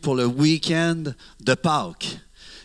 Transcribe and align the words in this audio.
pour 0.00 0.16
le 0.16 0.26
week-end 0.26 1.04
de 1.40 1.54
Pâques. 1.54 2.18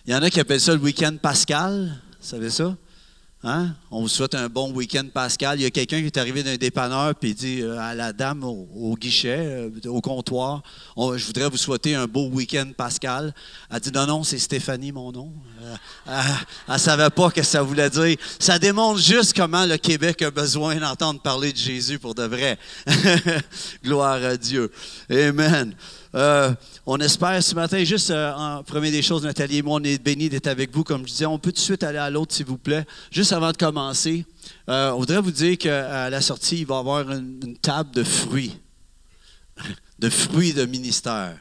Il 0.05 0.13
y 0.13 0.15
en 0.15 0.23
a 0.23 0.29
qui 0.29 0.39
appellent 0.39 0.61
ça 0.61 0.73
le 0.73 0.79
week-end 0.79 1.15
pascal. 1.21 2.01
Vous 2.19 2.27
savez 2.27 2.49
ça? 2.49 2.75
Hein? 3.43 3.75
On 3.91 4.01
vous 4.01 4.07
souhaite 4.07 4.33
un 4.33 4.49
bon 4.49 4.71
week-end 4.71 5.05
pascal. 5.13 5.59
Il 5.59 5.63
y 5.63 5.65
a 5.67 5.69
quelqu'un 5.69 5.99
qui 5.99 6.07
est 6.07 6.17
arrivé 6.17 6.41
d'un 6.41 6.55
dépanneur 6.55 7.13
il 7.21 7.35
dit 7.35 7.61
euh, 7.61 7.77
à 7.79 7.93
la 7.93 8.13
dame 8.13 8.43
au, 8.43 8.95
guichet, 8.99 9.37
euh, 9.37 9.69
au 9.85 10.01
comptoir, 10.01 10.63
je 10.97 11.23
voudrais 11.23 11.47
vous 11.49 11.57
souhaiter 11.57 11.93
un 11.93 12.07
beau 12.07 12.29
week-end 12.29 12.71
pascal. 12.75 13.33
Elle 13.69 13.79
dit 13.79 13.91
non, 13.91 14.07
non, 14.07 14.23
c'est 14.23 14.39
Stéphanie 14.39 14.91
mon 14.91 15.11
nom. 15.11 15.31
Euh, 15.61 15.75
elle 16.67 16.73
ne 16.73 16.79
savait 16.79 17.11
pas 17.11 17.29
ce 17.29 17.35
que 17.35 17.43
ça 17.43 17.61
voulait 17.61 17.91
dire. 17.91 18.17
Ça 18.39 18.57
démontre 18.57 18.99
juste 18.99 19.35
comment 19.35 19.65
le 19.65 19.77
Québec 19.77 20.23
a 20.23 20.31
besoin 20.31 20.77
d'entendre 20.77 21.21
parler 21.21 21.53
de 21.53 21.57
Jésus 21.57 21.99
pour 21.99 22.15
de 22.15 22.23
vrai. 22.23 22.57
Gloire 23.83 24.23
à 24.23 24.35
Dieu. 24.35 24.71
Amen. 25.11 25.75
Euh, 26.17 26.51
on 26.87 26.97
espère 26.97 27.43
ce 27.43 27.53
matin, 27.53 27.83
juste 27.83 28.09
euh, 28.09 28.33
en 28.33 28.63
premier 28.63 28.89
des 28.89 29.03
choses, 29.03 29.23
Nathalie 29.23 29.57
et 29.57 29.61
moi, 29.61 29.77
on 29.79 29.83
est 29.83 30.01
bénis 30.01 30.29
d'être 30.29 30.47
avec 30.47 30.73
vous. 30.73 30.83
Comme 30.83 31.01
je 31.01 31.11
disais, 31.11 31.27
on 31.27 31.37
peut 31.37 31.51
tout 31.51 31.57
de 31.57 31.59
suite 31.59 31.83
aller 31.83 31.99
à 31.99 32.09
l'autre, 32.09 32.33
s'il 32.33 32.47
vous 32.47 32.57
plaît. 32.57 32.87
Juste 33.11 33.33
avant 33.33 33.51
de 33.51 33.57
commencer, 33.57 34.25
euh, 34.67 34.89
on 34.93 34.99
voudrait 34.99 35.21
vous 35.21 35.29
dire 35.29 35.59
qu'à 35.59 36.09
la 36.09 36.21
sortie, 36.21 36.61
il 36.61 36.65
va 36.65 36.77
y 36.77 36.79
avoir 36.79 37.11
une, 37.11 37.55
table 37.61 37.91
de 37.91 38.03
fruits, 38.03 38.57
de 39.99 40.09
fruits 40.09 40.53
de 40.53 40.65
ministère. 40.65 41.37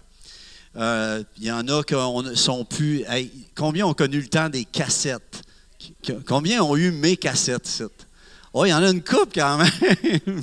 Il 0.75 1.25
y 1.41 1.51
en 1.51 1.67
a 1.69 1.83
qui 1.83 1.95
sont 2.35 2.67
plus. 2.67 3.03
combien 3.55 3.87
ont 3.87 3.95
connu 3.95 4.21
le 4.21 4.29
temps 4.29 4.51
des 4.51 4.67
cassettes? 4.67 5.43
Combien 6.27 6.63
ont 6.63 6.77
eu 6.77 6.91
mes 6.91 7.17
cassettes? 7.17 7.83
Oh, 8.59 8.65
il 8.65 8.71
y 8.71 8.73
en 8.73 8.83
a 8.83 8.89
une 8.89 9.03
coupe 9.03 9.35
quand 9.35 9.59
même. 9.59 10.43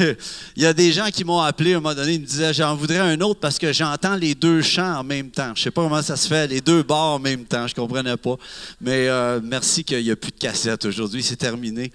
il 0.56 0.62
y 0.64 0.66
a 0.66 0.72
des 0.72 0.90
gens 0.90 1.08
qui 1.12 1.22
m'ont 1.22 1.38
appelé 1.38 1.74
à 1.74 1.76
un 1.76 1.80
moment 1.80 1.94
donné, 1.94 2.14
ils 2.14 2.20
me 2.20 2.26
disaient 2.26 2.52
J'en 2.52 2.74
voudrais 2.74 2.98
un 2.98 3.20
autre 3.20 3.38
parce 3.38 3.60
que 3.60 3.72
j'entends 3.72 4.16
les 4.16 4.34
deux 4.34 4.60
chants 4.60 4.96
en 4.98 5.04
même 5.04 5.30
temps. 5.30 5.52
Je 5.54 5.60
ne 5.60 5.64
sais 5.64 5.70
pas 5.70 5.84
comment 5.84 6.02
ça 6.02 6.16
se 6.16 6.26
fait, 6.26 6.48
les 6.48 6.60
deux 6.60 6.82
bars 6.82 7.12
en 7.12 7.18
même 7.20 7.44
temps, 7.44 7.68
je 7.68 7.74
ne 7.74 7.76
comprenais 7.76 8.16
pas. 8.16 8.34
Mais 8.80 9.06
euh, 9.06 9.38
merci 9.40 9.84
qu'il 9.84 10.02
n'y 10.02 10.10
a 10.10 10.16
plus 10.16 10.32
de 10.32 10.36
cassettes 10.36 10.84
aujourd'hui, 10.84 11.22
c'est 11.22 11.36
terminé. 11.36 11.92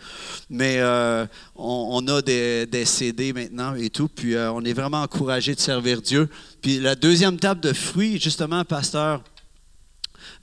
Mais 0.49 0.77
euh, 0.77 1.25
on, 1.57 2.07
a 2.07 2.21
des, 2.21 2.85
CD 2.85 3.33
maintenant 3.33 3.75
et 3.75 3.89
tout, 3.89 4.07
puis 4.07 4.35
euh, 4.35 4.53
on 4.53 4.63
est 4.63 4.71
vraiment 4.71 5.01
encouragé 5.01 5.55
de 5.55 5.59
servir 5.59 6.01
Dieu. 6.01 6.29
Puis 6.61 6.79
la 6.79 6.95
deuxième 6.95 7.37
table 7.37 7.59
de 7.59 7.73
fruits, 7.73 8.17
justement, 8.17 8.63
pasteur 8.63 9.21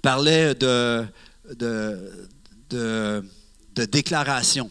parlait 0.02 0.54
de 0.54 1.06
déclaration. 3.90 4.70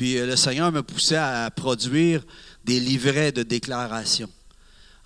Puis 0.00 0.16
euh, 0.16 0.24
le 0.24 0.34
Seigneur 0.34 0.72
me 0.72 0.82
poussait 0.82 1.16
à 1.16 1.50
produire 1.50 2.22
des 2.64 2.80
livrets 2.80 3.32
de 3.32 3.42
déclaration. 3.42 4.30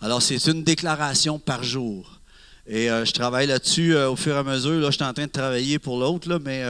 Alors, 0.00 0.23
c'est 0.23 0.47
une 0.47 0.62
déclaration 0.62 1.41
par 1.41 1.64
jour. 1.64 2.20
Et 2.69 2.89
euh, 2.89 3.05
je 3.05 3.11
travaille 3.11 3.48
là-dessus 3.48 3.97
euh, 3.97 4.09
au 4.09 4.15
fur 4.15 4.37
et 4.37 4.39
à 4.39 4.45
mesure. 4.45 4.78
Là, 4.78 4.92
je 4.92 4.95
suis 4.95 5.03
en 5.03 5.12
train 5.12 5.27
de 5.27 5.33
travailler 5.33 5.81
pour 5.81 5.98
l'autre, 5.98 6.39
mais 6.45 6.62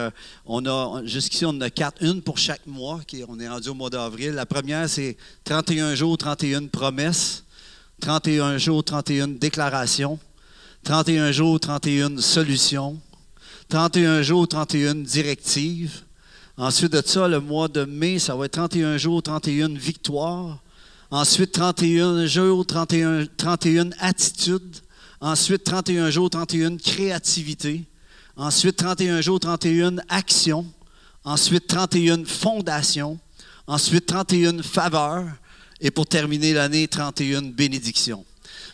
on 0.47 0.65
a 0.65 1.03
jusqu'ici, 1.05 1.45
on 1.45 1.51
en 1.51 1.61
a 1.61 1.69
quatre, 1.69 2.03
une 2.03 2.23
pour 2.23 2.39
chaque 2.39 2.67
mois. 2.67 3.03
On 3.29 3.39
est 3.39 3.47
rendu 3.47 3.69
au 3.69 3.75
mois 3.75 3.91
d'avril. 3.91 4.31
La 4.31 4.47
première, 4.47 4.89
c'est 4.89 5.19
31 5.45 5.95
jours, 5.95 6.17
31 6.17 6.69
promesses. 6.69 7.45
31 8.01 8.57
jours, 8.57 8.83
31 8.83 9.29
déclarations. 9.29 10.19
31 10.85 11.31
jours, 11.31 11.61
31 11.61 12.17
solutions. 12.23 12.99
31 13.69 14.23
jours, 14.23 14.49
31 14.49 14.95
directives. 14.95 16.04
Ensuite 16.57 16.93
de 16.93 17.03
ça, 17.05 17.27
le 17.27 17.41
mois 17.41 17.67
de 17.67 17.85
mai, 17.85 18.21
ça 18.21 18.37
va 18.37 18.47
être 18.47 18.53
31 18.53 18.97
jours, 18.97 19.23
31 19.23 19.75
victoires. 19.75 20.61
Ensuite, 21.11 21.53
31 21.53 22.27
jours, 22.27 22.65
31, 22.65 23.27
31 23.37 23.91
attitudes. 23.99 24.77
Ensuite, 25.21 25.65
31 25.65 26.11
jours, 26.11 26.31
31 26.31 26.77
créativité. 26.77 27.85
Ensuite, 28.37 28.77
31 28.77 29.21
jours, 29.21 29.41
31 29.41 29.97
actions. 30.09 30.67
Ensuite, 31.25 31.67
31 31.67 32.25
fondations. 32.25 33.19
Ensuite, 33.67 34.07
31 34.07 34.63
faveurs. 34.63 35.27
Et 35.81 35.91
pour 35.91 36.07
terminer 36.07 36.53
l'année, 36.53 36.87
31 36.87 37.43
bénédictions. 37.43 38.25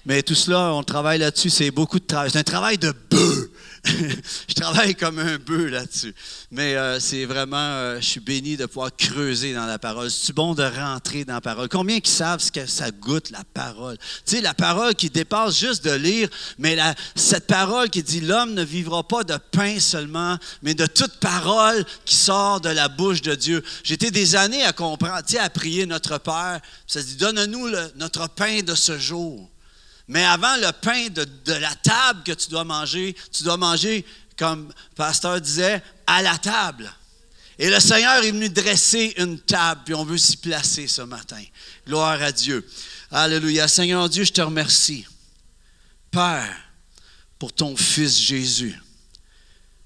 Mais 0.04 0.22
tout 0.22 0.34
cela, 0.34 0.74
on 0.74 0.82
travaille 0.82 1.18
là-dessus, 1.18 1.50
c'est 1.50 1.70
beaucoup 1.70 1.98
de 1.98 2.04
travail. 2.04 2.30
C'est 2.30 2.38
un 2.38 2.42
travail 2.42 2.78
de 2.78 2.92
bœuf. 3.10 3.48
je 4.48 4.54
travaille 4.54 4.94
comme 4.94 5.18
un 5.18 5.38
bœuf 5.38 5.70
là-dessus. 5.70 6.14
Mais 6.50 6.76
euh, 6.76 7.00
c'est 7.00 7.24
vraiment, 7.24 7.56
euh, 7.56 8.00
je 8.00 8.06
suis 8.06 8.20
béni 8.20 8.56
de 8.56 8.66
pouvoir 8.66 8.90
creuser 8.94 9.54
dans 9.54 9.64
la 9.64 9.78
parole. 9.78 10.10
C'est 10.10 10.34
bon 10.34 10.54
de 10.54 10.62
rentrer 10.62 11.24
dans 11.24 11.34
la 11.34 11.40
parole? 11.40 11.68
Combien 11.68 12.00
qui 12.00 12.10
savent 12.10 12.40
ce 12.40 12.52
que 12.52 12.66
ça 12.66 12.90
goûte, 12.90 13.30
la 13.30 13.42
parole? 13.54 13.96
Tu 14.26 14.36
sais, 14.36 14.40
la 14.42 14.52
parole 14.52 14.94
qui 14.94 15.08
dépasse 15.08 15.58
juste 15.58 15.84
de 15.84 15.92
lire, 15.92 16.28
mais 16.58 16.76
cette 17.14 17.46
parole 17.46 17.88
qui 17.88 18.02
dit 18.02 18.20
l'homme 18.20 18.52
ne 18.54 18.64
vivra 18.64 19.02
pas 19.02 19.24
de 19.24 19.36
pain 19.50 19.80
seulement, 19.80 20.36
mais 20.62 20.74
de 20.74 20.86
toute 20.86 21.16
parole 21.18 21.84
qui 22.04 22.16
sort 22.16 22.60
de 22.60 22.68
la 22.68 22.88
bouche 22.88 23.22
de 23.22 23.34
Dieu. 23.34 23.62
J'étais 23.82 24.10
des 24.10 24.36
années 24.36 24.62
à 24.64 24.72
comprendre, 24.72 25.22
tu 25.26 25.34
sais, 25.34 25.38
à 25.38 25.48
prier 25.48 25.86
notre 25.86 26.18
Père. 26.18 26.60
Ça 26.86 27.02
dit, 27.02 27.16
donne-nous 27.16 27.68
notre 27.96 28.28
pain 28.28 28.60
de 28.60 28.74
ce 28.74 28.98
jour. 28.98 29.48
Mais 30.10 30.24
avant 30.24 30.56
le 30.56 30.72
pain 30.72 31.06
de, 31.08 31.52
la 31.52 31.72
table 31.76 32.24
que 32.24 32.32
tu 32.32 32.50
dois 32.50 32.64
manger, 32.64 33.14
tu 33.30 33.44
dois 33.44 33.56
manger, 33.56 34.04
comme 34.36 34.66
le 34.66 34.94
pasteur 34.96 35.40
disait, 35.40 35.80
à 36.04 36.20
la 36.20 36.36
table. 36.36 36.92
Et 37.60 37.70
le 37.70 37.78
Seigneur 37.78 38.24
est 38.24 38.32
venu 38.32 38.48
dresser 38.48 39.14
une 39.18 39.38
table, 39.38 39.82
puis 39.84 39.94
on 39.94 40.04
veut 40.04 40.18
s'y 40.18 40.36
placer 40.36 40.88
ce 40.88 41.02
matin. 41.02 41.40
Gloire 41.86 42.20
à 42.20 42.32
Dieu. 42.32 42.68
Alléluia. 43.12 43.68
Seigneur 43.68 44.08
Dieu, 44.08 44.24
je 44.24 44.32
te 44.32 44.40
remercie. 44.40 45.06
Père, 46.10 46.56
pour 47.38 47.52
ton 47.52 47.76
Fils 47.76 48.18
Jésus 48.18 48.76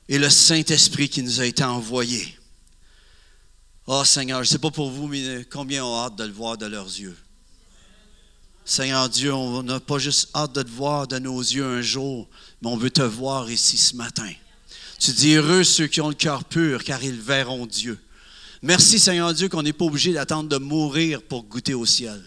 et 0.09 0.19
le 0.19 0.31
Saint-Esprit 0.31 1.11
qui 1.11 1.23
nous 1.23 1.43
a 1.43 1.45
été 1.45 1.65
envoyé. 1.65 2.35
Oh 3.87 4.05
Seigneur, 4.07 4.43
je 4.43 4.49
ne 4.49 4.53
sais 4.53 4.59
pas 4.59 4.71
pour 4.71 4.91
vous, 4.91 5.07
mais 5.07 5.45
combien 5.53 5.85
ont 5.85 6.03
hâte 6.03 6.17
de 6.17 6.25
le 6.25 6.33
voir 6.33 6.57
de 6.57 6.65
leurs 6.65 6.87
yeux. 6.87 7.15
Seigneur 8.67 9.11
Dieu, 9.11 9.33
on 9.35 9.63
n'a 9.63 9.79
pas 9.79 9.99
juste 9.99 10.31
hâte 10.35 10.55
de 10.55 10.63
te 10.63 10.71
voir 10.71 11.07
de 11.07 11.19
nos 11.19 11.39
yeux 11.39 11.65
un 11.65 11.83
jour, 11.83 12.27
mais 12.63 12.69
on 12.69 12.79
veut 12.79 12.91
te 12.91 13.03
voir 13.03 13.51
ici 13.51 13.77
ce 13.77 13.95
matin. 13.95 14.31
Tu 14.99 15.13
dis 15.13 15.35
heureux 15.35 15.65
ceux 15.65 15.87
qui 15.87 16.01
ont 16.01 16.09
le 16.09 16.15
cœur 16.15 16.45
pur, 16.45 16.83
car 16.83 17.03
ils 17.05 17.21
verront 17.21 17.67
Dieu. 17.67 17.99
Merci 18.63 18.99
Seigneur 18.99 19.35
Dieu 19.35 19.51
qu'on 19.51 19.63
n'est 19.63 19.75
pas 19.75 19.85
obligé 19.85 20.15
d'attendre 20.15 20.49
de 20.49 20.57
mourir 20.57 21.21
pour 21.21 21.43
goûter 21.45 21.75
au 21.75 21.85
ciel. 21.85 22.23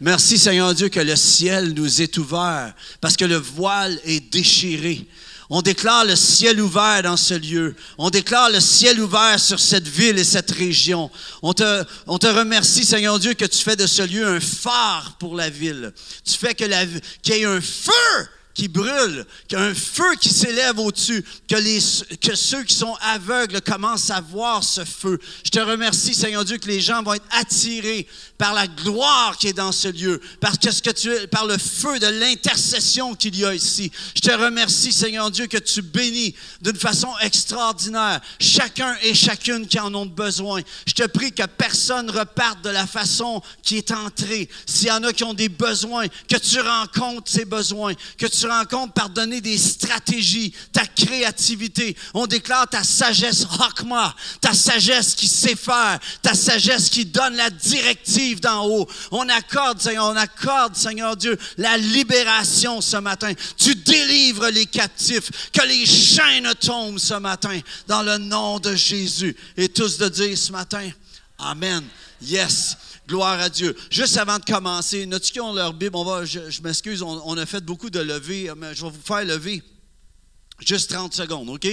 Merci 0.00 0.36
Seigneur 0.36 0.74
Dieu 0.74 0.90
que 0.90 1.00
le 1.00 1.16
ciel 1.16 1.72
nous 1.72 2.02
est 2.02 2.18
ouvert 2.18 2.74
parce 3.00 3.16
que 3.16 3.24
le 3.24 3.36
voile 3.36 3.98
est 4.04 4.20
déchiré. 4.20 5.06
On 5.50 5.62
déclare 5.62 6.04
le 6.04 6.16
ciel 6.16 6.60
ouvert 6.60 7.02
dans 7.02 7.16
ce 7.16 7.34
lieu. 7.34 7.74
On 7.98 8.10
déclare 8.10 8.50
le 8.50 8.60
ciel 8.60 9.00
ouvert 9.00 9.38
sur 9.38 9.60
cette 9.60 9.88
ville 9.88 10.18
et 10.18 10.24
cette 10.24 10.50
région. 10.50 11.10
On 11.42 11.52
te, 11.52 12.26
remercie, 12.26 12.84
Seigneur 12.84 13.18
Dieu, 13.18 13.34
que 13.34 13.44
tu 13.44 13.58
fais 13.58 13.76
de 13.76 13.86
ce 13.86 14.02
lieu 14.02 14.26
un 14.26 14.40
phare 14.40 15.16
pour 15.18 15.34
la 15.34 15.50
ville. 15.50 15.92
Tu 16.24 16.34
fais 16.34 16.54
que 16.54 16.64
qu'il 16.64 17.36
y 17.36 17.40
ait 17.40 17.44
un 17.44 17.60
feu 17.60 18.28
qui 18.54 18.68
brûle, 18.68 19.26
qu'il 19.48 19.58
y 19.58 19.60
a 19.60 19.64
un 19.64 19.74
feu 19.74 20.14
qui 20.20 20.28
s'élève 20.28 20.78
au-dessus, 20.78 21.24
que, 21.48 22.16
que 22.16 22.34
ceux 22.36 22.62
qui 22.62 22.74
sont 22.74 22.96
aveugles 23.00 23.60
commencent 23.60 24.10
à 24.10 24.20
voir 24.20 24.62
ce 24.62 24.84
feu. 24.84 25.18
Je 25.44 25.50
te 25.50 25.58
remercie, 25.58 26.14
Seigneur 26.14 26.44
Dieu, 26.44 26.56
que 26.58 26.68
les 26.68 26.80
gens 26.80 27.02
vont 27.02 27.14
être 27.14 27.26
attirés 27.30 28.06
par 28.38 28.52
la 28.52 28.66
gloire 28.66 29.36
qui 29.38 29.48
est 29.48 29.52
dans 29.52 29.72
ce 29.72 29.88
lieu, 29.88 30.20
que 30.60 30.70
ce 30.70 30.82
que 30.82 30.90
tu, 30.90 31.10
par 31.28 31.46
le 31.46 31.56
feu 31.58 31.98
de 31.98 32.06
l'intercession 32.06 33.14
qu'il 33.14 33.36
y 33.36 33.44
a 33.44 33.54
ici. 33.54 33.90
Je 34.14 34.20
te 34.20 34.30
remercie, 34.30 34.92
Seigneur 34.92 35.30
Dieu, 35.30 35.46
que 35.46 35.58
tu 35.58 35.82
bénis 35.82 36.34
d'une 36.60 36.76
façon 36.76 37.08
extraordinaire 37.20 38.20
chacun 38.40 38.96
et 39.02 39.14
chacune 39.14 39.66
qui 39.66 39.78
en 39.78 39.94
ont 39.94 40.06
besoin. 40.06 40.62
Je 40.86 40.94
te 40.94 41.06
prie 41.06 41.32
que 41.32 41.44
personne 41.46 42.10
reparte 42.10 42.62
de 42.62 42.70
la 42.70 42.86
façon 42.86 43.42
qui 43.62 43.76
est 43.76 43.90
entrée. 43.92 44.48
S'il 44.66 44.88
y 44.88 44.90
en 44.90 45.02
a 45.04 45.12
qui 45.12 45.24
ont 45.24 45.34
des 45.34 45.48
besoins, 45.48 46.06
que 46.28 46.36
tu 46.36 46.60
rencontres 46.60 47.30
ces 47.30 47.44
besoins, 47.44 47.94
que 48.18 48.26
tu 48.26 48.46
rencontres 48.46 48.94
par 48.94 49.10
donner 49.10 49.40
des 49.40 49.58
stratégies, 49.58 50.52
ta 50.72 50.86
créativité. 50.86 51.96
On 52.14 52.26
déclare 52.26 52.68
ta 52.68 52.82
sagesse 52.82 53.46
Hakma, 53.60 54.14
ta 54.40 54.54
sagesse 54.54 55.14
qui 55.14 55.28
sait 55.28 55.56
faire, 55.56 55.98
ta 56.22 56.34
sagesse 56.34 56.88
qui 56.88 57.04
donne 57.04 57.36
la 57.36 57.50
directive 57.50 58.23
d'en 58.40 58.66
haut. 58.66 58.88
On 59.10 59.28
accorde, 59.28 59.80
Seigneur, 59.80 60.06
on 60.06 60.16
accorde, 60.16 60.76
Seigneur 60.76 61.16
Dieu, 61.16 61.38
la 61.58 61.76
libération 61.76 62.80
ce 62.80 62.96
matin. 62.96 63.32
Tu 63.56 63.74
délivres 63.74 64.48
les 64.48 64.66
captifs, 64.66 65.50
que 65.52 65.66
les 65.66 65.86
chaînes 65.86 66.52
tombent 66.60 66.98
ce 66.98 67.14
matin 67.14 67.60
dans 67.86 68.02
le 68.02 68.18
nom 68.18 68.58
de 68.58 68.74
Jésus. 68.74 69.36
Et 69.56 69.68
tous 69.68 69.98
de 69.98 70.08
dire 70.08 70.36
ce 70.36 70.52
matin, 70.52 70.90
Amen. 71.38 71.84
Yes. 72.22 72.76
Gloire 73.06 73.38
à 73.38 73.50
Dieu. 73.50 73.76
Juste 73.90 74.16
avant 74.16 74.38
de 74.38 74.44
commencer, 74.44 75.04
notre 75.04 75.30
qui 75.30 75.40
ont 75.40 75.52
leur 75.52 75.74
Bible, 75.74 75.96
on 75.96 76.04
va, 76.04 76.24
je, 76.24 76.62
m'excuse, 76.62 77.02
on, 77.02 77.36
a 77.36 77.44
fait 77.44 77.60
beaucoup 77.60 77.90
de 77.90 78.00
levées, 78.00 78.50
mais 78.56 78.74
je 78.74 78.82
vais 78.82 78.90
vous 78.90 79.02
faire 79.02 79.24
lever 79.24 79.62
juste 80.60 80.90
30 80.90 81.12
secondes, 81.12 81.50
OK? 81.50 81.66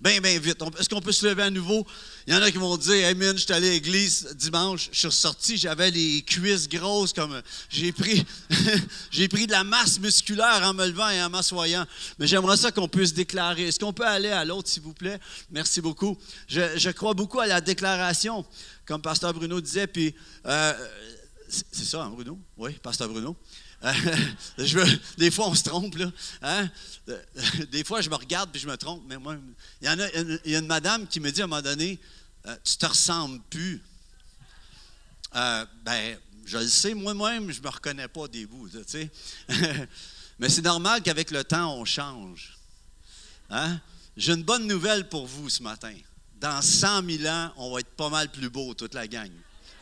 Bien, 0.00 0.18
bien 0.22 0.38
vite. 0.38 0.56
Est-ce 0.78 0.88
qu'on 0.88 1.02
peut 1.02 1.12
se 1.12 1.26
lever 1.26 1.42
à 1.42 1.50
nouveau? 1.50 1.86
Il 2.26 2.32
y 2.32 2.36
en 2.36 2.40
a 2.40 2.50
qui 2.50 2.56
vont 2.56 2.74
dire 2.78 3.04
Hey, 3.04 3.14
man, 3.14 3.36
je 3.36 3.42
suis 3.42 3.52
allé 3.52 3.68
à 3.68 3.70
l'église 3.72 4.34
dimanche, 4.34 4.88
je 4.92 4.98
suis 4.98 5.06
ressorti, 5.08 5.58
j'avais 5.58 5.90
les 5.90 6.22
cuisses 6.22 6.70
grosses, 6.70 7.12
comme 7.12 7.42
j'ai 7.68 7.92
pris, 7.92 8.24
j'ai 9.10 9.28
pris 9.28 9.46
de 9.46 9.52
la 9.52 9.62
masse 9.62 10.00
musculaire 10.00 10.62
en 10.62 10.72
me 10.72 10.86
levant 10.86 11.10
et 11.10 11.22
en 11.22 11.28
m'assoyant. 11.28 11.84
Mais 12.18 12.26
j'aimerais 12.26 12.56
ça 12.56 12.72
qu'on 12.72 12.88
puisse 12.88 13.12
déclarer. 13.12 13.68
Est-ce 13.68 13.78
qu'on 13.78 13.92
peut 13.92 14.06
aller 14.06 14.30
à 14.30 14.42
l'autre, 14.46 14.70
s'il 14.70 14.82
vous 14.82 14.94
plaît? 14.94 15.20
Merci 15.50 15.82
beaucoup. 15.82 16.16
Je, 16.48 16.90
crois 16.92 17.12
beaucoup 17.12 17.40
à 17.40 17.46
la 17.46 17.60
déclaration, 17.60 18.46
comme 18.86 19.02
Pasteur 19.02 19.34
Bruno 19.34 19.60
disait, 19.60 19.86
puis 19.86 20.14
euh, 20.46 20.72
c'est 21.50 21.84
ça, 21.84 22.04
hein, 22.04 22.10
Bruno? 22.10 22.38
Oui, 22.56 22.72
Pasteur 22.82 23.10
Bruno. 23.10 23.36
veux, 24.58 25.00
des 25.16 25.30
fois, 25.30 25.48
on 25.48 25.54
se 25.54 25.64
trompe. 25.64 25.96
Là, 25.96 26.10
hein? 26.42 26.68
Des 27.72 27.82
fois, 27.82 28.02
je 28.02 28.10
me 28.10 28.14
regarde 28.14 28.54
et 28.54 28.58
je 28.58 28.68
me 28.68 28.76
trompe. 28.76 29.02
Mais 29.06 29.16
moi, 29.16 29.36
il 29.80 29.86
y, 29.86 29.90
en 29.90 29.98
a 29.98 30.60
une 30.60 30.66
madame 30.66 31.06
qui 31.06 31.18
me 31.18 31.30
dit 31.30 31.40
à 31.40 31.44
un 31.44 31.46
moment 31.46 31.62
donné 31.62 31.98
euh, 32.46 32.56
Tu 32.62 32.76
te 32.76 32.86
ressembles 32.86 33.40
plus. 33.48 33.82
Euh, 35.34 35.64
ben, 35.82 36.18
je 36.44 36.58
le 36.58 36.68
sais, 36.68 36.92
moi-même, 36.92 37.50
je 37.50 37.58
ne 37.58 37.64
me 37.64 37.70
reconnais 37.70 38.08
pas 38.08 38.28
des 38.28 38.44
bouts. 38.44 38.68
Tu 38.68 38.78
sais. 38.86 39.10
Mais 40.38 40.48
c'est 40.48 40.62
normal 40.62 41.02
qu'avec 41.02 41.30
le 41.30 41.42
temps, 41.44 41.74
on 41.74 41.84
change. 41.84 42.58
Hein? 43.48 43.80
J'ai 44.16 44.32
une 44.32 44.42
bonne 44.42 44.66
nouvelle 44.66 45.08
pour 45.08 45.26
vous 45.26 45.48
ce 45.48 45.62
matin. 45.62 45.94
Dans 46.38 46.60
100 46.60 47.02
000 47.08 47.26
ans, 47.32 47.52
on 47.56 47.72
va 47.72 47.80
être 47.80 47.90
pas 47.90 48.10
mal 48.10 48.30
plus 48.30 48.50
beau, 48.50 48.74
toute 48.74 48.94
la 48.94 49.06
gang. 49.06 49.30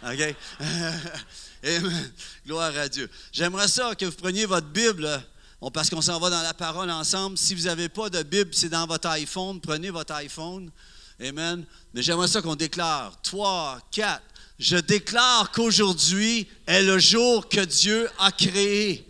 OK? 0.04 0.36
Amen. 1.64 2.12
Gloire 2.46 2.76
à 2.76 2.88
Dieu. 2.88 3.10
J'aimerais 3.32 3.68
ça 3.68 3.94
que 3.94 4.04
vous 4.04 4.12
preniez 4.12 4.46
votre 4.46 4.68
Bible, 4.68 5.08
parce 5.72 5.90
qu'on 5.90 6.00
s'en 6.00 6.20
va 6.20 6.30
dans 6.30 6.42
la 6.42 6.54
parole 6.54 6.90
ensemble. 6.90 7.36
Si 7.36 7.54
vous 7.54 7.64
n'avez 7.64 7.88
pas 7.88 8.08
de 8.08 8.22
Bible, 8.22 8.50
c'est 8.52 8.68
dans 8.68 8.86
votre 8.86 9.08
iPhone. 9.08 9.60
Prenez 9.60 9.90
votre 9.90 10.14
iPhone. 10.14 10.70
Amen. 11.20 11.64
Mais 11.92 12.02
j'aimerais 12.02 12.28
ça 12.28 12.40
qu'on 12.42 12.54
déclare. 12.54 13.20
Trois, 13.22 13.80
quatre. 13.90 14.22
Je 14.58 14.76
déclare 14.76 15.50
qu'aujourd'hui 15.50 16.46
est 16.66 16.82
le 16.82 16.98
jour 16.98 17.48
que 17.48 17.60
Dieu 17.60 18.08
a 18.18 18.30
créé. 18.30 19.06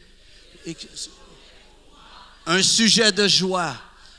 Un 2.47 2.63
sujet 2.63 3.13
de 3.13 3.29
joie. 3.29 3.77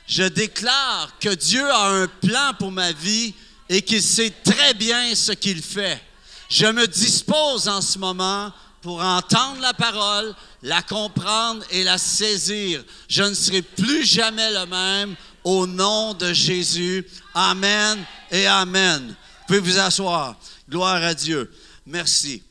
Je 0.08 0.24
déclare 0.24 1.18
que 1.20 1.34
Dieu 1.34 1.68
a 1.68 1.90
un 1.90 2.08
plan 2.08 2.54
pour 2.58 2.72
ma 2.72 2.92
vie 2.92 3.34
et 3.68 3.82
qu'il 3.82 4.02
sait 4.02 4.34
très 4.44 4.74
bien 4.74 5.16
ce 5.16 5.32
qu'il 5.32 5.62
fait. 5.62 6.02
Je 6.50 6.66
me 6.66 6.88
dispose 6.88 7.68
en 7.68 7.80
ce 7.80 8.00
moment 8.00 8.52
pour 8.82 9.02
entendre 9.02 9.62
la 9.62 9.74
parole, 9.74 10.34
la 10.64 10.82
comprendre 10.82 11.64
et 11.70 11.84
la 11.84 12.00
saisir. 12.00 12.84
Je 13.08 13.24
ne 13.24 13.34
serai 13.36 13.62
plus 13.62 14.04
jamais 14.04 14.52
le 14.52 14.66
même 14.66 15.16
au 15.44 15.68
nom 15.68 16.14
de 16.16 16.34
Jésus. 16.34 17.06
Amen 17.36 18.04
et 18.32 18.48
Amen. 18.48 19.08
Vous 19.08 19.46
pouvez 19.48 19.60
vous 19.60 19.78
asseoir. 19.78 20.40
Gloire 20.68 21.04
à 21.04 21.14
Dieu. 21.14 21.52
Merci. 21.86 22.44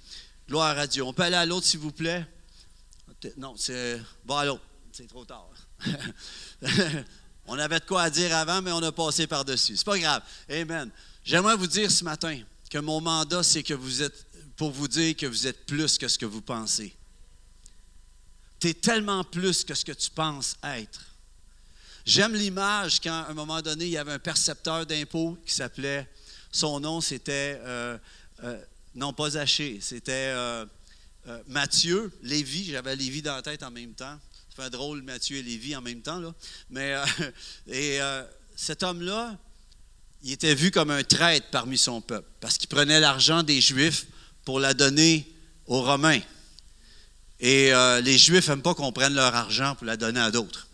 Gloire 0.49 0.79
à 0.79 0.87
Dieu. 0.87 1.03
On 1.03 1.13
peut 1.13 1.23
aller 1.23 1.37
à 1.37 1.47
l'autre, 1.47 1.67
s'il 1.67 1.81
vous 1.81 1.93
plaît? 1.93 2.27
Non, 3.37 3.55
c'est. 3.57 4.01
Bon, 4.25 4.37
à 4.37 4.45
l'autre. 4.45 4.63
C'est 4.93 5.09
trop 5.09 5.25
tard. 5.25 5.49
on 7.47 7.59
avait 7.59 7.81
de 7.81 7.85
quoi 7.85 8.11
dire 8.11 8.37
avant, 8.37 8.63
mais 8.63 8.71
on 8.71 8.83
a 8.83 8.93
passé 8.93 9.27
par-dessus. 9.27 9.77
C'est 9.77 9.85
pas 9.85 9.99
grave. 9.99 10.23
Amen. 10.49 10.91
J'aimerais 11.25 11.57
vous 11.57 11.67
dire 11.67 11.91
ce 11.91 12.05
matin, 12.05 12.41
que 12.69 12.79
mon 12.79 13.01
mandat, 13.01 13.43
c'est 13.43 13.63
que 13.63 13.75
vous 13.75 14.03
êtes 14.03 14.27
pour 14.59 14.73
vous 14.73 14.89
dire 14.89 15.17
que 15.17 15.27
vous 15.27 15.47
êtes 15.47 15.67
plus 15.67 15.97
que 15.97 16.09
ce 16.09 16.19
que 16.19 16.27
vous 16.27 16.43
pensez. 16.43 16.95
Tu 18.59 18.69
es 18.69 18.75
tellement 18.75 19.23
plus 19.23 19.63
que 19.63 19.73
ce 19.73 19.85
que 19.85 19.93
tu 19.93 20.11
penses 20.11 20.57
être. 20.65 21.15
J'aime 22.05 22.35
l'image 22.35 23.01
quand, 23.01 23.23
à 23.23 23.31
un 23.31 23.35
moment 23.35 23.63
donné, 23.63 23.85
il 23.85 23.93
y 23.93 23.97
avait 23.97 24.13
un 24.13 24.19
percepteur 24.19 24.85
d'impôts 24.85 25.39
qui 25.47 25.55
s'appelait, 25.55 26.09
son 26.51 26.81
nom 26.81 27.01
c'était, 27.01 27.61
euh, 27.63 27.97
euh, 28.43 28.61
non 28.97 29.13
pas 29.13 29.31
Zaché, 29.31 29.79
c'était 29.81 30.33
euh, 30.35 30.67
Mathieu, 31.47 32.11
Lévi, 32.23 32.65
j'avais 32.65 32.97
Lévi 32.97 33.23
dans 33.23 33.37
la 33.37 33.43
tête 33.43 33.63
en 33.63 33.71
même 33.71 33.95
temps. 33.95 34.19
Ça 34.57 34.65
fait 34.65 34.71
drôle, 34.71 35.03
Mathieu 35.03 35.37
et 35.37 35.43
Lévi 35.43 35.77
en 35.77 35.83
même 35.83 36.01
temps, 36.01 36.19
là. 36.19 36.35
Mais, 36.71 36.97
et 37.69 38.01
cet 38.57 38.83
homme-là, 38.83 39.39
il 40.23 40.33
était 40.33 40.55
vu 40.55 40.71
comme 40.71 40.91
un 40.91 41.03
traître 41.03 41.47
parmi 41.51 41.79
son 41.79 42.01
peuple, 42.01 42.29
parce 42.41 42.59
qu'il 42.59 42.69
prenait 42.69 43.01
l'argent 43.01 43.43
des 43.43 43.61
Juifs 43.61 44.07
pour 44.45 44.61
la 44.61 44.75
donner 44.75 45.27
aux 45.67 45.83
Romains. 45.83 46.21
Et 47.41 47.73
euh, 47.73 48.01
les 48.01 48.19
Juifs 48.19 48.49
n'aiment 48.49 48.63
pas 48.63 48.75
qu'on 48.75 48.93
prenne 48.93 49.15
leur 49.15 49.35
argent 49.35 49.75
pour 49.77 49.87
la 49.87 49.97
donner 49.97 50.21
à 50.21 50.31
d'autres. 50.31 50.67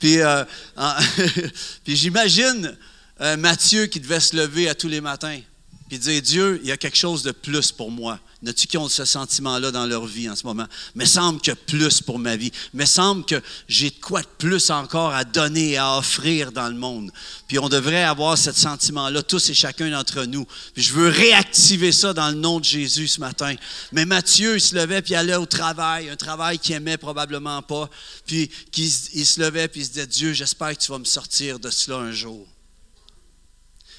Puis, 0.00 0.18
euh, 0.22 0.44
j'imagine 1.86 2.76
euh, 3.20 3.36
Matthieu 3.36 3.86
qui 3.86 4.00
devait 4.00 4.20
se 4.20 4.36
lever 4.36 4.68
à 4.68 4.74
tous 4.74 4.88
les 4.88 5.02
matins, 5.02 5.40
puis 5.88 5.98
dire 5.98 6.20
Dieu, 6.20 6.60
il 6.62 6.68
y 6.68 6.72
a 6.72 6.76
quelque 6.76 6.96
chose 6.96 7.22
de 7.22 7.32
plus 7.32 7.72
pour 7.72 7.90
moi. 7.90 8.20
Y 8.42 8.54
tu 8.54 8.68
qui 8.68 8.78
ont 8.78 8.88
ce 8.88 9.04
sentiment-là 9.04 9.72
dans 9.72 9.86
leur 9.86 10.06
vie 10.06 10.30
en 10.30 10.36
ce 10.36 10.46
moment? 10.46 10.66
Mais 10.94 11.06
semble 11.06 11.40
a 11.50 11.56
plus 11.56 12.00
pour 12.00 12.18
ma 12.18 12.36
vie. 12.36 12.52
Mais 12.72 12.86
semble 12.86 13.24
que 13.24 13.42
j'ai 13.66 13.90
de 13.90 13.98
quoi 14.00 14.22
de 14.22 14.28
plus 14.38 14.70
encore 14.70 15.12
à 15.12 15.24
donner 15.24 15.70
et 15.70 15.76
à 15.76 15.96
offrir 15.96 16.52
dans 16.52 16.68
le 16.68 16.76
monde. 16.76 17.10
Puis 17.48 17.58
on 17.58 17.68
devrait 17.68 18.04
avoir 18.04 18.38
ce 18.38 18.52
sentiment-là, 18.52 19.22
tous 19.22 19.50
et 19.50 19.54
chacun 19.54 19.90
d'entre 19.90 20.24
nous. 20.24 20.46
Puis 20.74 20.84
je 20.84 20.92
veux 20.92 21.08
réactiver 21.08 21.90
ça 21.90 22.12
dans 22.12 22.28
le 22.28 22.36
nom 22.36 22.60
de 22.60 22.64
Jésus 22.64 23.08
ce 23.08 23.20
matin. 23.20 23.54
Mais 23.90 24.04
Matthieu, 24.04 24.56
il 24.56 24.60
se 24.60 24.76
levait 24.76 25.02
puis 25.02 25.16
allait 25.16 25.34
au 25.34 25.46
travail, 25.46 26.08
un 26.08 26.16
travail 26.16 26.58
qu'il 26.58 26.76
aimait 26.76 26.98
probablement 26.98 27.62
pas. 27.62 27.90
Puis 28.26 28.50
il 28.74 29.26
se 29.26 29.40
levait 29.40 29.66
puis 29.68 29.80
il 29.80 29.84
se 29.84 29.90
disait, 29.90 30.06
Dieu, 30.06 30.32
j'espère 30.32 30.76
que 30.76 30.82
tu 30.82 30.92
vas 30.92 30.98
me 30.98 31.04
sortir 31.04 31.58
de 31.58 31.70
cela 31.70 31.96
un 31.96 32.12
jour. 32.12 32.46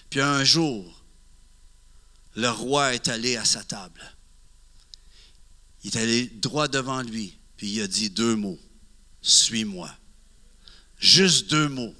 Puis 0.09 0.21
un 0.21 0.43
jour, 0.43 0.98
le 2.39 2.49
roi 2.49 2.93
est 2.95 3.09
allé 3.09 3.35
à 3.35 3.43
sa 3.43 3.63
table. 3.63 4.01
Il 5.83 5.95
est 5.95 5.99
allé 5.99 6.27
droit 6.27 6.67
devant 6.67 7.01
lui, 7.01 7.37
puis 7.57 7.69
il 7.73 7.81
a 7.81 7.87
dit 7.87 8.09
deux 8.09 8.35
mots. 8.35 8.59
Suis-moi. 9.21 9.93
Juste 10.97 11.49
deux 11.49 11.67
mots. 11.67 11.93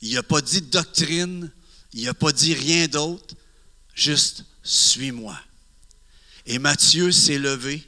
Il 0.00 0.14
n'a 0.14 0.22
pas 0.22 0.40
dit 0.40 0.60
de 0.60 0.66
doctrine, 0.66 1.50
il 1.92 2.04
n'a 2.04 2.14
pas 2.14 2.32
dit 2.32 2.54
rien 2.54 2.86
d'autre, 2.86 3.34
juste 3.94 4.44
suis-moi. 4.62 5.38
Et 6.46 6.58
Matthieu 6.58 7.10
s'est 7.10 7.38
levé 7.38 7.84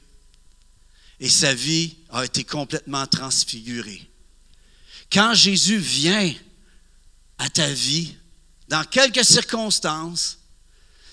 et 1.20 1.28
sa 1.28 1.54
vie 1.54 1.96
a 2.10 2.24
été 2.24 2.42
complètement 2.42 3.06
transfigurée. 3.06 4.08
Quand 5.12 5.34
Jésus 5.34 5.78
vient 5.78 6.34
à 7.38 7.48
ta 7.48 7.70
vie, 7.72 8.16
dans 8.68 8.84
quelques 8.84 9.24
circonstances, 9.24 10.38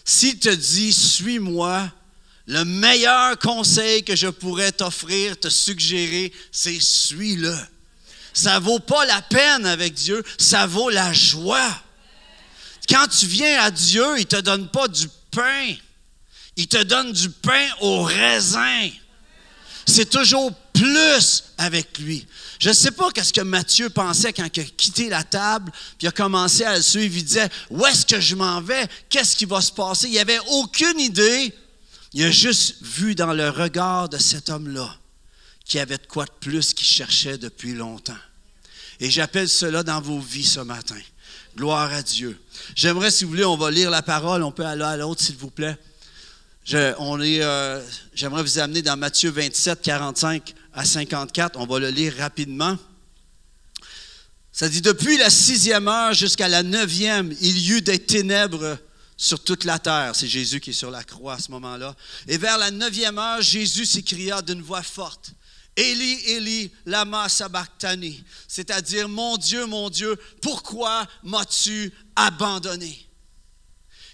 s'il 0.05 0.39
te 0.39 0.49
dit 0.49 0.91
suis-moi, 0.91 1.89
le 2.47 2.65
meilleur 2.65 3.39
conseil 3.39 4.03
que 4.03 4.15
je 4.15 4.27
pourrais 4.27 4.71
t'offrir, 4.71 5.39
te 5.39 5.49
suggérer, 5.49 6.33
c'est 6.51 6.79
suis-le. 6.79 7.55
Ça 8.33 8.59
vaut 8.59 8.79
pas 8.79 9.05
la 9.05 9.21
peine 9.21 9.65
avec 9.65 9.93
Dieu, 9.93 10.23
ça 10.37 10.65
vaut 10.65 10.89
la 10.89 11.13
joie. 11.13 11.81
Quand 12.89 13.07
tu 13.07 13.27
viens 13.27 13.61
à 13.61 13.71
Dieu, 13.71 14.19
il 14.19 14.25
te 14.25 14.35
donne 14.41 14.67
pas 14.69 14.87
du 14.87 15.07
pain, 15.31 15.73
il 16.57 16.67
te 16.67 16.81
donne 16.83 17.13
du 17.13 17.29
pain 17.29 17.67
au 17.79 18.03
raisin. 18.03 18.89
C'est 19.85 20.09
toujours 20.09 20.53
plus 20.73 21.45
avec 21.57 21.97
lui. 21.99 22.25
Je 22.63 22.69
ne 22.69 22.73
sais 22.73 22.91
pas 22.91 23.11
qu'est-ce 23.11 23.33
que 23.33 23.41
Matthieu 23.41 23.89
pensait 23.89 24.31
quand 24.31 24.47
il 24.55 24.61
a 24.61 24.63
quitté 24.63 25.09
la 25.09 25.23
table, 25.23 25.71
puis 25.97 26.07
a 26.07 26.11
commencé 26.11 26.63
à 26.63 26.77
le 26.77 26.81
suivre. 26.81 27.17
Il 27.17 27.25
disait, 27.25 27.49
où 27.69 27.85
est-ce 27.85 28.05
que 28.05 28.21
je 28.21 28.35
m'en 28.35 28.61
vais? 28.61 28.87
Qu'est-ce 29.09 29.35
qui 29.35 29.45
va 29.45 29.59
se 29.59 29.71
passer? 29.71 30.07
Il 30.07 30.15
n'avait 30.15 30.39
aucune 30.49 30.99
idée 30.99 31.53
il 32.13 32.23
a 32.23 32.31
juste 32.31 32.75
vu 32.81 33.15
dans 33.15 33.33
le 33.33 33.49
regard 33.49 34.07
de 34.07 34.17
cet 34.17 34.49
homme-là 34.49 34.95
qu'il 35.65 35.79
y 35.79 35.81
avait 35.81 35.97
de 35.97 36.05
quoi 36.05 36.25
de 36.25 36.31
plus 36.39 36.73
qu'il 36.73 36.85
cherchait 36.85 37.37
depuis 37.37 37.73
longtemps. 37.73 38.17
Et 38.99 39.09
j'appelle 39.09 39.49
cela 39.49 39.81
dans 39.81 39.99
vos 39.99 40.19
vies 40.19 40.45
ce 40.45 40.59
matin. 40.59 40.99
Gloire 41.57 41.91
à 41.91 42.03
Dieu. 42.03 42.39
J'aimerais, 42.75 43.09
si 43.09 43.23
vous 43.23 43.31
voulez, 43.31 43.45
on 43.45 43.57
va 43.57 43.71
lire 43.71 43.89
la 43.89 44.01
parole. 44.01 44.43
On 44.43 44.51
peut 44.51 44.65
aller 44.65 44.83
à 44.83 44.97
l'autre, 44.97 45.21
s'il 45.21 45.37
vous 45.37 45.49
plaît. 45.49 45.75
Euh, 46.71 47.81
j'aimerais 48.13 48.41
vous 48.41 48.59
amener 48.59 48.81
dans 48.81 48.95
Matthieu 48.95 49.29
27, 49.29 49.81
45 49.81 50.53
à 50.73 50.85
54. 50.85 51.59
On 51.59 51.65
va 51.65 51.79
le 51.79 51.89
lire 51.89 52.15
rapidement. 52.17 52.77
Ça 54.51 54.69
dit, 54.69 54.81
depuis 54.81 55.17
la 55.17 55.29
sixième 55.29 55.87
heure 55.87 56.13
jusqu'à 56.13 56.47
la 56.47 56.63
neuvième, 56.63 57.35
il 57.41 57.57
y 57.57 57.71
eut 57.71 57.81
des 57.81 57.99
ténèbres 57.99 58.77
sur 59.17 59.43
toute 59.43 59.65
la 59.65 59.79
terre. 59.79 60.15
C'est 60.15 60.27
Jésus 60.27 60.59
qui 60.59 60.69
est 60.69 60.73
sur 60.73 60.91
la 60.91 61.03
croix 61.03 61.33
à 61.33 61.39
ce 61.39 61.51
moment-là. 61.51 61.95
Et 62.27 62.37
vers 62.37 62.57
la 62.57 62.71
neuvième 62.71 63.17
heure, 63.17 63.41
Jésus 63.41 63.85
s'écria 63.85 64.41
d'une 64.41 64.61
voix 64.61 64.83
forte. 64.83 65.31
Eli, 65.75 66.19
Eli, 66.27 66.71
lama 66.85 67.27
sabachthani. 67.29 68.23
C'est-à-dire, 68.47 69.09
mon 69.09 69.37
Dieu, 69.37 69.65
mon 69.65 69.89
Dieu, 69.89 70.15
pourquoi 70.41 71.07
m'as-tu 71.23 71.91
abandonné? 72.15 73.07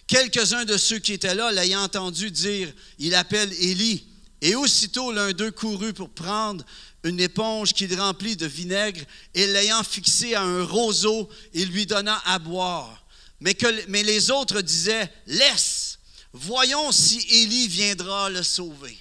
Quelques-uns 0.10 0.66
de 0.66 0.76
ceux 0.76 0.98
qui 0.98 1.14
étaient 1.14 1.36
là, 1.36 1.52
l'ayant 1.52 1.84
entendu 1.84 2.32
dire, 2.32 2.74
il 2.98 3.14
appelle 3.14 3.54
Élie. 3.54 4.08
Et 4.42 4.56
aussitôt 4.56 5.12
l'un 5.12 5.34
d'eux 5.34 5.52
courut 5.52 5.94
pour 5.94 6.10
prendre 6.10 6.66
une 7.04 7.20
éponge 7.20 7.74
qu'il 7.74 7.94
remplit 8.00 8.36
de 8.36 8.48
vinaigre 8.48 9.02
et 9.36 9.46
l'ayant 9.46 9.84
fixée 9.84 10.34
à 10.34 10.42
un 10.42 10.64
roseau, 10.64 11.30
il 11.54 11.70
lui 11.70 11.86
donna 11.86 12.20
à 12.26 12.40
boire. 12.40 13.06
Mais, 13.40 13.56
les 14.04 14.32
autres 14.32 14.62
disaient, 14.62 15.14
laisse, 15.28 16.00
voyons 16.34 16.92
si 16.92 17.20
Élie 17.30 17.68
viendra 17.68 18.32
le 18.32 18.42
sauver. 18.42 18.98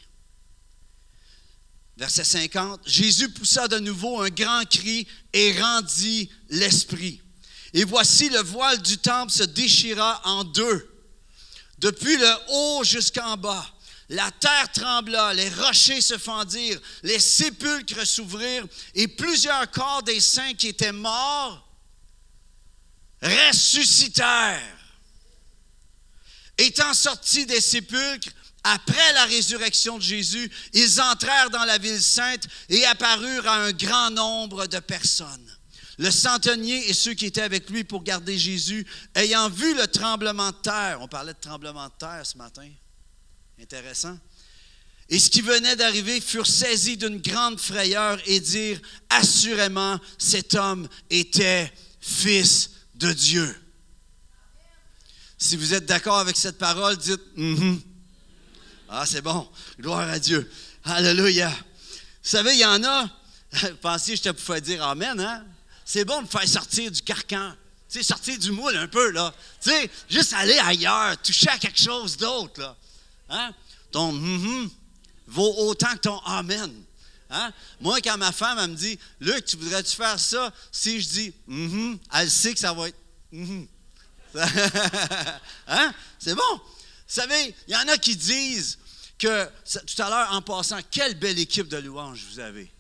Verset 1.96 2.24
50, 2.24 2.82
Jésus 2.84 3.30
poussa 3.30 3.66
de 3.66 3.78
nouveau 3.78 4.20
un 4.20 4.28
grand 4.28 4.68
cri 4.68 5.06
et 5.32 5.58
rendit 5.58 6.28
l'esprit. 6.50 7.22
Et 7.72 7.84
voici 7.84 8.28
le 8.28 8.40
voile 8.40 8.82
du 8.82 8.98
temple 8.98 9.32
se 9.32 9.42
déchira 9.42 10.20
en 10.24 10.44
deux, 10.44 10.86
depuis 11.78 12.16
le 12.16 12.32
haut 12.48 12.84
jusqu'en 12.84 13.36
bas. 13.36 13.66
La 14.10 14.30
terre 14.30 14.72
trembla, 14.72 15.34
les 15.34 15.50
rochers 15.50 16.00
se 16.00 16.16
fendirent, 16.16 16.80
les 17.02 17.18
sépulcres 17.18 18.06
s'ouvrirent, 18.06 18.66
et 18.94 19.06
plusieurs 19.06 19.70
corps 19.70 20.02
des 20.02 20.20
saints 20.20 20.54
qui 20.54 20.68
étaient 20.68 20.92
morts 20.92 21.68
ressuscitèrent. 23.20 24.78
Étant 26.56 26.94
sortis 26.94 27.46
des 27.46 27.60
sépulcres, 27.60 28.30
après 28.64 29.12
la 29.12 29.24
résurrection 29.24 29.98
de 29.98 30.02
Jésus, 30.02 30.50
ils 30.72 31.00
entrèrent 31.00 31.50
dans 31.50 31.64
la 31.64 31.78
ville 31.78 32.02
sainte 32.02 32.46
et 32.68 32.84
apparurent 32.86 33.46
à 33.46 33.64
un 33.64 33.72
grand 33.72 34.10
nombre 34.10 34.66
de 34.66 34.78
personnes. 34.78 35.47
Le 35.98 36.10
centenier 36.10 36.88
et 36.88 36.94
ceux 36.94 37.14
qui 37.14 37.26
étaient 37.26 37.42
avec 37.42 37.68
lui 37.70 37.82
pour 37.82 38.04
garder 38.04 38.38
Jésus, 38.38 38.86
ayant 39.14 39.48
vu 39.50 39.74
le 39.74 39.86
tremblement 39.88 40.50
de 40.50 40.56
terre, 40.56 40.98
on 41.02 41.08
parlait 41.08 41.34
de 41.34 41.40
tremblement 41.40 41.86
de 41.86 41.92
terre 41.98 42.24
ce 42.24 42.38
matin, 42.38 42.68
intéressant, 43.60 44.16
et 45.08 45.18
ce 45.18 45.30
qui 45.30 45.40
venait 45.40 45.74
d'arriver 45.74 46.20
furent 46.20 46.46
saisis 46.46 46.96
d'une 46.96 47.20
grande 47.20 47.58
frayeur 47.58 48.20
et 48.26 48.40
dirent, 48.40 48.80
assurément, 49.08 49.98
cet 50.18 50.54
homme 50.54 50.88
était 51.08 51.72
fils 52.00 52.70
de 52.94 53.12
Dieu. 53.12 53.56
Si 55.38 55.56
vous 55.56 55.72
êtes 55.72 55.86
d'accord 55.86 56.18
avec 56.18 56.36
cette 56.36 56.58
parole, 56.58 56.96
dites 56.96 57.20
mm-hmm. 57.36 57.80
Ah, 58.90 59.04
c'est 59.06 59.20
bon. 59.20 59.48
Gloire 59.78 60.08
à 60.08 60.18
Dieu. 60.18 60.50
Alléluia. 60.84 61.50
Vous 61.50 62.30
savez, 62.30 62.54
il 62.54 62.60
y 62.60 62.64
en 62.64 62.82
a, 62.84 63.08
pensez 63.82 64.12
que 64.12 64.18
je 64.18 64.22
te 64.24 64.28
pouvais 64.30 64.60
dire 64.60 64.82
Amen, 64.82 65.18
hein? 65.20 65.44
C'est 65.90 66.04
bon 66.04 66.20
de 66.20 66.28
faire 66.28 66.46
sortir 66.46 66.90
du 66.90 67.00
carcan. 67.00 67.54
Tu 67.88 68.00
sais, 68.00 68.02
sortir 68.02 68.38
du 68.38 68.50
moule 68.50 68.76
un 68.76 68.88
peu, 68.88 69.10
là. 69.10 69.32
Tu 69.58 69.70
sais, 69.70 69.90
juste 70.10 70.34
aller 70.34 70.58
ailleurs, 70.58 71.16
toucher 71.22 71.48
à 71.48 71.56
quelque 71.56 71.80
chose 71.80 72.18
d'autre, 72.18 72.60
là. 72.60 72.76
Hein? 73.30 73.54
Ton 73.90 74.12
mm 74.12 74.70
vaut 75.28 75.54
autant 75.66 75.90
que 75.94 76.00
ton 76.00 76.18
Amen. 76.26 76.70
Hein? 77.30 77.50
Moi, 77.80 78.02
quand 78.02 78.18
ma 78.18 78.32
femme, 78.32 78.70
me 78.70 78.76
dit, 78.76 78.98
Luc, 79.20 79.46
tu 79.46 79.56
voudrais-tu 79.56 79.96
faire 79.96 80.20
ça? 80.20 80.52
Si 80.70 81.00
je 81.00 81.08
dis 81.08 81.34
mm 81.46 81.96
elle 82.12 82.30
sait 82.30 82.52
que 82.52 82.60
ça 82.60 82.74
va 82.74 82.88
être 82.88 82.98
mm 83.32 83.64
hein? 85.68 85.94
C'est 86.18 86.34
bon. 86.34 86.52
Vous 86.52 86.60
savez, 87.06 87.54
il 87.66 87.72
y 87.72 87.76
en 87.76 87.88
a 87.88 87.96
qui 87.96 88.14
disent 88.14 88.78
que, 89.18 89.46
tout 89.86 90.02
à 90.02 90.10
l'heure, 90.10 90.32
en 90.34 90.42
passant, 90.42 90.80
quelle 90.90 91.14
belle 91.14 91.38
équipe 91.38 91.68
de 91.68 91.78
louanges 91.78 92.26
vous 92.30 92.40
avez. 92.40 92.70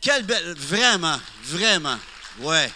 Quelle 0.00 0.22
belle, 0.24 0.54
vraiment, 0.54 1.18
vraiment. 1.42 1.98
Ouais. 2.38 2.70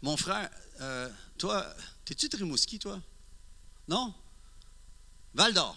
Mon 0.00 0.16
frère, 0.16 0.48
euh, 0.80 1.10
toi, 1.36 1.66
t'es-tu 2.06 2.28
de 2.28 2.36
Rimouski, 2.38 2.78
toi? 2.78 3.00
Non? 3.86 4.14
Val 5.34 5.52
d'Or. 5.52 5.76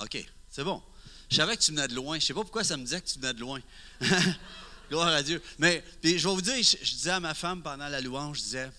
OK, 0.00 0.24
c'est 0.48 0.64
bon. 0.64 0.82
Je 1.28 1.36
savais 1.36 1.56
que 1.56 1.62
tu 1.62 1.72
venais 1.72 1.88
de 1.88 1.94
loin. 1.94 2.18
Je 2.18 2.24
ne 2.24 2.26
sais 2.26 2.34
pas 2.34 2.40
pourquoi 2.40 2.64
ça 2.64 2.78
me 2.78 2.84
disait 2.84 3.02
que 3.02 3.06
tu 3.08 3.18
venais 3.18 3.34
de 3.34 3.40
loin. 3.40 3.60
Gloire 4.88 5.08
à 5.08 5.22
Dieu. 5.22 5.42
Mais 5.58 5.84
puis, 6.00 6.18
je 6.18 6.26
vais 6.26 6.34
vous 6.34 6.40
dire, 6.40 6.56
je, 6.56 6.94
disais 6.94 7.10
à 7.10 7.20
ma 7.20 7.34
femme 7.34 7.62
pendant 7.62 7.86
la 7.86 8.00
louange, 8.00 8.38
je 8.38 8.42
disais, 8.42 8.70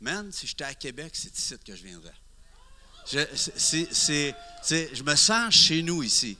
Man, 0.00 0.30
si 0.32 0.46
j'étais 0.46 0.64
à 0.64 0.74
Québec, 0.74 1.12
c'est 1.14 1.36
ici 1.36 1.54
que 1.64 1.74
je 1.74 1.82
viendrais. 1.84 2.14
Je, 3.10 3.18
je 4.92 5.02
me 5.02 5.14
sens 5.14 5.54
chez 5.54 5.82
nous 5.82 6.02
ici. 6.02 6.36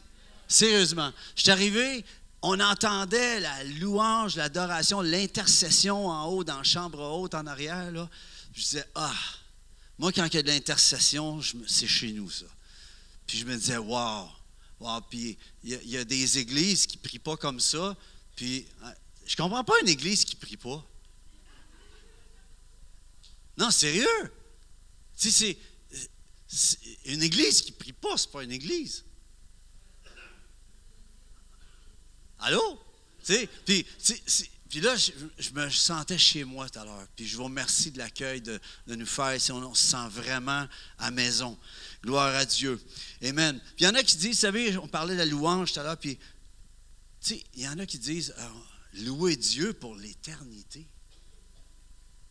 Sérieusement. 0.49 1.13
Je 1.37 1.43
suis 1.43 1.51
arrivé, 1.51 2.05
on 2.43 2.61
entendait 2.61 3.41
la 3.41 3.65
louange, 3.65 4.37
l'adoration, 4.37 5.01
l'intercession 5.01 6.09
en 6.09 6.27
haut, 6.27 6.45
dans 6.45 6.59
la 6.59 6.63
chambre 6.63 7.01
haute, 7.01 7.35
en 7.35 7.47
arrière. 7.47 7.91
Je 8.53 8.61
disais, 8.61 8.85
ah, 8.95 9.15
moi, 9.99 10.13
quand 10.13 10.27
il 10.27 10.35
y 10.35 10.39
a 10.39 10.43
de 10.43 10.49
l'intercession, 10.49 11.41
c'est 11.67 11.89
chez 11.89 12.13
nous, 12.13 12.31
ça. 12.31 12.47
Puis 13.27 13.39
je 13.39 13.45
me 13.45 13.57
disais, 13.57 13.77
wow, 13.77 14.29
wow. 14.81 15.01
Puis 15.11 15.37
il 15.65 15.91
y, 15.91 15.97
a 15.97 16.05
des 16.05 16.39
églises 16.39 16.87
qui 16.87 16.97
ne 16.97 17.03
prient 17.03 17.19
pas 17.19 17.37
comme 17.37 17.61
ça. 17.61 17.97
Puis 18.37 18.67
hein, 18.83 18.93
je 19.27 19.35
ne 19.35 19.37
comprends 19.37 19.65
pas 19.65 19.75
une 19.83 19.89
église 19.89 20.25
qui 20.25 20.37
ne 20.37 20.41
prie 20.41 20.57
pas. 20.57 20.85
Non, 23.59 23.71
sérieux? 23.71 24.33
Tu 25.19 25.31
sais, 25.33 25.59
c'est 26.47 26.79
une 27.07 27.23
église 27.23 27.61
qui 27.61 27.73
ne 27.73 27.77
prie 27.77 27.93
pas, 27.93 28.17
ce 28.17 28.27
n'est 28.27 28.33
pas 28.33 28.45
une 28.45 28.53
église. 28.53 29.05
Allô? 32.39 32.81
Puis, 33.25 34.81
là, 34.81 34.95
je, 34.97 35.51
me 35.53 35.71
sentais 35.71 36.19
chez 36.19 36.45
moi 36.45 36.69
tout 36.69 36.79
à 36.79 36.85
l'heure. 36.85 37.07
Puis 37.17 37.27
je 37.27 37.37
vous 37.37 37.45
remercie 37.45 37.91
de 37.91 37.99
l'accueil 37.99 38.41
de, 38.41 38.61
nous 38.87 39.07
faire 39.07 39.35
ici. 39.35 39.53
On, 39.53 39.75
se 39.75 39.87
sent 39.89 40.09
vraiment 40.11 40.67
à 40.99 41.11
maison. 41.11 41.59
Gloire 42.03 42.35
à 42.35 42.45
Dieu. 42.45 42.81
Amen. 43.23 43.59
Puis 43.77 43.85
il 43.85 43.85
y 43.85 43.89
en 43.89 43.95
a 43.95 44.03
qui 44.03 44.17
disent, 44.17 44.37
vous 44.37 44.41
savez, 44.41 44.77
on 44.79 44.89
parlait 44.89 45.15
de 45.15 45.19
la 45.19 45.27
louange 45.27 45.73
tout 45.73 45.81
à 45.81 45.83
l'heure, 45.83 45.97
puis 45.97 46.19
il 47.31 47.63
y 47.63 47.69
en 47.69 47.79
a 47.79 47.87
qui 47.87 47.99
disent, 47.99 48.35
ah, 48.39 48.51
louer 48.95 49.37
Dieu 49.37 49.73
pour 49.73 49.97
l'éternité. 49.97 50.87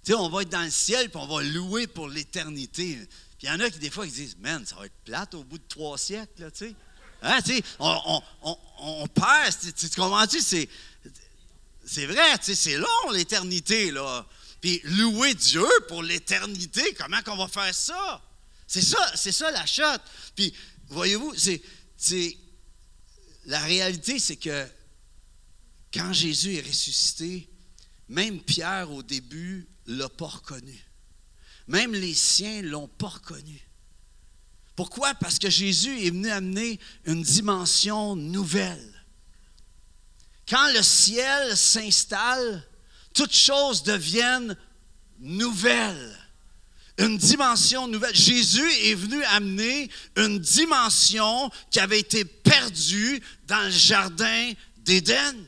On 0.09 0.29
va 0.29 0.43
être 0.43 0.49
dans 0.49 0.63
le 0.63 0.71
ciel, 0.71 1.09
puis 1.09 1.19
on 1.19 1.27
va 1.27 1.43
louer 1.43 1.85
pour 1.85 2.07
l'éternité. 2.07 2.95
Puis 3.37 3.47
il 3.47 3.49
y 3.49 3.51
en 3.51 3.59
a 3.59 3.69
qui, 3.69 3.79
des 3.79 3.89
fois, 3.89 4.05
qui 4.05 4.13
disent, 4.13 4.37
man, 4.37 4.65
ça 4.65 4.75
va 4.77 4.85
être 4.85 4.95
plate 5.03 5.33
au 5.33 5.43
bout 5.43 5.57
de 5.57 5.67
trois 5.67 5.97
siècles, 5.97 6.49
tu 6.51 6.69
sais. 6.69 6.75
Hein, 7.21 7.39
on, 7.79 8.21
on, 8.43 8.57
on, 8.79 9.07
perd, 9.07 9.55
tu, 9.75 9.89
comprends-tu? 9.89 10.41
C'est, 10.41 10.69
c'est 11.85 12.05
vrai, 12.05 12.37
c'est 12.41 12.77
long 12.77 13.11
l'éternité, 13.11 13.91
là. 13.91 14.25
Puis 14.61 14.81
louer 14.83 15.33
Dieu 15.33 15.67
pour 15.87 16.03
l'éternité, 16.03 16.93
comment 16.95 17.21
qu'on 17.21 17.37
va 17.37 17.47
faire 17.47 17.73
ça? 17.73 18.21
C'est 18.67 18.81
ça, 18.81 19.11
c'est 19.15 19.31
ça 19.31 19.51
la 19.51 19.65
chute. 19.65 20.01
Puis, 20.35 20.53
voyez-vous, 20.89 21.33
c'est, 21.35 22.37
la 23.45 23.59
réalité, 23.59 24.19
c'est 24.19 24.35
que 24.35 24.67
quand 25.93 26.11
Jésus 26.11 26.55
est 26.55 26.67
ressuscité, 26.67 27.49
même 28.09 28.41
Pierre, 28.41 28.91
au 28.91 29.03
début, 29.03 29.67
l'a 29.85 30.09
pas 30.09 30.27
reconnu. 30.27 30.85
Même 31.67 31.93
les 31.93 32.13
siens 32.13 32.61
l'ont 32.61 32.87
pas 32.87 33.07
reconnu. 33.07 33.66
Pourquoi? 34.77 35.15
Parce 35.15 35.39
que 35.39 35.49
Jésus 35.49 36.05
est 36.05 36.11
venu 36.11 36.29
amener 36.29 36.79
une 37.05 37.23
dimension 37.23 38.15
nouvelle. 38.15 38.93
Quand 40.47 40.71
le 40.71 40.83
ciel 40.83 41.57
s'installe, 41.57 42.63
toutes 43.11 43.33
choses 43.33 43.81
deviennent 43.81 44.55
nouvelles. 45.17 46.15
Une 46.99 47.17
dimension 47.17 47.87
nouvelle. 47.87 48.15
Jésus 48.15 48.71
est 48.83 48.93
venu 48.93 49.23
amener 49.25 49.89
une 50.15 50.37
dimension 50.37 51.49
qui 51.71 51.79
avait 51.79 51.99
été 51.99 52.23
perdue 52.23 53.19
dans 53.47 53.63
le 53.63 53.71
jardin 53.71 54.53
d'Éden. 54.77 55.43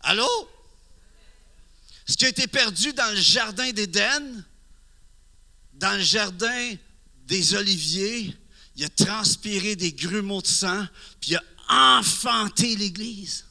Allô? 0.00 0.48
Ce 2.06 2.16
qui 2.16 2.24
a 2.24 2.28
été 2.28 2.46
perdu 2.46 2.94
dans 2.94 3.10
le 3.10 3.20
jardin 3.20 3.70
d'Éden, 3.70 4.44
dans 5.80 5.96
le 5.96 6.02
jardin 6.02 6.74
des 7.26 7.54
oliviers, 7.54 8.36
il 8.76 8.84
a 8.84 8.88
transpiré 8.90 9.76
des 9.76 9.92
grumeaux 9.92 10.42
de 10.42 10.46
sang, 10.46 10.86
puis 11.20 11.30
il 11.30 11.36
a 11.36 11.98
enfanté 11.98 12.76
l'Église. 12.76 13.46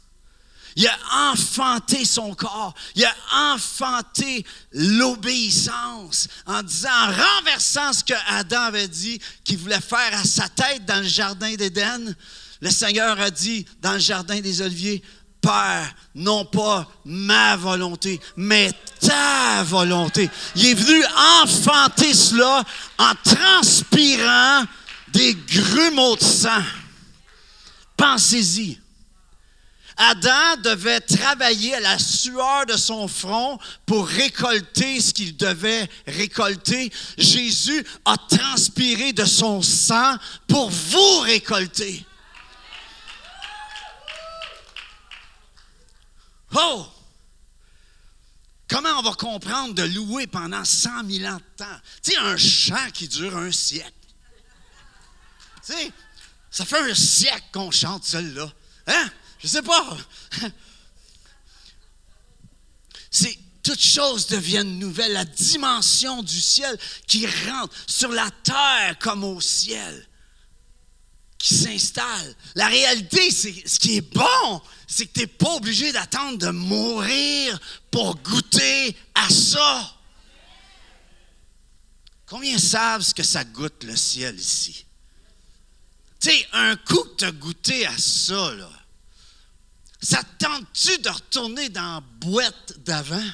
Il 0.75 0.87
a 0.87 1.31
enfanté 1.31 2.05
son 2.05 2.35
corps. 2.35 2.75
Il 2.95 3.03
a 3.03 3.15
enfanté 3.53 4.45
l'obéissance 4.71 6.27
en 6.45 6.61
disant, 6.61 6.89
en 6.89 7.07
renversant 7.07 7.91
ce 7.91 8.03
que 8.03 8.13
Adam 8.27 8.61
avait 8.61 8.87
dit 8.87 9.19
qu'il 9.43 9.57
voulait 9.57 9.81
faire 9.81 10.13
à 10.13 10.23
sa 10.23 10.47
tête 10.47 10.85
dans 10.85 11.01
le 11.01 11.07
jardin 11.07 11.55
d'Éden. 11.55 12.15
Le 12.61 12.69
Seigneur 12.69 13.19
a 13.19 13.31
dit 13.31 13.65
dans 13.81 13.93
le 13.93 13.99
jardin 13.99 14.39
des 14.39 14.61
Oliviers, 14.61 15.01
Père, 15.41 15.95
non 16.15 16.43
pas 16.43 16.87
ma 17.05 17.55
volonté, 17.55 18.19
mais 18.35 18.71
ta 18.99 19.63
volonté. 19.63 20.29
Il 20.55 20.65
est 20.67 20.73
venu 20.73 21.03
enfanter 21.41 22.13
cela 22.13 22.63
en 22.97 23.13
transpirant 23.23 24.65
des 25.13 25.35
grumeaux 25.47 26.15
de 26.17 26.23
sang. 26.23 26.63
Pensez-y. 27.95 28.79
Adam 30.01 30.61
devait 30.63 31.01
travailler 31.01 31.75
à 31.75 31.81
la 31.81 31.99
sueur 31.99 32.65
de 32.65 32.77
son 32.77 33.09
front 33.09 33.59
pour 33.85 34.07
récolter 34.07 35.01
ce 35.01 35.13
qu'il 35.13 35.35
devait 35.35 35.89
récolter. 36.07 36.89
Jésus 37.17 37.85
a 38.05 38.15
transpiré 38.15 39.11
de 39.11 39.25
son 39.25 39.61
sang 39.61 40.15
pour 40.47 40.69
vous 40.69 41.19
récolter. 41.19 42.05
Oh! 46.53 46.87
Comment 48.67 48.99
on 48.99 49.01
va 49.01 49.13
comprendre 49.13 49.73
de 49.73 49.83
louer 49.83 50.27
pendant 50.27 50.63
100 50.63 51.09
000 51.09 51.31
ans 51.31 51.37
de 51.37 51.43
temps? 51.57 51.79
Tu 52.03 52.11
sais, 52.11 52.17
un 52.17 52.37
chant 52.37 52.91
qui 52.93 53.07
dure 53.07 53.35
un 53.35 53.51
siècle. 53.51 53.91
Tu 55.65 55.73
sais, 55.73 55.91
ça 56.51 56.65
fait 56.65 56.91
un 56.91 56.93
siècle 56.93 57.45
qu'on 57.51 57.71
chante 57.71 58.03
celle-là. 58.03 58.51
Hein? 58.87 59.09
Je 59.39 59.47
sais 59.47 59.61
pas. 59.61 59.97
C'est 63.11 63.37
toutes 63.63 63.81
choses 63.81 64.27
deviennent 64.27 64.77
nouvelles. 64.77 65.13
La 65.13 65.25
dimension 65.25 66.21
du 66.23 66.39
ciel 66.39 66.77
qui 67.07 67.25
rentre 67.49 67.75
sur 67.87 68.11
la 68.11 68.29
terre 68.43 68.97
comme 68.99 69.23
au 69.23 69.41
ciel, 69.41 70.07
qui 71.39 71.55
s'installe. 71.55 72.35
La 72.53 72.67
réalité, 72.67 73.31
c'est 73.31 73.67
ce 73.67 73.79
qui 73.79 73.97
est 73.97 74.13
bon, 74.13 74.61
c'est 74.85 75.07
que 75.07 75.13
tu 75.13 75.19
n'es 75.21 75.27
pas 75.27 75.55
obligé 75.55 75.91
d'attendre 75.93 76.37
de 76.37 76.49
mourir 76.49 77.59
pour 77.89 78.17
goûter 78.17 78.95
à 79.15 79.29
ça. 79.29 79.95
Combien 82.27 82.59
savent 82.59 83.01
ce 83.01 83.13
que 83.13 83.23
ça 83.23 83.43
goûte 83.45 83.83
le 83.85 83.95
ciel 83.95 84.37
ici? 84.37 84.85
Tu 86.19 86.29
sais, 86.29 86.47
un 86.51 86.75
coup 86.75 87.01
que 87.03 87.15
tu 87.15 87.25
as 87.25 87.31
goûté 87.31 87.87
à 87.87 87.97
ça, 87.97 88.53
là, 88.53 88.69
ça 90.01 90.21
tente-tu 90.37 90.97
de 90.99 91.09
retourner 91.09 91.69
dans 91.69 91.95
la 91.95 92.01
boîte 92.01 92.73
d'avant? 92.79 93.31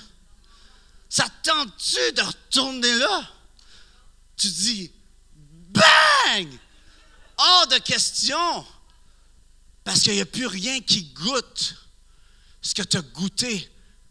Ça 1.09 1.27
tente-tu 1.43 2.13
de 2.13 2.21
retourner 2.21 2.93
là? 2.97 3.31
Tu 4.37 4.47
dis, 4.47 4.91
bang! 5.33 6.59
Hors 7.37 7.67
de 7.67 7.77
question! 7.77 8.65
Parce 9.83 10.01
qu'il 10.01 10.13
n'y 10.13 10.21
a 10.21 10.25
plus 10.25 10.47
rien 10.47 10.79
qui 10.81 11.03
goûte 11.13 11.75
ce 12.61 12.73
que 12.73 12.81
tu 12.81 12.97
as 12.97 13.01
goûté 13.01 13.69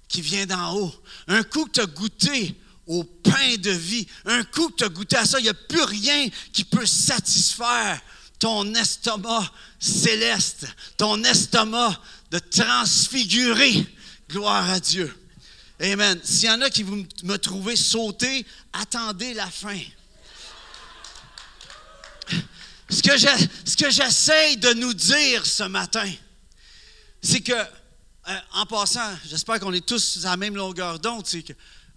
qui 0.08 0.20
vient 0.20 0.46
d'en 0.46 0.74
haut. 0.74 0.94
Un 1.26 1.42
coup 1.42 1.64
que 1.66 1.72
tu 1.72 1.80
as 1.80 1.86
goûté 1.86 2.54
au 2.86 3.02
pain 3.02 3.56
de 3.56 3.70
vie, 3.70 4.06
un 4.24 4.44
coup 4.44 4.68
que 4.68 4.76
tu 4.76 4.84
as 4.84 4.88
goûté 4.88 5.16
à 5.16 5.24
ça, 5.24 5.40
il 5.40 5.44
n'y 5.44 5.48
a 5.48 5.54
plus 5.54 5.82
rien 5.82 6.28
qui 6.52 6.64
peut 6.64 6.86
satisfaire 6.86 8.00
ton 8.38 8.74
estomac 8.74 9.50
céleste, 9.80 10.66
ton 10.96 11.22
estomac 11.24 11.98
de 12.30 12.38
transfigurer. 12.38 13.86
Gloire 14.28 14.70
à 14.70 14.80
Dieu. 14.80 15.12
Amen. 15.80 16.20
S'il 16.22 16.48
y 16.48 16.52
en 16.52 16.60
a 16.60 16.70
qui 16.70 16.82
vous 16.82 17.04
me 17.24 17.36
trouvez 17.36 17.76
sauter, 17.76 18.46
attendez 18.72 19.34
la 19.34 19.50
fin. 19.50 19.80
Ce 22.88 23.02
que 23.76 23.90
j'essaie 23.90 24.56
de 24.56 24.74
nous 24.74 24.94
dire 24.94 25.46
ce 25.46 25.64
matin, 25.64 26.10
c'est 27.22 27.40
que, 27.40 27.52
euh, 27.52 28.38
en 28.52 28.66
passant, 28.66 29.16
j'espère 29.26 29.58
qu'on 29.58 29.72
est 29.72 29.86
tous 29.86 30.24
à 30.24 30.30
la 30.30 30.36
même 30.36 30.56
longueur 30.56 30.98
d'onde, 30.98 31.26
c'est 31.26 31.44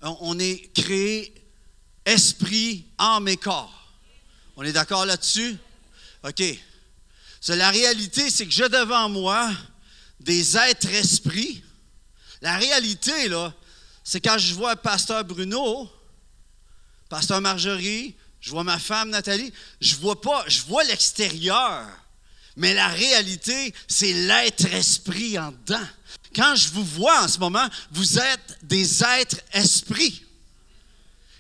qu'on 0.02 0.40
est 0.40 0.74
créé 0.74 1.34
esprit, 2.06 2.86
âme 2.98 3.28
et 3.28 3.38
corps. 3.38 3.92
On 4.56 4.64
est 4.64 4.72
d'accord 4.72 5.06
là-dessus? 5.06 5.58
OK. 6.24 6.42
la 7.50 7.70
réalité, 7.70 8.30
c'est 8.30 8.46
que 8.46 8.52
j'ai 8.52 8.70
devant 8.70 9.10
moi 9.10 9.52
des 10.20 10.58
êtres 10.58 10.90
esprits. 10.90 11.64
La 12.42 12.58
réalité, 12.58 13.28
là, 13.28 13.54
c'est 14.04 14.22
quand 14.22 14.38
je 14.38 14.54
vois 14.54 14.76
Pasteur 14.76 15.24
Bruno, 15.26 15.90
Pasteur 17.10 17.42
Marjorie, 17.42 18.16
je 18.48 18.52
vois 18.54 18.64
ma 18.64 18.80
femme 18.80 19.10
Nathalie, 19.10 19.52
je 19.82 19.96
vois 19.98 20.22
pas, 20.22 20.46
je 20.48 20.62
vois 20.62 20.86
l'extérieur. 20.86 21.86
Mais 22.56 22.74
la 22.74 22.88
réalité, 22.88 23.74
c'est 23.90 24.14
l'être 24.14 24.74
esprit 24.74 25.38
en 25.38 25.52
dedans. 25.52 25.86
Quand 26.34 26.56
je 26.56 26.70
vous 26.70 26.86
vois 26.86 27.24
en 27.24 27.28
ce 27.28 27.40
moment, 27.40 27.68
vous 27.92 28.18
êtes 28.18 28.58
des 28.64 29.04
êtres 29.04 29.42
esprits 29.52 30.24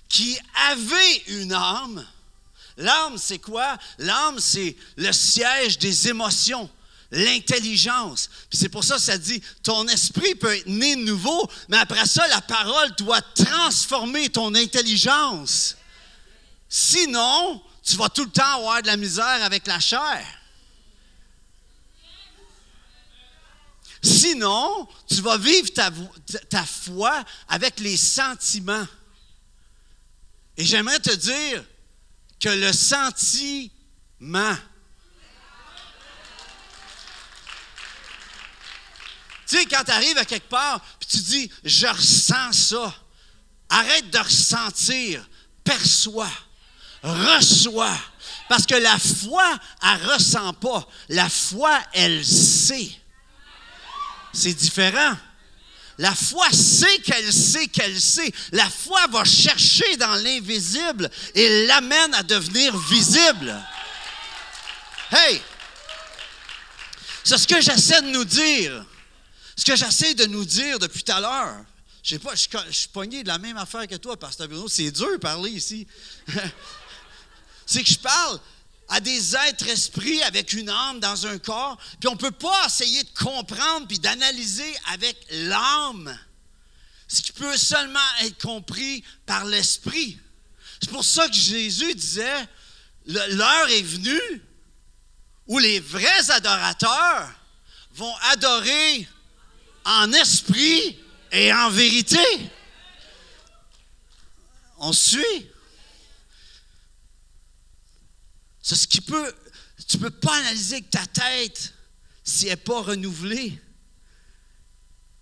qui 0.09 0.37
avaient 0.69 1.23
une 1.27 1.53
âme, 1.53 2.05
L'âme, 2.75 3.17
c'est 3.17 3.39
quoi? 3.39 3.77
L'âme, 3.99 4.39
c'est 4.39 4.75
le 4.97 5.11
siège 5.13 5.79
des 5.79 6.09
émotions, 6.09 6.69
l'intelligence. 7.09 8.29
c'est 8.51 8.69
pour 8.69 8.83
ça 8.83 8.95
que 8.95 9.01
ça 9.01 9.17
dit, 9.17 9.41
ton 9.63 9.87
esprit 9.87 10.35
peut 10.35 10.57
être 10.57 10.67
né 10.67 10.97
nouveau, 10.97 11.49
mais 11.69 11.77
après 11.77 12.05
ça, 12.05 12.27
la 12.27 12.41
parole 12.41 12.91
doit 12.97 13.21
transformer 13.21 14.29
ton 14.29 14.53
intelligence. 14.53 15.77
Sinon, 16.69 17.63
tu 17.83 17.95
vas 17.95 18.09
tout 18.09 18.25
le 18.25 18.31
temps 18.31 18.55
avoir 18.57 18.81
de 18.81 18.87
la 18.87 18.97
misère 18.97 19.43
avec 19.43 19.65
la 19.67 19.79
chair. 19.79 20.25
Sinon, 24.01 24.87
tu 25.07 25.21
vas 25.21 25.37
vivre 25.37 25.69
ta, 25.73 25.91
ta 26.49 26.65
foi 26.65 27.23
avec 27.47 27.79
les 27.79 27.97
sentiments. 27.97 28.87
Et 30.55 30.65
j'aimerais 30.65 30.99
te 30.99 31.13
dire, 31.13 31.63
que 32.39 32.49
le 32.49 32.71
sentiment. 32.71 33.71
Tu 39.47 39.57
sais, 39.57 39.65
quand 39.65 39.83
tu 39.83 39.91
arrives 39.91 40.17
à 40.17 40.25
quelque 40.25 40.49
part, 40.49 40.81
puis 40.99 41.07
tu 41.09 41.17
dis, 41.17 41.51
je 41.63 41.87
ressens 41.87 42.53
ça. 42.53 42.95
Arrête 43.69 44.09
de 44.09 44.17
ressentir, 44.17 45.27
perçois, 45.63 46.31
reçois. 47.07 47.97
Parce 48.49 48.65
que 48.65 48.75
la 48.75 48.97
foi, 48.97 49.59
elle 49.83 50.01
ne 50.01 50.13
ressent 50.13 50.53
pas. 50.53 50.87
La 51.09 51.29
foi, 51.29 51.77
elle 51.93 52.25
sait. 52.25 52.91
C'est 54.33 54.53
différent. 54.53 55.17
La 55.97 56.13
foi 56.13 56.47
sait 56.51 56.99
qu'elle 56.99 57.33
sait 57.33 57.67
qu'elle 57.67 57.99
sait. 57.99 58.31
La 58.51 58.69
foi 58.69 59.07
va 59.07 59.23
chercher 59.23 59.97
dans 59.97 60.13
l'invisible 60.15 61.09
et 61.33 61.65
l'amène 61.65 62.13
à 62.13 62.23
devenir 62.23 62.77
visible. 62.77 63.55
Hey! 65.11 65.41
C'est 67.23 67.37
ce 67.37 67.47
que 67.47 67.59
j'essaie 67.59 68.01
de 68.01 68.11
nous 68.11 68.25
dire. 68.25 68.85
Ce 69.55 69.65
que 69.65 69.75
j'essaie 69.75 70.13
de 70.13 70.25
nous 70.25 70.45
dire 70.45 70.77
depuis 70.77 71.03
tout 71.03 71.11
à 71.11 71.19
l'heure. 71.19 71.65
Je 72.03 72.11
sais 72.11 72.19
pas, 72.19 72.35
je, 72.35 72.47
suis 72.71 72.87
pogné 72.87 73.23
de 73.23 73.27
la 73.27 73.37
même 73.37 73.57
affaire 73.57 73.85
que 73.87 73.95
toi, 73.95 74.15
Pasteur 74.17 74.47
Bruno. 74.47 74.67
C'est 74.69 74.91
dur 74.91 75.11
de 75.11 75.17
parler 75.17 75.51
ici. 75.51 75.87
C'est 77.67 77.83
que 77.83 77.89
je 77.89 77.99
parle 77.99 78.39
à 78.89 78.99
des 78.99 79.35
êtres 79.35 79.67
esprits 79.67 80.23
avec 80.23 80.53
une 80.53 80.69
âme 80.69 80.99
dans 80.99 81.27
un 81.27 81.37
corps, 81.37 81.77
puis 81.99 82.07
on 82.07 82.13
ne 82.13 82.17
peut 82.17 82.31
pas 82.31 82.65
essayer 82.65 83.03
de 83.03 83.09
comprendre 83.09 83.85
puis 83.87 83.99
d'analyser 83.99 84.75
avec 84.91 85.17
l'âme 85.29 86.17
ce 87.07 87.21
qui 87.21 87.31
peut 87.31 87.57
seulement 87.57 87.99
être 88.21 88.41
compris 88.41 89.03
par 89.25 89.45
l'esprit. 89.45 90.19
C'est 90.81 90.89
pour 90.89 91.05
ça 91.05 91.27
que 91.27 91.35
Jésus 91.35 91.95
disait, 91.95 92.47
l'heure 93.05 93.69
est 93.69 93.81
venue 93.81 94.41
où 95.47 95.57
les 95.59 95.79
vrais 95.79 96.31
adorateurs 96.31 97.31
vont 97.93 98.13
adorer 98.31 99.07
en 99.85 100.11
esprit 100.11 100.99
et 101.31 101.53
en 101.53 101.69
vérité. 101.69 102.19
On 104.79 104.91
suit. 104.93 105.49
C'est 108.67 108.75
ce 108.75 108.85
qui 108.85 108.99
peut. 108.99 109.33
Tu 109.87 109.95
ne 109.95 110.01
peux 110.01 110.09
pas 110.09 110.35
analyser 110.39 110.81
que 110.81 110.89
ta 110.89 111.05
tête 111.05 111.73
si 112.21 112.47
elle 112.47 112.51
n'est 112.51 112.57
pas 112.57 112.81
renouvelée. 112.81 113.61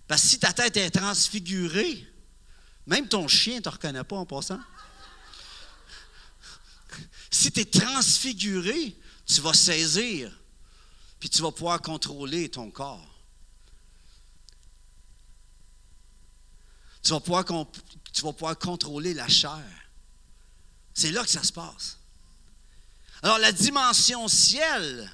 Parce 0.07 0.23
que 0.23 0.27
si 0.29 0.39
ta 0.39 0.51
tête 0.51 0.75
est 0.77 0.89
transfigurée, 0.89 2.11
même 2.87 3.07
ton 3.07 3.27
chien 3.27 3.57
ne 3.57 3.59
te 3.59 3.69
reconnaît 3.69 4.03
pas 4.03 4.15
en 4.15 4.25
passant. 4.25 4.59
Si 7.29 7.51
tu 7.51 7.59
es 7.59 7.65
transfiguré, 7.65 8.97
tu 9.27 9.41
vas 9.41 9.53
saisir, 9.53 10.35
puis 11.19 11.29
tu 11.29 11.43
vas 11.43 11.51
pouvoir 11.51 11.79
contrôler 11.83 12.49
ton 12.49 12.71
corps. 12.71 13.21
Tu 17.03 17.11
vas 17.11 17.19
pouvoir, 17.19 17.45
tu 18.11 18.23
vas 18.23 18.33
pouvoir 18.33 18.57
contrôler 18.57 19.13
la 19.13 19.27
chair. 19.27 19.61
C'est 20.95 21.11
là 21.11 21.23
que 21.23 21.29
ça 21.29 21.43
se 21.43 21.53
passe. 21.53 21.99
Alors 23.23 23.39
la 23.39 23.51
dimension 23.51 24.27
ciel 24.27 25.11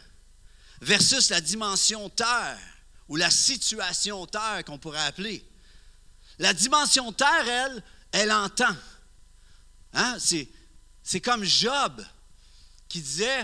versus 0.81 1.29
la 1.29 1.41
dimension 1.41 2.09
terre, 2.09 2.59
ou 3.07 3.15
la 3.15 3.29
situation 3.29 4.25
terre 4.25 4.63
qu'on 4.65 4.77
pourrait 4.77 5.05
appeler. 5.05 5.45
La 6.39 6.53
dimension 6.53 7.11
terre, 7.11 7.47
elle, 7.47 7.83
elle 8.11 8.31
entend. 8.31 8.75
Hein? 9.93 10.17
C'est 11.03 11.21
comme 11.21 11.43
Job 11.43 12.03
qui 12.87 13.01
disait, 13.01 13.41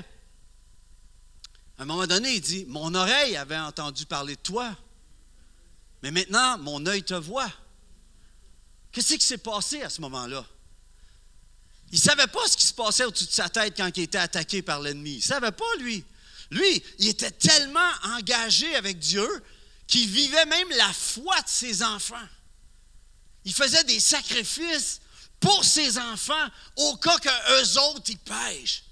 à 1.77 1.83
un 1.83 1.85
moment 1.85 2.07
donné, 2.07 2.35
il 2.35 2.41
dit, 2.41 2.65
mon 2.65 2.95
oreille 2.95 3.37
avait 3.37 3.57
entendu 3.57 4.05
parler 4.05 4.35
de 4.35 4.41
toi. 4.41 4.75
Mais 6.01 6.11
maintenant, 6.11 6.57
mon 6.59 6.85
œil 6.85 7.03
te 7.03 7.13
voit. 7.13 7.51
Qu'est-ce 8.91 9.15
qui 9.15 9.25
s'est 9.25 9.37
passé 9.37 9.81
à 9.81 9.89
ce 9.89 10.01
moment-là? 10.01 10.45
Il 11.91 11.95
ne 11.95 12.01
savait 12.01 12.27
pas 12.27 12.47
ce 12.47 12.57
qui 12.57 12.67
se 12.67 12.73
passait 12.73 13.05
au-dessus 13.05 13.25
de 13.27 13.31
sa 13.31 13.49
tête 13.49 13.75
quand 13.77 13.89
il 13.95 14.03
était 14.03 14.17
attaqué 14.17 14.61
par 14.61 14.81
l'ennemi. 14.81 15.13
Il 15.13 15.17
ne 15.17 15.21
savait 15.21 15.51
pas, 15.51 15.75
lui. 15.79 16.03
Lui, 16.51 16.83
il 16.99 17.07
était 17.07 17.31
tellement 17.31 17.91
engagé 18.03 18.75
avec 18.75 18.99
Dieu 18.99 19.27
qu'il 19.87 20.09
vivait 20.09 20.45
même 20.45 20.69
la 20.71 20.91
foi 20.93 21.39
de 21.41 21.47
ses 21.47 21.83
enfants. 21.83 22.27
Il 23.45 23.53
faisait 23.53 23.83
des 23.85 23.99
sacrifices 23.99 24.99
pour 25.39 25.63
ses 25.63 25.97
enfants 25.97 26.47
au 26.75 26.97
cas 26.97 27.17
qu'eux 27.19 27.79
autres, 27.79 28.09
ils 28.09 28.17
pêchent. 28.17 28.83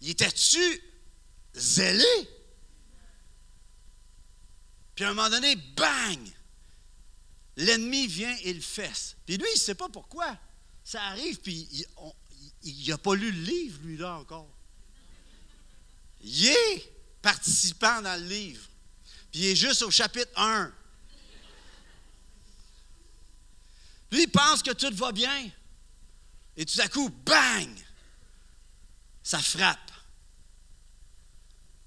Il 0.00 0.10
était-tu 0.10 0.82
zélé? 1.54 2.28
Puis 4.94 5.04
à 5.04 5.10
un 5.10 5.14
moment 5.14 5.30
donné, 5.30 5.54
bang! 5.54 6.18
L'ennemi 7.56 8.06
vient 8.06 8.36
et 8.42 8.52
le 8.52 8.60
fesse. 8.60 9.16
Puis 9.26 9.36
lui, 9.36 9.46
il 9.50 9.58
ne 9.58 9.60
sait 9.60 9.74
pas 9.74 9.88
pourquoi. 9.88 10.36
Ça 10.82 11.02
arrive, 11.04 11.38
puis 11.40 11.68
il 11.72 11.86
n'a 12.62 12.98
pas 12.98 13.14
lu 13.14 13.30
le 13.30 13.40
livre, 13.40 13.80
lui, 13.82 13.96
là, 13.96 14.18
encore. 14.18 14.50
Il 16.22 16.46
est 16.46 16.92
participant 17.22 18.02
dans 18.02 18.20
le 18.20 18.28
livre. 18.28 18.62
Puis 19.30 19.40
il 19.40 19.46
est 19.46 19.56
juste 19.56 19.82
au 19.82 19.90
chapitre 19.90 20.30
1. 20.36 20.72
Lui, 24.12 24.22
il 24.22 24.30
pense 24.30 24.62
que 24.62 24.72
tout 24.72 24.94
va 24.96 25.12
bien. 25.12 25.50
Et 26.56 26.66
tout 26.66 26.80
à 26.80 26.88
coup, 26.88 27.08
bang! 27.24 27.70
Ça 29.22 29.38
frappe. 29.40 29.90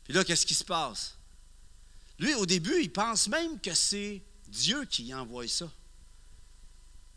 Puis 0.04 0.14
là, 0.14 0.24
qu'est-ce 0.24 0.46
qui 0.46 0.54
se 0.54 0.64
passe? 0.64 1.18
Lui, 2.20 2.34
au 2.36 2.46
début, 2.46 2.82
il 2.82 2.92
pense 2.92 3.28
même 3.28 3.60
que 3.60 3.74
c'est 3.74 4.22
Dieu 4.48 4.86
qui 4.86 5.14
envoie 5.14 5.48
ça. 5.48 5.70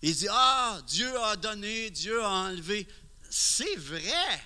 Il 0.02 0.14
dit, 0.14 0.28
ah, 0.30 0.80
Dieu 0.86 1.20
a 1.20 1.36
donné, 1.36 1.90
Dieu 1.90 2.22
a 2.22 2.28
enlevé. 2.28 2.86
C'est 3.38 3.77
vrai, 3.77 4.42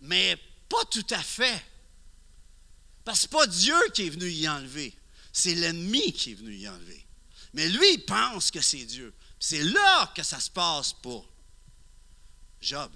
mais 0.00 0.38
pas 0.70 0.82
tout 0.90 1.04
à 1.10 1.22
fait. 1.22 1.62
Parce 3.04 3.18
que 3.18 3.22
ce 3.24 3.28
pas 3.28 3.46
Dieu 3.46 3.76
qui 3.92 4.06
est 4.06 4.08
venu 4.08 4.30
y 4.30 4.48
enlever, 4.48 4.98
c'est 5.34 5.54
l'ennemi 5.54 6.14
qui 6.14 6.30
est 6.30 6.34
venu 6.34 6.56
y 6.56 6.66
enlever. 6.66 7.06
Mais 7.52 7.68
lui, 7.68 7.92
il 7.92 8.04
pense 8.06 8.50
que 8.50 8.62
c'est 8.62 8.86
Dieu. 8.86 9.14
C'est 9.38 9.62
là 9.62 10.10
que 10.16 10.22
ça 10.22 10.40
se 10.40 10.48
passe 10.48 10.94
pour 10.94 11.30
Job. 12.62 12.90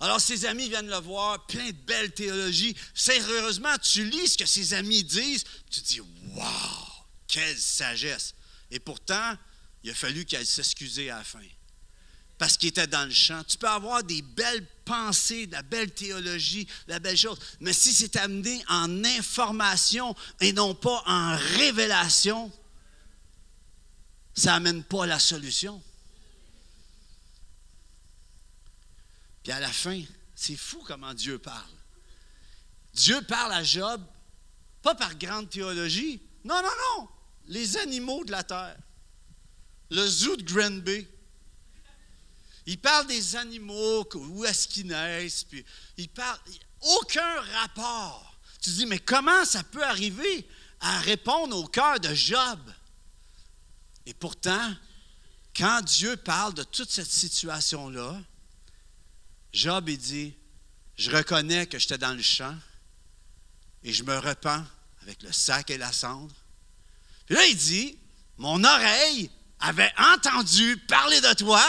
Alors 0.00 0.18
ses 0.18 0.46
amis 0.46 0.70
viennent 0.70 0.88
le 0.88 0.96
voir, 0.96 1.46
plein 1.46 1.66
de 1.66 1.72
belles 1.72 2.14
théologies. 2.14 2.74
Sérieusement, 2.94 3.76
tu 3.76 4.08
lis 4.08 4.28
ce 4.28 4.38
que 4.38 4.46
ses 4.46 4.72
amis 4.72 5.04
disent, 5.04 5.44
tu 5.70 5.82
dis, 5.82 6.00
waouh, 6.00 7.04
quelle 7.28 7.60
sagesse. 7.60 8.34
Et 8.70 8.80
pourtant, 8.80 9.36
il 9.82 9.90
a 9.90 9.94
fallu 9.94 10.24
qu'elle 10.24 10.46
s'excuse 10.46 11.00
à 11.00 11.18
la 11.18 11.22
fin. 11.22 11.44
Parce 12.38 12.56
qu'il 12.56 12.70
était 12.70 12.86
dans 12.86 13.04
le 13.04 13.12
champ. 13.12 13.42
Tu 13.44 13.56
peux 13.56 13.68
avoir 13.68 14.02
des 14.02 14.22
belles 14.22 14.66
pensées, 14.84 15.46
de 15.46 15.52
la 15.52 15.62
belle 15.62 15.92
théologie, 15.92 16.64
de 16.64 16.92
la 16.92 16.98
belle 16.98 17.16
chose. 17.16 17.38
Mais 17.60 17.72
si 17.72 17.92
c'est 17.92 18.16
amené 18.16 18.64
en 18.68 19.04
information 19.04 20.14
et 20.40 20.52
non 20.52 20.74
pas 20.74 21.02
en 21.06 21.36
révélation, 21.36 22.50
ça 24.34 24.52
n'amène 24.52 24.82
pas 24.82 25.06
la 25.06 25.18
solution. 25.18 25.82
Puis 29.42 29.52
à 29.52 29.60
la 29.60 29.70
fin, 29.70 30.02
c'est 30.34 30.56
fou 30.56 30.82
comment 30.86 31.14
Dieu 31.14 31.38
parle. 31.38 31.70
Dieu 32.94 33.22
parle 33.22 33.52
à 33.52 33.62
Job, 33.62 34.02
pas 34.82 34.94
par 34.94 35.16
grande 35.16 35.48
théologie. 35.50 36.20
Non, 36.44 36.60
non, 36.62 36.70
non. 36.98 37.08
Les 37.46 37.76
animaux 37.76 38.24
de 38.24 38.30
la 38.32 38.42
terre. 38.42 38.76
Le 39.90 40.06
zoo 40.06 40.36
de 40.36 40.42
Granby. 40.42 41.06
Il 42.66 42.78
parle 42.78 43.06
des 43.06 43.36
animaux, 43.36 44.08
où 44.14 44.44
est-ce 44.44 44.68
qu'ils 44.68 44.86
naissent, 44.86 45.44
puis 45.44 45.64
il 45.96 46.08
parle. 46.08 46.38
Aucun 46.80 47.40
rapport. 47.60 48.36
Tu 48.60 48.70
dis, 48.70 48.86
mais 48.86 48.98
comment 48.98 49.44
ça 49.44 49.62
peut 49.64 49.84
arriver 49.84 50.48
à 50.80 51.00
répondre 51.00 51.56
au 51.56 51.66
cœur 51.66 51.98
de 51.98 52.14
Job? 52.14 52.58
Et 54.06 54.14
pourtant, 54.14 54.74
quand 55.56 55.82
Dieu 55.82 56.16
parle 56.16 56.54
de 56.54 56.62
toute 56.62 56.90
cette 56.90 57.10
situation-là, 57.10 58.20
Job, 59.52 59.88
il 59.88 59.98
dit, 59.98 60.34
je 60.96 61.10
reconnais 61.10 61.66
que 61.66 61.78
j'étais 61.78 61.98
dans 61.98 62.14
le 62.14 62.22
champ 62.22 62.56
et 63.82 63.92
je 63.92 64.02
me 64.04 64.16
repens 64.18 64.64
avec 65.02 65.22
le 65.22 65.32
sac 65.32 65.70
et 65.70 65.78
la 65.78 65.92
cendre. 65.92 66.34
Puis 67.26 67.34
là, 67.34 67.44
il 67.46 67.56
dit, 67.56 67.98
mon 68.38 68.62
oreille 68.62 69.30
avait 69.60 69.92
entendu 69.98 70.76
parler 70.88 71.20
de 71.20 71.34
toi, 71.34 71.62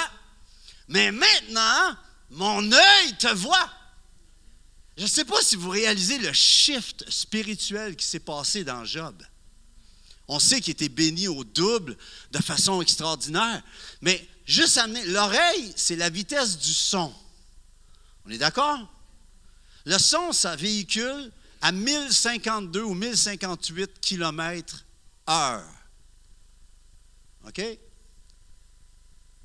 mais 0.87 1.11
maintenant, 1.11 1.97
mon 2.31 2.71
œil 2.71 3.17
te 3.17 3.33
voit. 3.33 3.69
Je 4.97 5.03
ne 5.03 5.07
sais 5.07 5.25
pas 5.25 5.41
si 5.41 5.55
vous 5.55 5.69
réalisez 5.69 6.19
le 6.19 6.31
shift 6.33 7.09
spirituel 7.09 7.95
qui 7.95 8.05
s'est 8.05 8.19
passé 8.19 8.63
dans 8.63 8.85
Job. 8.85 9.15
On 10.27 10.39
sait 10.39 10.61
qu'il 10.61 10.71
était 10.71 10.89
béni 10.89 11.27
au 11.27 11.43
double 11.43 11.97
de 12.31 12.39
façon 12.39 12.81
extraordinaire, 12.81 13.61
mais 14.01 14.27
juste 14.45 14.77
amener, 14.77 15.03
l'oreille, 15.05 15.73
c'est 15.75 15.95
la 15.95 16.09
vitesse 16.09 16.57
du 16.57 16.73
son. 16.73 17.13
On 18.25 18.29
est 18.29 18.37
d'accord? 18.37 18.79
Le 19.85 19.97
son, 19.97 20.31
ça 20.31 20.55
véhicule 20.55 21.31
à 21.61 21.71
1052 21.71 22.81
ou 22.81 22.93
1058 22.93 23.99
km 23.99 24.85
heure. 25.29 25.69
OK? 27.47 27.61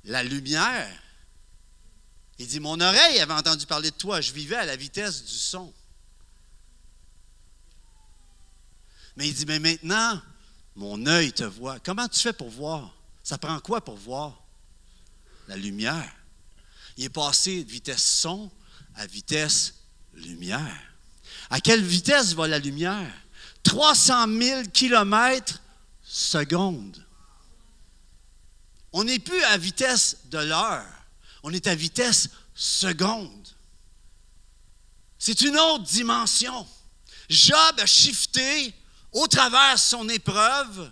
La 0.04 0.22
lumière, 0.22 0.90
il 2.38 2.46
dit, 2.46 2.60
mon 2.60 2.80
oreille 2.80 3.18
avait 3.20 3.32
entendu 3.32 3.66
parler 3.66 3.90
de 3.90 3.96
toi, 3.96 4.20
je 4.20 4.32
vivais 4.32 4.56
à 4.56 4.64
la 4.64 4.76
vitesse 4.76 5.24
du 5.24 5.34
son. 5.34 5.72
Mais 9.16 9.28
il 9.28 9.34
dit, 9.34 9.46
mais 9.46 9.58
maintenant, 9.58 10.22
mon 10.76 11.06
œil 11.06 11.32
te 11.32 11.42
voit. 11.42 11.80
Comment 11.80 12.06
tu 12.06 12.20
fais 12.20 12.32
pour 12.32 12.50
voir? 12.50 12.94
Ça 13.24 13.36
prend 13.36 13.58
quoi 13.58 13.84
pour 13.84 13.96
voir? 13.96 14.40
La 15.48 15.56
lumière. 15.56 16.14
Il 16.96 17.04
est 17.04 17.08
passé 17.08 17.64
de 17.64 17.70
vitesse 17.70 18.04
son 18.04 18.50
à 18.94 19.06
vitesse 19.06 19.74
lumière. 20.14 20.82
À 21.50 21.60
quelle 21.60 21.82
vitesse 21.82 22.34
va 22.34 22.46
la 22.46 22.58
lumière? 22.58 23.12
300 23.64 24.26
000 24.40 24.62
kilomètres 24.72 25.60
seconde. 26.02 27.04
On 28.92 29.04
n'est 29.04 29.18
plus 29.18 29.42
à 29.44 29.58
vitesse 29.58 30.18
de 30.26 30.38
l'heure, 30.38 30.86
on 31.42 31.52
est 31.52 31.66
à 31.66 31.74
vitesse 31.74 32.28
seconde. 32.54 33.48
C'est 35.18 35.40
une 35.42 35.58
autre 35.58 35.84
dimension. 35.84 36.66
Job 37.28 37.78
a 37.78 37.86
shifté 37.86 38.74
au 39.12 39.26
travers 39.26 39.78
son 39.78 40.08
épreuve 40.08 40.90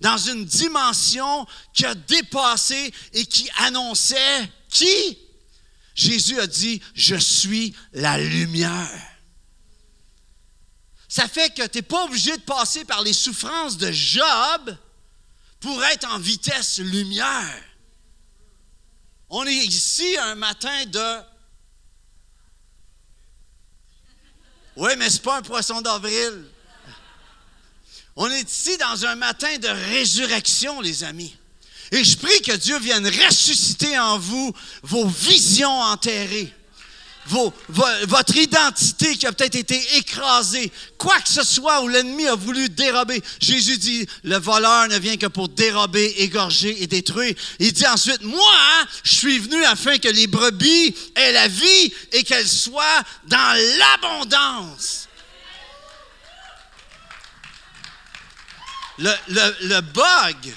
dans 0.00 0.18
une 0.18 0.44
dimension 0.44 1.46
qui 1.72 1.84
a 1.86 1.94
dépassé 1.94 2.92
et 3.12 3.26
qui 3.26 3.48
annonçait 3.58 4.50
qui? 4.68 5.18
Jésus 5.94 6.40
a 6.40 6.46
dit, 6.46 6.80
je 6.94 7.14
suis 7.14 7.74
la 7.92 8.18
lumière. 8.18 9.10
Ça 11.08 11.28
fait 11.28 11.54
que 11.54 11.64
tu 11.66 11.78
n'es 11.78 11.82
pas 11.82 12.04
obligé 12.04 12.36
de 12.36 12.42
passer 12.42 12.84
par 12.84 13.02
les 13.02 13.12
souffrances 13.12 13.76
de 13.76 13.92
Job 13.92 14.76
pour 15.60 15.84
être 15.84 16.08
en 16.10 16.18
vitesse 16.18 16.78
lumière. 16.78 17.62
On 19.36 19.44
est 19.46 19.66
ici 19.66 20.16
un 20.16 20.36
matin 20.36 20.86
de... 20.86 21.20
Oui, 24.76 24.92
mais 24.96 25.10
ce 25.10 25.18
pas 25.18 25.38
un 25.38 25.42
poisson 25.42 25.80
d'avril. 25.80 26.44
On 28.14 28.30
est 28.30 28.48
ici 28.48 28.78
dans 28.78 29.04
un 29.06 29.16
matin 29.16 29.58
de 29.58 29.66
résurrection, 29.66 30.80
les 30.80 31.02
amis. 31.02 31.36
Et 31.90 32.04
je 32.04 32.16
prie 32.16 32.42
que 32.42 32.52
Dieu 32.52 32.78
vienne 32.78 33.08
ressusciter 33.08 33.98
en 33.98 34.20
vous 34.20 34.54
vos 34.84 35.08
visions 35.08 35.80
enterrées. 35.80 36.54
Votre 37.26 38.36
identité 38.36 39.16
qui 39.16 39.26
a 39.26 39.32
peut-être 39.32 39.54
été 39.54 39.96
écrasée, 39.96 40.70
quoi 40.98 41.18
que 41.20 41.28
ce 41.28 41.42
soit 41.42 41.82
où 41.82 41.88
l'ennemi 41.88 42.26
a 42.26 42.34
voulu 42.34 42.68
dérober. 42.68 43.22
Jésus 43.40 43.78
dit, 43.78 44.06
le 44.24 44.36
voleur 44.36 44.88
ne 44.88 44.98
vient 44.98 45.16
que 45.16 45.26
pour 45.26 45.48
dérober, 45.48 46.14
égorger 46.18 46.82
et 46.82 46.86
détruire. 46.86 47.34
Il 47.58 47.72
dit 47.72 47.86
ensuite, 47.86 48.22
moi, 48.22 48.54
je 49.02 49.14
suis 49.14 49.38
venu 49.38 49.64
afin 49.64 49.98
que 49.98 50.08
les 50.08 50.26
brebis 50.26 50.94
aient 51.14 51.32
la 51.32 51.48
vie 51.48 51.92
et 52.12 52.24
qu'elles 52.24 52.48
soient 52.48 53.02
dans 53.26 53.78
l'abondance. 53.78 55.08
Le 58.98 59.80
bug, 59.80 60.54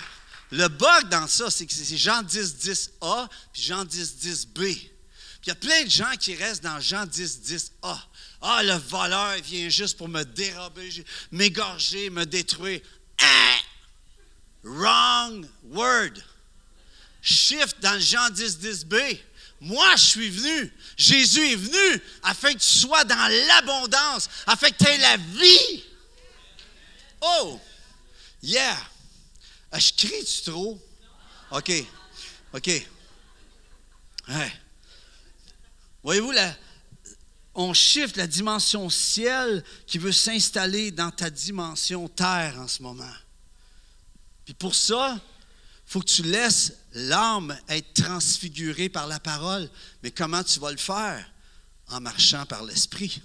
le 0.51 0.67
bug 0.67 1.10
dans 1.10 1.27
ça, 1.27 1.49
c'est 1.49 1.65
que 1.65 1.73
c'est 1.73 1.97
Jean 1.97 2.21
10, 2.21 2.56
10a, 3.01 3.27
puis 3.51 3.62
Jean 3.62 3.84
10, 3.84 4.15
10b. 4.21 4.97
Il 5.48 5.52
y 5.52 5.54
a 5.54 5.56
plein 5.56 5.86
de 5.86 5.90
gens 5.90 6.12
qui 6.20 6.36
restent 6.36 6.64
dans 6.64 6.78
Jean 6.82 7.06
10, 7.06 7.40
10a. 7.82 7.98
Ah, 8.42 8.62
le 8.64 8.74
voleur 8.74 9.42
vient 9.42 9.70
juste 9.70 9.98
pour 9.98 10.10
me 10.10 10.26
dérober, 10.26 10.90
m'égorger, 11.32 12.10
me 12.10 12.26
détruire. 12.26 12.82
Hein? 13.22 13.56
Wrong 14.66 15.48
word. 15.70 16.22
Shift 17.22 17.80
dans 17.80 17.98
Jean 17.98 18.30
10, 18.30 18.60
10b. 18.60 19.22
Moi, 19.62 19.96
je 19.96 20.04
suis 20.04 20.30
venu. 20.30 20.74
Jésus 20.98 21.54
est 21.54 21.56
venu 21.56 22.02
afin 22.24 22.52
que 22.52 22.60
tu 22.60 22.80
sois 22.80 23.06
dans 23.06 23.48
l'abondance, 23.48 24.30
afin 24.48 24.70
que 24.70 24.84
tu 24.84 24.90
aies 24.90 24.98
la 24.98 25.16
vie. 25.16 25.86
Oh! 27.22 27.58
Yeah! 28.44 28.78
Ah, 29.72 29.80
je 29.80 29.94
crie-tu 29.94 30.52
trop? 30.52 30.78
OK. 31.52 31.72
OK. 32.54 32.68
Ouais. 34.28 34.52
Voyez-vous, 36.08 36.32
on 37.54 37.74
shift 37.74 38.15
la 38.15 38.28
dimension 38.28 38.89
ciel 38.89 39.62
qui 39.86 39.98
veut 39.98 40.13
s'installer 40.13 40.89
dans 40.89 41.12
ta 41.12 41.30
dimension 41.30 42.08
terre 42.08 42.56
en 42.60 42.67
ce 42.70 42.82
moment. 42.82 43.04
Puis 44.46 44.54
pour 44.54 44.74
ça, 44.74 45.15
il 45.15 45.91
faut 45.91 46.00
que 46.00 46.06
tu 46.06 46.24
laisses 46.24 46.72
l'âme 46.93 47.60
être 47.67 47.93
transfigurée 47.93 48.88
par 48.88 49.06
la 49.06 49.20
parole. 49.20 49.70
Mais 50.02 50.12
comment 50.12 50.46
tu 50.46 50.62
vas 50.62 50.72
le 50.72 50.78
faire? 50.78 51.30
En 51.89 52.00
marchant 52.00 52.46
par 52.46 52.63
l'esprit, 52.63 53.22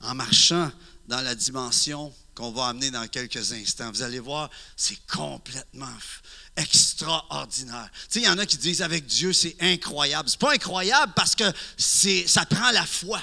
en 0.00 0.14
marchant 0.14 0.72
dans 1.06 1.20
la 1.20 1.34
dimension 1.34 2.14
qu'on 2.34 2.50
va 2.50 2.68
amener 2.68 2.90
dans 2.90 3.06
quelques 3.08 3.52
instants. 3.52 3.90
Vous 3.90 4.00
allez 4.00 4.20
voir, 4.20 4.48
c'est 4.74 5.06
complètement 5.06 5.98
extraordinaire. 6.60 7.88
Tu 7.92 8.00
sais, 8.08 8.20
il 8.20 8.26
y 8.26 8.28
en 8.28 8.38
a 8.38 8.46
qui 8.46 8.56
disent 8.58 8.82
avec 8.82 9.06
Dieu, 9.06 9.32
c'est 9.32 9.56
incroyable. 9.60 10.28
C'est 10.28 10.38
pas 10.38 10.52
incroyable 10.52 11.12
parce 11.16 11.34
que 11.34 11.44
ça 11.78 12.44
prend 12.46 12.70
la 12.70 12.86
foi. 12.86 13.20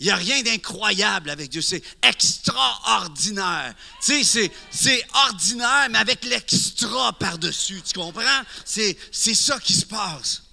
Il 0.00 0.06
n'y 0.06 0.12
a 0.12 0.16
rien 0.16 0.42
d'incroyable 0.42 1.30
avec 1.30 1.50
Dieu. 1.50 1.62
C'est 1.62 1.82
extraordinaire. 2.02 3.74
Tu 4.04 4.24
sais, 4.24 4.50
c'est 4.70 5.06
ordinaire, 5.28 5.88
mais 5.90 5.98
avec 5.98 6.24
l'extra 6.24 7.12
par-dessus. 7.12 7.82
Tu 7.82 7.92
comprends? 7.94 8.42
C'est 8.64 8.96
ça 9.12 9.58
qui 9.60 9.74
se 9.74 9.86
passe. 9.86 10.43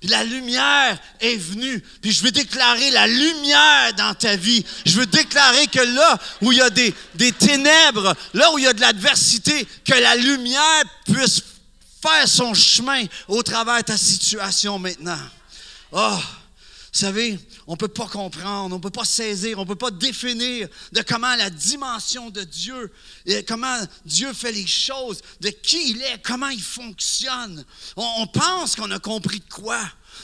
Puis 0.00 0.08
la 0.08 0.22
lumière 0.22 0.98
est 1.20 1.36
venue. 1.36 1.80
Puis 2.00 2.12
je 2.12 2.22
veux 2.22 2.30
déclarer 2.30 2.90
la 2.90 3.06
lumière 3.06 3.94
dans 3.96 4.14
ta 4.14 4.36
vie. 4.36 4.64
Je 4.86 4.98
veux 4.98 5.06
déclarer 5.06 5.66
que 5.66 5.80
là 5.80 6.18
où 6.40 6.52
il 6.52 6.58
y 6.58 6.62
a 6.62 6.70
des, 6.70 6.92
ténèbres, 7.32 8.14
là 8.34 8.52
où 8.52 8.58
il 8.58 8.64
y 8.64 8.68
a 8.68 8.72
de 8.72 8.80
l'adversité, 8.80 9.66
que 9.84 9.94
la 9.94 10.14
lumière 10.14 10.84
puisse 11.12 11.42
faire 12.00 12.28
son 12.28 12.54
chemin 12.54 13.04
au 13.26 13.42
travers 13.42 13.78
de 13.78 13.86
ta 13.86 13.96
situation 13.96 14.78
maintenant. 14.78 15.18
Oh, 15.90 16.16
vous 16.16 16.98
savez, 17.00 17.38
on 17.68 17.72
ne 17.72 17.76
peut 17.76 17.86
pas 17.86 18.08
comprendre, 18.08 18.74
on 18.74 18.78
ne 18.78 18.82
peut 18.82 18.88
pas 18.88 19.04
saisir, 19.04 19.58
on 19.58 19.62
ne 19.62 19.68
peut 19.68 19.76
pas 19.76 19.90
définir 19.90 20.68
de 20.92 21.02
comment 21.02 21.36
la 21.36 21.50
dimension 21.50 22.30
de 22.30 22.42
Dieu, 22.42 22.90
comment 23.46 23.78
Dieu 24.06 24.32
fait 24.32 24.52
les 24.52 24.66
choses, 24.66 25.20
de 25.42 25.50
qui 25.50 25.90
il 25.90 26.00
est, 26.00 26.22
comment 26.22 26.48
il 26.48 26.62
fonctionne. 26.62 27.62
On, 27.96 28.26
pense 28.26 28.74
qu'on 28.74 28.90
a 28.90 28.98
compris 28.98 29.40
de 29.40 29.52
quoi. 29.52 29.78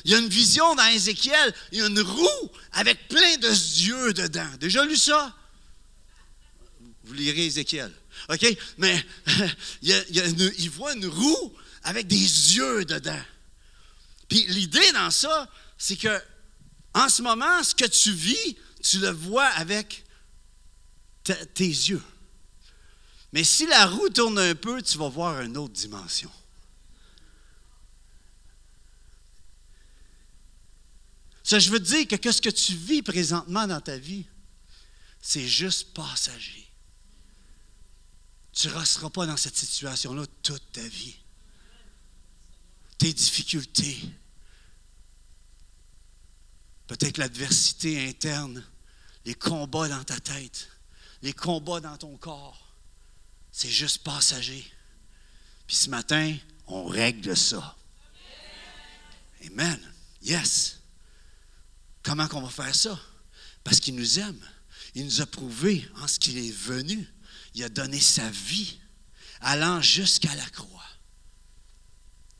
Il 0.06 0.10
y 0.10 0.14
a 0.14 0.18
une 0.20 0.28
vision 0.28 0.74
dans 0.74 0.86
Ézéchiel, 0.86 1.54
il 1.70 1.80
y 1.80 1.82
a 1.82 1.86
une 1.86 2.00
roue 2.00 2.50
avec 2.72 3.08
plein 3.08 3.36
de 3.36 3.48
yeux 3.48 4.14
dedans. 4.14 4.48
Déjà 4.58 4.82
lu 4.86 4.96
ça? 4.96 5.36
Vous 7.04 7.12
lirez 7.12 7.44
Ézéchiel. 7.44 7.92
OK? 8.30 8.56
Mais 8.78 9.04
il 9.82 10.70
voit 10.70 10.94
une 10.94 11.06
roue 11.06 11.52
avec 11.82 12.06
des 12.06 12.16
yeux 12.56 12.86
dedans. 12.86 13.22
Puis 14.30 14.46
l'idée 14.48 14.92
dans 14.92 15.10
ça, 15.10 15.46
c'est 15.76 15.96
que 15.96 16.22
en 16.94 17.08
ce 17.08 17.22
moment, 17.22 17.62
ce 17.62 17.74
que 17.74 17.86
tu 17.86 18.12
vis, 18.12 18.56
tu 18.82 18.98
le 19.00 19.10
vois 19.10 19.46
avec 19.46 20.04
tes 21.24 21.66
yeux. 21.66 22.02
Mais 23.32 23.42
si 23.42 23.66
la 23.66 23.86
roue 23.86 24.08
tourne 24.10 24.38
un 24.38 24.54
peu, 24.54 24.80
tu 24.80 24.96
vas 24.96 25.08
voir 25.08 25.40
une 25.40 25.56
autre 25.56 25.74
dimension. 25.74 26.30
Ça, 31.42 31.58
je 31.58 31.68
veux 31.70 31.80
dire 31.80 32.06
que, 32.06 32.32
ce 32.32 32.40
que 32.40 32.48
tu 32.48 32.74
vis 32.74 33.02
présentement 33.02 33.66
dans 33.66 33.80
ta 33.80 33.98
vie, 33.98 34.24
c'est 35.20 35.46
juste 35.46 35.92
passager. 35.92 36.66
Tu 38.52 38.68
ne 38.68 38.72
resteras 38.72 39.10
pas 39.10 39.26
dans 39.26 39.36
cette 39.36 39.56
situation-là 39.56 40.24
toute 40.42 40.72
ta 40.72 40.86
vie. 40.86 41.16
Tes 42.98 43.12
difficultés, 43.12 43.98
Peut-être 46.86 47.18
l'adversité 47.18 48.08
interne, 48.08 48.64
les 49.24 49.34
combats 49.34 49.88
dans 49.88 50.04
ta 50.04 50.20
tête, 50.20 50.68
les 51.22 51.32
combats 51.32 51.80
dans 51.80 51.96
ton 51.96 52.16
corps, 52.16 52.76
c'est 53.50 53.70
juste 53.70 54.02
passager. 54.02 54.70
Puis 55.66 55.76
ce 55.76 55.90
matin, 55.90 56.36
on 56.66 56.84
règle 56.84 57.36
ça. 57.36 57.76
Amen. 59.46 59.80
Yes. 60.22 60.80
Comment 62.02 62.28
qu'on 62.28 62.42
va 62.42 62.50
faire 62.50 62.74
ça? 62.74 62.98
Parce 63.62 63.80
qu'il 63.80 63.94
nous 63.94 64.18
aime. 64.18 64.46
Il 64.94 65.04
nous 65.04 65.20
a 65.20 65.26
prouvé 65.26 65.88
en 65.96 66.06
ce 66.06 66.18
qu'il 66.18 66.38
est 66.38 66.54
venu. 66.54 67.08
Il 67.54 67.64
a 67.64 67.68
donné 67.68 68.00
sa 68.00 68.28
vie, 68.30 68.78
allant 69.40 69.80
jusqu'à 69.80 70.34
la 70.34 70.48
croix. 70.50 70.84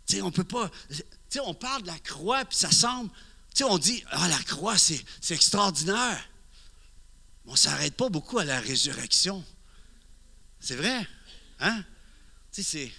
Tu 0.07 0.17
sais, 0.17 0.23
on 0.23 0.31
peut 0.31 0.45
pas. 0.45 0.71
Tu 0.91 1.03
sais, 1.31 1.41
on 1.41 1.55
parle 1.55 1.83
de 1.83 1.87
la 1.87 1.99
croix, 2.01 2.45
puis 2.45 2.59
ça 2.59 2.71
semble 2.71 3.11
sais, 3.55 3.65
on 3.65 3.79
dit, 3.79 4.05
ah, 4.11 4.29
la 4.29 4.39
croix, 4.43 4.77
c'est, 4.77 5.05
extraordinaire. 5.31 6.29
Mais 7.45 7.51
on 7.51 7.53
ne 7.53 7.59
s'arrête 7.59 7.97
pas 7.97 8.09
beaucoup 8.09 8.39
à 8.39 8.45
la 8.45 8.61
résurrection. 8.61 9.45
C'est 10.61 10.77
vrai? 10.77 11.07
Hein? 11.61 11.85
Tu. 12.53 12.93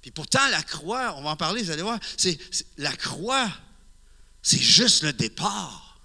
Puis 0.00 0.10
pourtant, 0.10 0.46
la 0.48 0.62
croix, 0.62 1.14
on 1.16 1.22
va 1.22 1.30
en 1.30 1.36
parler, 1.36 1.62
vous 1.62 1.70
allez 1.70 1.82
voir, 1.82 1.98
c'est, 2.16 2.38
la 2.76 2.94
croix, 2.96 3.50
c'est 4.42 4.60
juste 4.60 5.02
le 5.02 5.12
départ. 5.12 5.98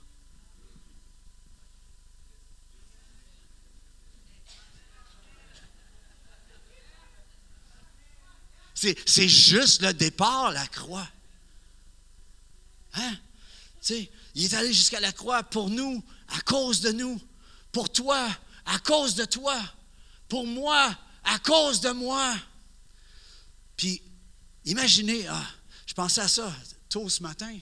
C'est, 8.74 8.98
c'est 9.06 9.28
juste 9.28 9.82
le 9.82 9.94
départ, 9.94 10.52
la 10.52 10.66
croix. 10.68 11.08
Hein? 12.94 13.18
Il 13.90 14.44
est 14.44 14.54
allé 14.54 14.74
jusqu'à 14.74 15.00
la 15.00 15.12
croix 15.12 15.44
pour 15.44 15.70
nous, 15.70 16.04
à 16.30 16.42
cause 16.42 16.82
de 16.82 16.92
nous. 16.92 17.20
Pour 17.72 17.92
toi, 17.92 18.28
à 18.66 18.80
cause 18.80 19.16
de 19.16 19.26
toi. 19.26 19.60
Pour 20.28 20.46
moi, 20.46 20.98
à 21.24 21.40
cause 21.40 21.82
de 21.82 21.92
moi. 21.92 22.36
Puis, 23.78 24.02
imaginez, 24.66 25.28
ah, 25.28 25.48
je 25.86 25.94
pensais 25.94 26.22
à 26.22 26.28
ça 26.28 26.54
tôt 26.90 27.08
ce 27.10 27.24
matin. 27.24 27.58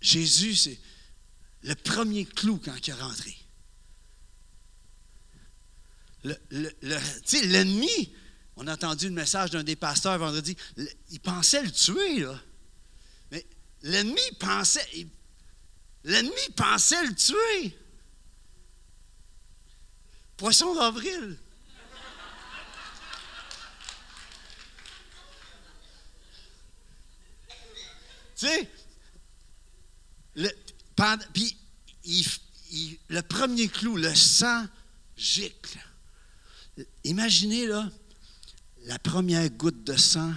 Jésus, 0.00 0.54
c'est 0.56 0.78
le 1.62 1.74
premier 1.74 2.24
clou 2.24 2.60
quand 2.62 2.74
il 2.86 2.90
est 2.90 2.94
rentré. 2.94 3.36
L'ennemi, 7.44 8.14
on 8.56 8.66
a 8.66 8.74
entendu 8.74 9.06
le 9.06 9.14
message 9.14 9.50
d'un 9.50 9.62
des 9.62 9.76
pasteurs 9.76 10.18
vendredi, 10.18 10.56
il 11.10 11.20
pensait 11.20 11.62
le 11.62 11.70
tuer, 11.70 12.20
là. 12.20 12.40
L'ennemi 13.86 14.32
pensait, 14.40 15.06
l'ennemi 16.02 16.34
pensait 16.56 17.06
le 17.06 17.14
tuer. 17.14 17.78
Poisson 20.36 20.74
d'avril. 20.74 21.38
tu 28.34 28.46
sais, 28.48 28.68
le, 30.34 30.50
puis 31.32 31.56
le 33.08 33.20
premier 33.20 33.68
clou, 33.68 33.96
le 33.96 34.12
sang 34.16 34.66
gicle. 35.16 35.78
Imaginez 37.04 37.68
là, 37.68 37.88
la 38.86 38.98
première 38.98 39.48
goutte 39.50 39.84
de 39.84 39.96
sang 39.96 40.34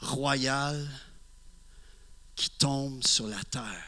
royale 0.00 0.90
qui 2.42 2.50
tombe 2.50 3.06
sur 3.06 3.28
la 3.28 3.40
terre. 3.44 3.86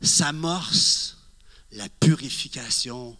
S'amorce 0.00 1.16
la 1.72 1.88
purification, 1.88 3.18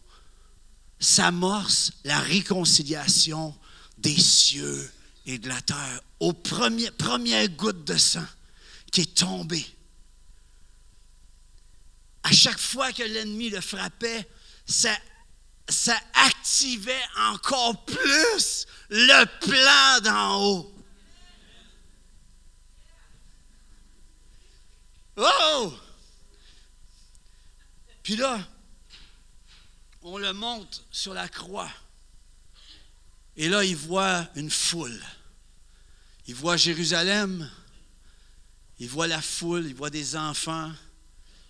s'amorce 1.01 1.91
la 2.05 2.21
réconciliation 2.21 3.53
des 3.99 4.17
cieux 4.17 4.93
et 5.27 5.39
de 5.39 5.49
la 5.49 5.61
terre 5.61 6.01
aux 6.21 6.33
premières, 6.33 6.93
premières 6.93 7.49
gouttes 7.49 7.85
de 7.85 7.97
sang 7.97 8.25
qui 8.93 9.01
est 9.01 9.15
tombée. 9.17 9.67
À 12.23 12.31
chaque 12.31 12.61
fois 12.61 12.93
que 12.93 13.03
l'ennemi 13.03 13.51
le 13.51 13.61
frappait, 13.61 14.29
ça, 14.67 14.97
ça 15.69 15.99
activait 16.15 17.05
encore 17.33 17.85
plus 17.87 18.67
le 18.89 19.25
plan 19.41 20.01
d'en 20.05 20.45
haut. 20.45 20.78
Oh! 25.19 25.75
Puis 28.03 28.17
là, 28.17 28.47
on 30.03 30.17
le 30.17 30.33
monte 30.33 30.87
sur 30.91 31.13
la 31.13 31.29
croix. 31.29 31.71
Et 33.37 33.49
là, 33.49 33.65
il 33.65 33.77
voit 33.77 34.29
une 34.37 34.51
foule. 34.51 35.01
Il 36.27 36.35
voit 36.35 36.57
Jérusalem, 36.57 37.51
il 38.79 38.89
voit 38.89 39.07
la 39.07 39.21
foule, 39.21 39.67
il 39.67 39.75
voit 39.75 39.91
des 39.91 40.15
enfants, 40.15 40.73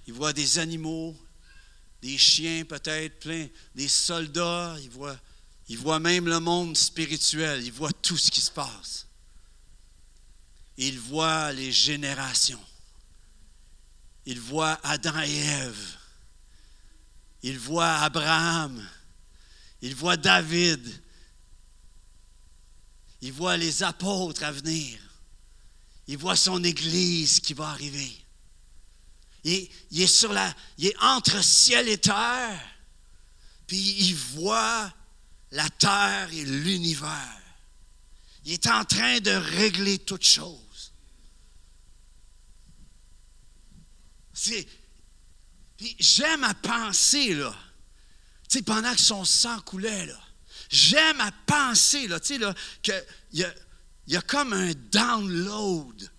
il 0.06 0.14
voit 0.14 0.32
des 0.32 0.58
animaux, 0.58 1.16
des 2.00 2.16
chiens 2.16 2.64
peut-être, 2.64 3.18
plein, 3.20 3.48
des 3.74 3.88
soldats, 3.88 4.76
il 4.80 4.90
voit, 4.90 5.18
il 5.68 5.78
voit 5.78 5.98
même 5.98 6.26
le 6.26 6.40
monde 6.40 6.76
spirituel, 6.76 7.64
il 7.64 7.72
voit 7.72 7.92
tout 7.92 8.16
ce 8.16 8.30
qui 8.30 8.40
se 8.40 8.50
passe. 8.50 9.06
Il 10.76 10.98
voit 10.98 11.52
les 11.52 11.72
générations. 11.72 12.64
Il 14.28 14.40
voit 14.40 14.78
Adam 14.82 15.18
et 15.22 15.38
Ève. 15.38 15.96
Il 17.42 17.58
voit 17.58 17.94
Abraham. 18.00 18.86
Il 19.80 19.94
voit 19.94 20.18
David. 20.18 20.86
Il 23.22 23.32
voit 23.32 23.56
les 23.56 23.82
apôtres 23.82 24.42
à 24.42 24.52
venir. 24.52 24.98
Il 26.08 26.18
voit 26.18 26.36
son 26.36 26.62
Église 26.62 27.40
qui 27.40 27.54
va 27.54 27.68
arriver. 27.68 28.12
Il, 29.44 29.66
est 30.02 31.02
entre 31.02 31.42
ciel 31.42 31.88
et 31.88 31.96
terre, 31.96 32.60
puis 33.66 33.78
il 33.78 34.14
voit 34.14 34.92
la 35.52 35.70
terre 35.70 36.28
et 36.34 36.44
l'univers. 36.44 37.40
Il 38.44 38.52
est 38.52 38.66
en 38.66 38.84
train 38.84 39.20
de 39.20 39.30
régler 39.30 39.98
toutes 40.00 40.26
choses. 40.26 40.92
Puis 44.27 44.27
j'aime 45.98 46.44
à 46.44 46.54
penser, 46.54 47.34
là, 47.34 47.54
tu 48.48 48.58
sais, 48.58 48.62
pendant 48.62 48.92
que 48.92 49.00
son 49.00 49.24
sang 49.24 49.60
coulait, 49.60 50.06
là, 50.06 50.20
j'aime 50.70 51.20
à 51.20 51.32
penser, 51.46 52.08
là, 52.08 52.20
tu 52.20 52.34
sais, 52.34 52.38
là, 52.38 52.54
qu'il 52.82 53.04
y 54.06 54.16
a, 54.16 54.22
comme 54.22 54.52
un 54.52 54.72
download 54.90 56.10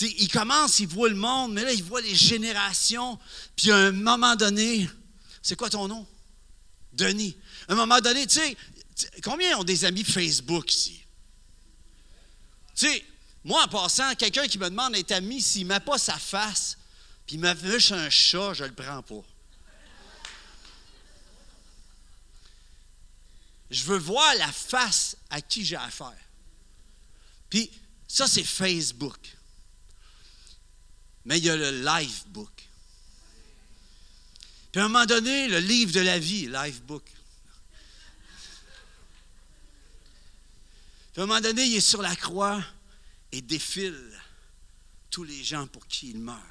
il 0.00 0.28
commence, 0.28 0.78
il 0.80 0.88
voit 0.88 1.08
le 1.08 1.16
monde, 1.16 1.54
mais 1.54 1.64
là, 1.64 1.72
il 1.72 1.82
voit 1.82 2.00
les 2.00 2.14
générations. 2.14 3.18
Puis 3.56 3.70
à 3.70 3.76
un 3.76 3.92
moment 3.92 4.36
donné, 4.36 4.88
c'est 5.42 5.56
quoi 5.56 5.70
ton 5.70 5.88
nom? 5.88 6.06
Denis. 6.92 7.36
À 7.68 7.72
un 7.72 7.76
moment 7.76 8.00
donné, 8.00 8.26
tu 8.26 8.40
sais, 8.40 8.56
combien 9.22 9.58
ont 9.58 9.64
des 9.64 9.84
amis 9.84 10.04
Facebook 10.04 10.72
ici? 10.72 11.04
Tu 12.74 12.86
sais, 12.86 13.04
moi, 13.44 13.64
en 13.64 13.68
passant, 13.68 14.14
quelqu'un 14.14 14.46
qui 14.46 14.58
me 14.58 14.68
demande 14.70 14.92
d'être 14.92 15.12
ami, 15.12 15.40
s'il 15.40 15.64
ne 15.64 15.68
met 15.68 15.80
pas 15.80 15.98
sa 15.98 16.18
face, 16.18 16.77
puis 17.28 17.36
il 17.36 17.40
m'affiche 17.40 17.92
un 17.92 18.08
chat, 18.08 18.54
je 18.54 18.64
ne 18.64 18.68
le 18.70 18.74
prends 18.74 19.02
pas. 19.02 19.22
Je 23.70 23.84
veux 23.84 23.98
voir 23.98 24.34
la 24.36 24.50
face 24.50 25.14
à 25.28 25.42
qui 25.42 25.62
j'ai 25.62 25.76
affaire. 25.76 26.16
Puis 27.50 27.70
ça, 28.08 28.26
c'est 28.26 28.44
Facebook. 28.44 29.36
Mais 31.26 31.36
il 31.36 31.44
y 31.44 31.50
a 31.50 31.56
le 31.58 31.84
life 31.84 32.26
book. 32.28 32.66
Puis 34.72 34.80
à 34.80 34.86
un 34.86 34.88
moment 34.88 35.04
donné, 35.04 35.48
le 35.48 35.58
livre 35.58 35.92
de 35.92 36.00
la 36.00 36.18
vie, 36.18 36.46
life 36.46 36.80
book. 36.80 37.04
Puis 41.12 41.20
à 41.20 41.24
un 41.24 41.26
moment 41.26 41.42
donné, 41.42 41.66
il 41.66 41.76
est 41.76 41.80
sur 41.80 42.00
la 42.00 42.16
croix 42.16 42.64
et 43.32 43.42
défile 43.42 44.18
tous 45.10 45.24
les 45.24 45.44
gens 45.44 45.66
pour 45.66 45.86
qui 45.86 46.12
il 46.12 46.20
meurt. 46.20 46.47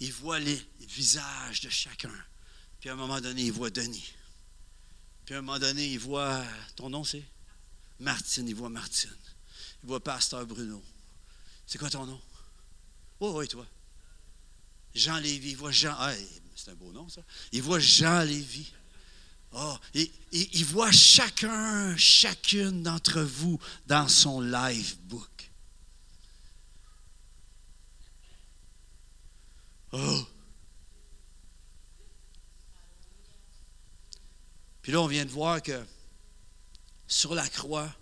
Il 0.00 0.12
voit 0.12 0.38
les 0.38 0.60
visages 0.80 1.60
de 1.62 1.70
chacun. 1.70 2.12
Puis 2.80 2.90
à 2.90 2.92
un 2.92 2.96
moment 2.96 3.20
donné, 3.20 3.42
il 3.42 3.52
voit 3.52 3.70
Denis. 3.70 4.12
Puis 5.24 5.34
à 5.34 5.38
un 5.38 5.42
moment 5.42 5.58
donné, 5.58 5.86
il 5.86 5.98
voit, 5.98 6.44
ton 6.76 6.90
nom 6.90 7.04
c'est? 7.04 7.24
Martine, 7.98 8.46
il 8.48 8.54
voit 8.54 8.68
Martine. 8.68 9.10
Il 9.82 9.88
voit 9.88 10.02
Pasteur 10.02 10.46
Bruno. 10.46 10.82
C'est 11.66 11.78
quoi 11.78 11.90
ton 11.90 12.06
nom? 12.06 12.20
Oh, 13.20 13.38
oui, 13.38 13.48
toi. 13.48 13.66
Jean 14.94 15.18
Lévy, 15.18 15.50
il 15.50 15.56
voit 15.56 15.72
Jean. 15.72 15.94
Ah, 15.98 16.12
c'est 16.54 16.70
un 16.70 16.74
beau 16.74 16.92
nom, 16.92 17.08
ça. 17.08 17.22
Il 17.52 17.62
voit 17.62 17.80
Jean 17.80 18.22
Lévy. 18.22 18.72
Oh, 19.52 19.76
il, 19.94 20.10
il, 20.32 20.64
voit 20.64 20.92
chacun, 20.92 21.96
chacune 21.96 22.82
d'entre 22.82 23.22
vous 23.22 23.58
dans 23.86 24.08
son 24.08 24.40
live 24.40 24.96
book. 25.04 25.50
Oh. 29.92 30.26
Puis 34.82 34.92
là, 34.92 35.00
on 35.00 35.06
vient 35.06 35.24
de 35.24 35.30
voir 35.30 35.62
que 35.62 35.84
sur 37.08 37.34
la 37.34 37.48
croix, 37.48 37.92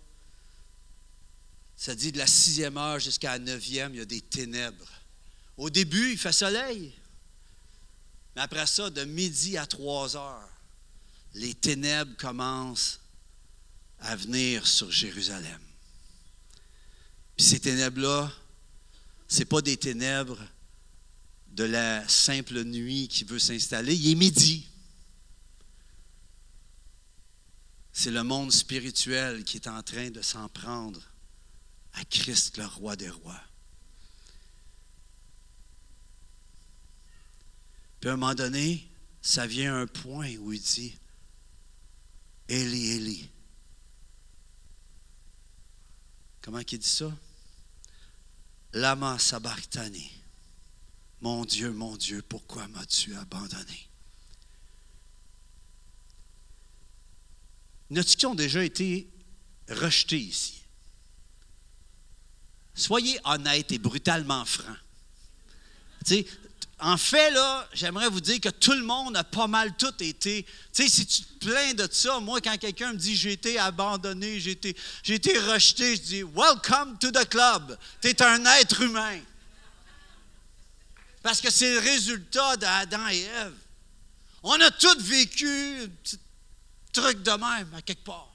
ça 1.76 1.94
dit 1.94 2.12
de 2.12 2.18
la 2.18 2.26
sixième 2.26 2.76
heure 2.76 2.98
jusqu'à 2.98 3.32
la 3.32 3.38
neuvième, 3.38 3.94
il 3.94 3.98
y 3.98 4.02
a 4.02 4.06
des 4.06 4.20
ténèbres. 4.20 4.90
Au 5.56 5.70
début, 5.70 6.12
il 6.12 6.18
fait 6.18 6.32
soleil. 6.32 6.94
Mais 8.34 8.42
après 8.42 8.66
ça, 8.66 8.90
de 8.90 9.04
midi 9.04 9.56
à 9.56 9.66
trois 9.66 10.16
heures, 10.16 10.48
les 11.34 11.54
ténèbres 11.54 12.16
commencent 12.16 13.00
à 14.00 14.16
venir 14.16 14.66
sur 14.66 14.90
Jérusalem. 14.90 15.60
Puis 17.36 17.46
ces 17.46 17.60
ténèbres-là, 17.60 18.32
ce 19.28 19.40
n'est 19.40 19.44
pas 19.44 19.60
des 19.60 19.76
ténèbres 19.76 20.42
de 21.54 21.64
la 21.64 22.06
simple 22.08 22.64
nuit 22.64 23.06
qui 23.08 23.24
veut 23.24 23.38
s'installer. 23.38 23.94
Il 23.94 24.10
est 24.10 24.14
midi. 24.16 24.68
C'est 27.92 28.10
le 28.10 28.24
monde 28.24 28.50
spirituel 28.50 29.44
qui 29.44 29.58
est 29.58 29.68
en 29.68 29.82
train 29.82 30.10
de 30.10 30.20
s'en 30.20 30.48
prendre 30.48 31.00
à 31.92 32.04
Christ, 32.04 32.56
le 32.58 32.66
roi 32.66 32.96
des 32.96 33.08
rois. 33.08 33.40
Puis 38.00 38.10
à 38.10 38.14
un 38.14 38.16
moment 38.16 38.34
donné, 38.34 38.90
ça 39.22 39.46
vient 39.46 39.80
un 39.80 39.86
point 39.86 40.34
où 40.36 40.52
il 40.52 40.60
dit 40.60 40.98
Eli, 42.48 42.96
Eli. 42.96 43.30
Comment 46.42 46.58
il 46.58 46.78
dit 46.78 46.86
ça? 46.86 47.16
Lama 48.72 49.20
sabachthani. 49.20 50.23
Mon 51.24 51.46
Dieu, 51.46 51.70
mon 51.70 51.96
Dieu, 51.96 52.22
pourquoi 52.28 52.68
m'as-tu 52.68 53.14
abandonné? 53.16 53.88
y 57.90 58.04
qui 58.04 58.26
ont 58.26 58.34
déjà 58.34 58.62
été 58.62 59.08
rejetés 59.70 60.18
ici? 60.18 60.60
Soyez 62.74 63.18
honnête 63.24 63.72
et 63.72 63.78
brutalement 63.78 64.44
franc. 64.44 64.76
Tu 66.04 66.16
sais, 66.16 66.26
en 66.78 66.98
fait, 66.98 67.30
là, 67.30 67.70
j'aimerais 67.72 68.10
vous 68.10 68.20
dire 68.20 68.42
que 68.42 68.50
tout 68.50 68.72
le 68.74 68.84
monde 68.84 69.16
a 69.16 69.24
pas 69.24 69.46
mal 69.46 69.74
tout 69.78 69.94
été. 70.02 70.42
Tu 70.42 70.50
sais, 70.72 70.88
si 70.90 71.06
tu 71.06 71.22
te 71.22 71.46
plains 71.46 71.72
de 71.72 71.88
ça, 71.90 72.20
moi, 72.20 72.42
quand 72.42 72.58
quelqu'un 72.58 72.92
me 72.92 72.98
dit 72.98 73.16
j'ai 73.16 73.32
été 73.32 73.58
abandonné, 73.58 74.40
j'ai 74.40 74.50
été, 74.50 74.76
j'ai 75.02 75.14
été 75.14 75.38
rejeté, 75.38 75.96
je 75.96 76.02
dis 76.02 76.22
Welcome 76.22 76.98
to 76.98 77.10
the 77.10 77.26
club. 77.26 77.78
Tu 78.02 78.08
es 78.08 78.22
un 78.22 78.44
être 78.60 78.82
humain. 78.82 79.22
Parce 81.24 81.40
que 81.40 81.50
c'est 81.50 81.72
le 81.72 81.78
résultat 81.78 82.58
d'Adam 82.58 83.08
et 83.08 83.22
Ève. 83.22 83.56
On 84.42 84.60
a 84.60 84.70
tous 84.70 84.98
vécu 84.98 85.48
un 85.82 85.88
petit 85.88 86.20
truc 86.92 87.22
de 87.22 87.30
même, 87.30 87.72
à 87.72 87.80
quelque 87.80 88.04
part. 88.04 88.30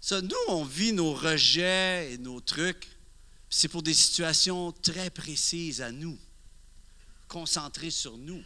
Ça, 0.00 0.20
nous, 0.20 0.34
on 0.48 0.64
vit 0.64 0.92
nos 0.92 1.14
rejets 1.14 2.12
et 2.12 2.18
nos 2.18 2.40
trucs 2.40 2.88
c'est 3.48 3.68
pour 3.68 3.84
des 3.84 3.94
situations 3.94 4.72
très 4.72 5.10
précises 5.10 5.80
à 5.80 5.92
nous, 5.92 6.18
concentrées 7.28 7.92
sur 7.92 8.18
nous. 8.18 8.44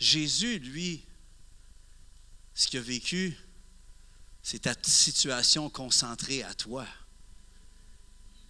Jésus, 0.00 0.58
lui, 0.58 1.04
ce 2.54 2.66
qu'il 2.66 2.80
a 2.80 2.82
vécu, 2.82 3.38
c'est 4.42 4.62
ta 4.62 4.74
situation 4.82 5.70
concentrée 5.70 6.42
à 6.42 6.54
toi 6.54 6.88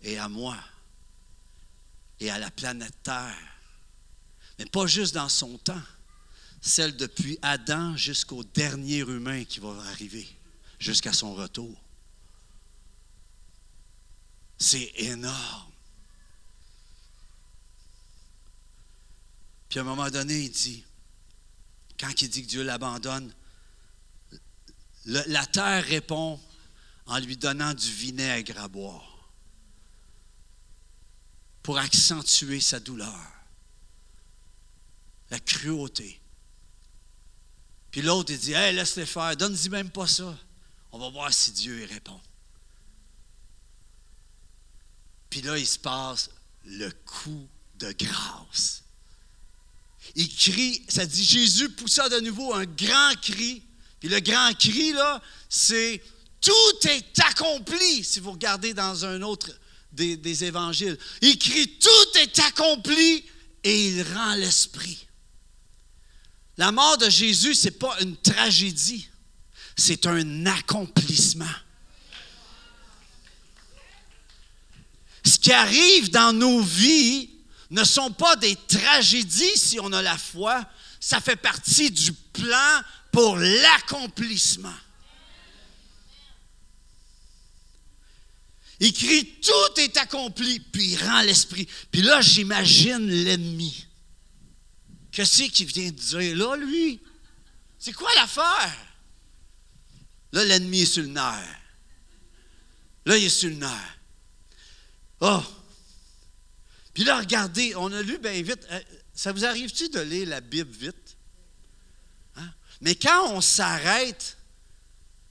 et 0.00 0.18
à 0.18 0.30
moi 0.30 0.58
et 2.24 2.30
à 2.30 2.38
la 2.38 2.50
planète 2.50 2.94
Terre. 3.02 3.36
Mais 4.58 4.66
pas 4.66 4.86
juste 4.86 5.14
dans 5.14 5.28
son 5.28 5.58
temps, 5.58 5.82
celle 6.60 6.96
depuis 6.96 7.38
Adam 7.42 7.96
jusqu'au 7.96 8.42
dernier 8.42 8.98
humain 9.00 9.44
qui 9.44 9.60
va 9.60 9.70
arriver, 9.90 10.26
jusqu'à 10.78 11.12
son 11.12 11.34
retour. 11.34 11.78
C'est 14.58 14.90
énorme. 14.96 15.72
Puis 19.68 19.80
à 19.80 19.82
un 19.82 19.84
moment 19.84 20.08
donné, 20.08 20.44
il 20.44 20.50
dit, 20.50 20.84
quand 21.98 22.22
il 22.22 22.30
dit 22.30 22.42
que 22.42 22.48
Dieu 22.48 22.62
l'abandonne, 22.62 23.34
la 25.04 25.44
terre 25.46 25.84
répond 25.84 26.40
en 27.06 27.18
lui 27.18 27.36
donnant 27.36 27.74
du 27.74 27.90
vinaigre 27.90 28.58
à 28.58 28.68
boire 28.68 29.13
pour 31.64 31.78
accentuer 31.78 32.60
sa 32.60 32.78
douleur, 32.78 33.32
la 35.30 35.40
cruauté. 35.40 36.20
Puis 37.90 38.02
l'autre, 38.02 38.32
il 38.32 38.38
dit, 38.38 38.52
hey, 38.52 38.76
laisse-les 38.76 39.06
faire, 39.06 39.34
donne-y 39.34 39.70
même 39.70 39.90
pas 39.90 40.06
ça. 40.06 40.38
On 40.92 40.98
va 40.98 41.08
voir 41.08 41.32
si 41.32 41.52
Dieu 41.52 41.80
y 41.80 41.86
répond. 41.86 42.20
Puis 45.30 45.40
là, 45.40 45.56
il 45.56 45.66
se 45.66 45.78
passe 45.78 46.28
le 46.66 46.90
coup 46.90 47.48
de 47.76 47.92
grâce. 47.92 48.84
Il 50.16 50.28
crie, 50.28 50.84
ça 50.86 51.06
dit 51.06 51.24
Jésus 51.24 51.70
poussa 51.70 52.10
de 52.10 52.20
nouveau 52.20 52.52
un 52.52 52.66
grand 52.66 53.18
cri. 53.22 53.62
Puis 54.00 54.10
le 54.10 54.20
grand 54.20 54.52
cri, 54.58 54.92
là, 54.92 55.22
c'est 55.48 56.02
tout 56.42 56.88
est 56.88 57.18
accompli, 57.20 58.04
si 58.04 58.20
vous 58.20 58.32
regardez 58.32 58.74
dans 58.74 59.06
un 59.06 59.22
autre 59.22 59.50
des, 59.94 60.44
évangiles. 60.44 60.98
Il 61.22 61.38
crie 61.38 61.78
Tout 61.78 62.18
est 62.18 62.38
accompli 62.40 63.24
et 63.62 63.88
il 63.88 64.02
rend 64.02 64.34
l'esprit. 64.34 65.06
La 66.56 66.70
mort 66.72 66.98
de 66.98 67.10
Jésus, 67.10 67.54
ce 67.54 67.66
n'est 67.66 67.72
pas 67.72 67.96
une 68.00 68.16
tragédie, 68.16 69.08
c'est 69.76 70.06
un 70.06 70.46
accomplissement. 70.46 71.46
Ce 75.24 75.38
qui 75.38 75.52
arrive 75.52 76.10
dans 76.10 76.32
nos 76.32 76.60
vies 76.60 77.30
ne 77.70 77.82
sont 77.82 78.12
pas 78.12 78.36
des 78.36 78.56
tragédies 78.68 79.56
si 79.56 79.80
on 79.80 79.92
a 79.92 80.02
la 80.02 80.18
foi, 80.18 80.64
ça 81.00 81.20
fait 81.20 81.36
partie 81.36 81.90
du 81.90 82.12
plan 82.12 82.82
pour 83.10 83.36
l'accomplissement. 83.36 84.74
Il 88.80 88.92
crie, 88.92 89.40
tout 89.40 89.80
est 89.80 89.96
accompli, 89.96 90.60
puis 90.60 90.92
il 90.92 91.02
rend 91.02 91.22
l'esprit. 91.22 91.68
Puis 91.90 92.02
là, 92.02 92.20
j'imagine 92.20 93.06
l'ennemi. 93.06 93.86
Qu'est-ce 95.12 95.44
qu'il 95.44 95.66
vient 95.66 95.90
de 95.90 95.96
dire 95.96 96.36
là, 96.36 96.56
lui? 96.56 97.00
C'est 97.78 97.92
quoi 97.92 98.10
l'affaire? 98.16 98.76
Là, 100.32 100.44
l'ennemi 100.44 100.82
est 100.82 100.86
sur 100.86 101.02
le 101.02 101.10
nerf. 101.10 101.60
Là, 103.06 103.16
il 103.16 103.24
est 103.24 103.28
sur 103.28 103.48
le 103.48 103.56
nerf. 103.56 103.98
Oh! 105.20 105.42
Puis 106.92 107.04
là, 107.04 107.18
regardez, 107.18 107.74
on 107.76 107.92
a 107.92 108.02
lu 108.02 108.18
bien 108.18 108.42
vite. 108.42 108.66
Euh, 108.70 108.80
ça 109.12 109.32
vous 109.32 109.44
arrive-tu 109.44 109.88
de 109.88 110.00
lire 110.00 110.28
la 110.28 110.40
Bible 110.40 110.72
vite? 110.72 111.16
Hein? 112.36 112.50
Mais 112.80 112.96
quand 112.96 113.30
on 113.32 113.40
s'arrête, 113.40 114.36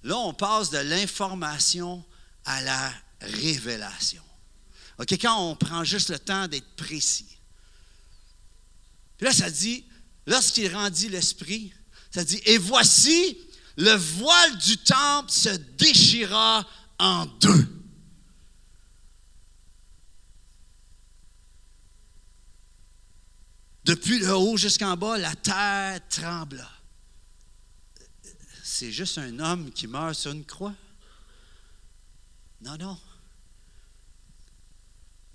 là, 0.03 0.17
on 0.17 0.33
passe 0.33 0.69
de 0.69 0.77
l'information 0.77 2.05
à 2.45 2.61
la 2.61 2.93
révélation. 3.23 4.23
OK, 4.99 5.11
quand 5.13 5.49
on 5.49 5.55
prend 5.55 5.83
juste 5.83 6.09
le 6.09 6.19
temps 6.19 6.47
d'être 6.47 6.75
précis. 6.75 7.37
Puis 9.17 9.25
là, 9.25 9.33
ça 9.33 9.49
dit, 9.49 9.85
lorsqu'il 10.25 10.73
rendit 10.73 11.09
l'esprit, 11.09 11.73
ça 12.11 12.23
dit, 12.23 12.41
et 12.45 12.57
voici, 12.57 13.37
le 13.77 13.93
voile 13.93 14.57
du 14.59 14.77
temple 14.77 15.31
se 15.31 15.49
déchira 15.49 16.67
en 16.99 17.25
deux. 17.25 17.83
Depuis 23.85 24.19
le 24.19 24.33
haut 24.33 24.57
jusqu'en 24.57 24.95
bas, 24.95 25.17
la 25.17 25.35
terre 25.35 25.99
trembla. 26.07 26.69
C'est 28.63 28.91
juste 28.91 29.17
un 29.17 29.39
homme 29.39 29.71
qui 29.71 29.87
meurt 29.87 30.15
sur 30.15 30.31
une 30.31 30.45
croix? 30.45 30.73
Non, 32.61 32.77
non. 32.77 32.97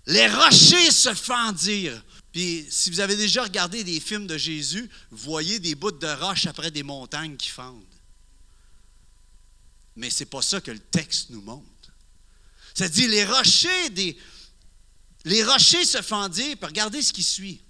Les 0.09 0.27
rochers 0.27 0.91
se 0.91 1.13
fendirent. 1.13 2.03
Puis, 2.33 2.67
si 2.71 2.91
vous 2.91 3.01
avez 3.01 3.15
déjà 3.15 3.43
regardé 3.43 3.85
des 3.85 4.01
films 4.01 4.27
de 4.27 4.39
Jésus, 4.39 4.89
vous 5.11 5.31
voyez 5.31 5.59
des 5.59 5.75
bouts 5.75 5.91
de 5.91 6.07
roches 6.07 6.47
après 6.47 6.71
des 6.71 6.83
montagnes 6.83 7.37
qui 7.37 7.51
fendent. 7.51 7.85
Mais 9.97 10.09
ce 10.09 10.21
n'est 10.21 10.31
pas 10.31 10.41
ça 10.41 10.63
que 10.63 10.71
le 10.71 10.79
texte 10.79 11.29
nous 11.29 11.43
montre. 11.43 11.67
Ça 12.75 12.89
dit 12.89 13.07
les 13.07 13.25
rochers. 13.25 14.17
Les 15.25 15.45
rochers 15.45 15.85
se 15.85 16.01
fendirent, 16.01 16.57
puis 16.57 16.67
regardez 16.67 17.03
ce 17.03 17.13
qui 17.13 17.23
suit. 17.23 17.61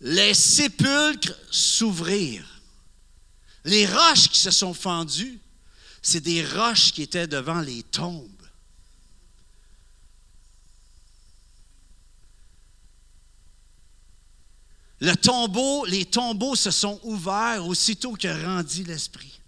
Les 0.00 0.34
sépulcres 0.34 1.34
s'ouvrirent. 1.50 2.60
Les 3.64 3.86
roches 3.86 4.28
qui 4.28 4.38
se 4.38 4.50
sont 4.52 4.74
fendues, 4.74 5.40
c'est 6.02 6.20
des 6.20 6.44
roches 6.44 6.92
qui 6.92 7.02
étaient 7.02 7.26
devant 7.26 7.60
les 7.60 7.82
tombes. 7.82 8.33
Le 15.04 15.14
tombeau, 15.16 15.84
les 15.84 16.06
tombeaux 16.06 16.56
se 16.56 16.70
sont 16.70 16.98
ouverts 17.02 17.66
aussitôt 17.66 18.14
que 18.14 18.26
rendit 18.46 18.84
l'esprit. 18.84 19.38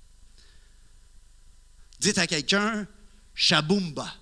Dites 1.99 2.19
à 2.19 2.27
quelqu'un, 2.27 2.87
Shaboomba. 3.35 4.15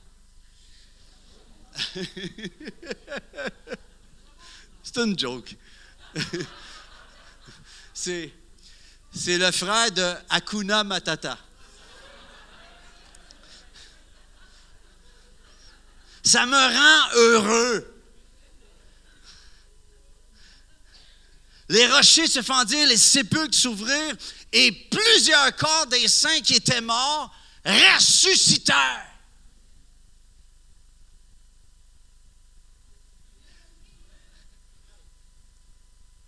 C'est 4.85 4.97
une 4.99 5.19
joke. 5.19 5.57
c'est, 7.93 8.31
le 9.27 9.51
frère 9.51 9.91
de 9.91 10.15
Akuna 10.31 10.85
Matata. 10.85 11.37
Ça 16.23 16.47
me 16.47 16.53
rend 16.53 17.11
heureux. 17.17 17.94
Les 21.75 21.89
rochers 21.89 22.29
se 22.29 22.41
fendirent, 22.41 22.87
les 22.87 22.97
sépulcres 22.97 23.53
s'ouvrirent, 23.53 24.17
et 24.53 24.71
plusieurs 24.71 25.57
corps 25.57 25.89
des 25.89 26.07
saints 26.07 26.41
qui 26.41 26.55
étaient 26.55 26.81
morts 26.81 27.35
ressuscitèrent. 27.65 29.11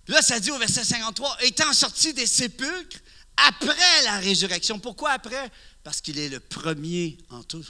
Là, 0.09 0.21
ça 0.21 0.41
dit 0.41 0.51
au 0.51 0.59
verset 0.59 0.83
53, 0.83 1.37
étant 1.45 1.73
sorti 1.73 2.13
des 2.13 2.27
sépulcres 2.27 2.99
après 3.37 4.03
la 4.03 4.19
résurrection. 4.19 4.81
Pourquoi 4.81 5.13
après? 5.13 5.53
Parce 5.85 6.01
qu'il 6.01 6.19
est 6.19 6.29
le 6.29 6.41
premier 6.41 7.19
en 7.31 7.45
tout. 7.45 7.65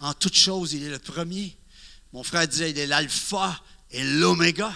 En 0.00 0.14
toute 0.14 0.36
chose, 0.36 0.72
il 0.72 0.82
est 0.82 0.88
le 0.88 0.98
premier. 0.98 1.58
Mon 2.14 2.22
frère 2.22 2.48
disait, 2.48 2.70
il 2.70 2.78
est 2.78 2.86
l'alpha 2.86 3.62
et 3.90 4.02
l'oméga. 4.02 4.74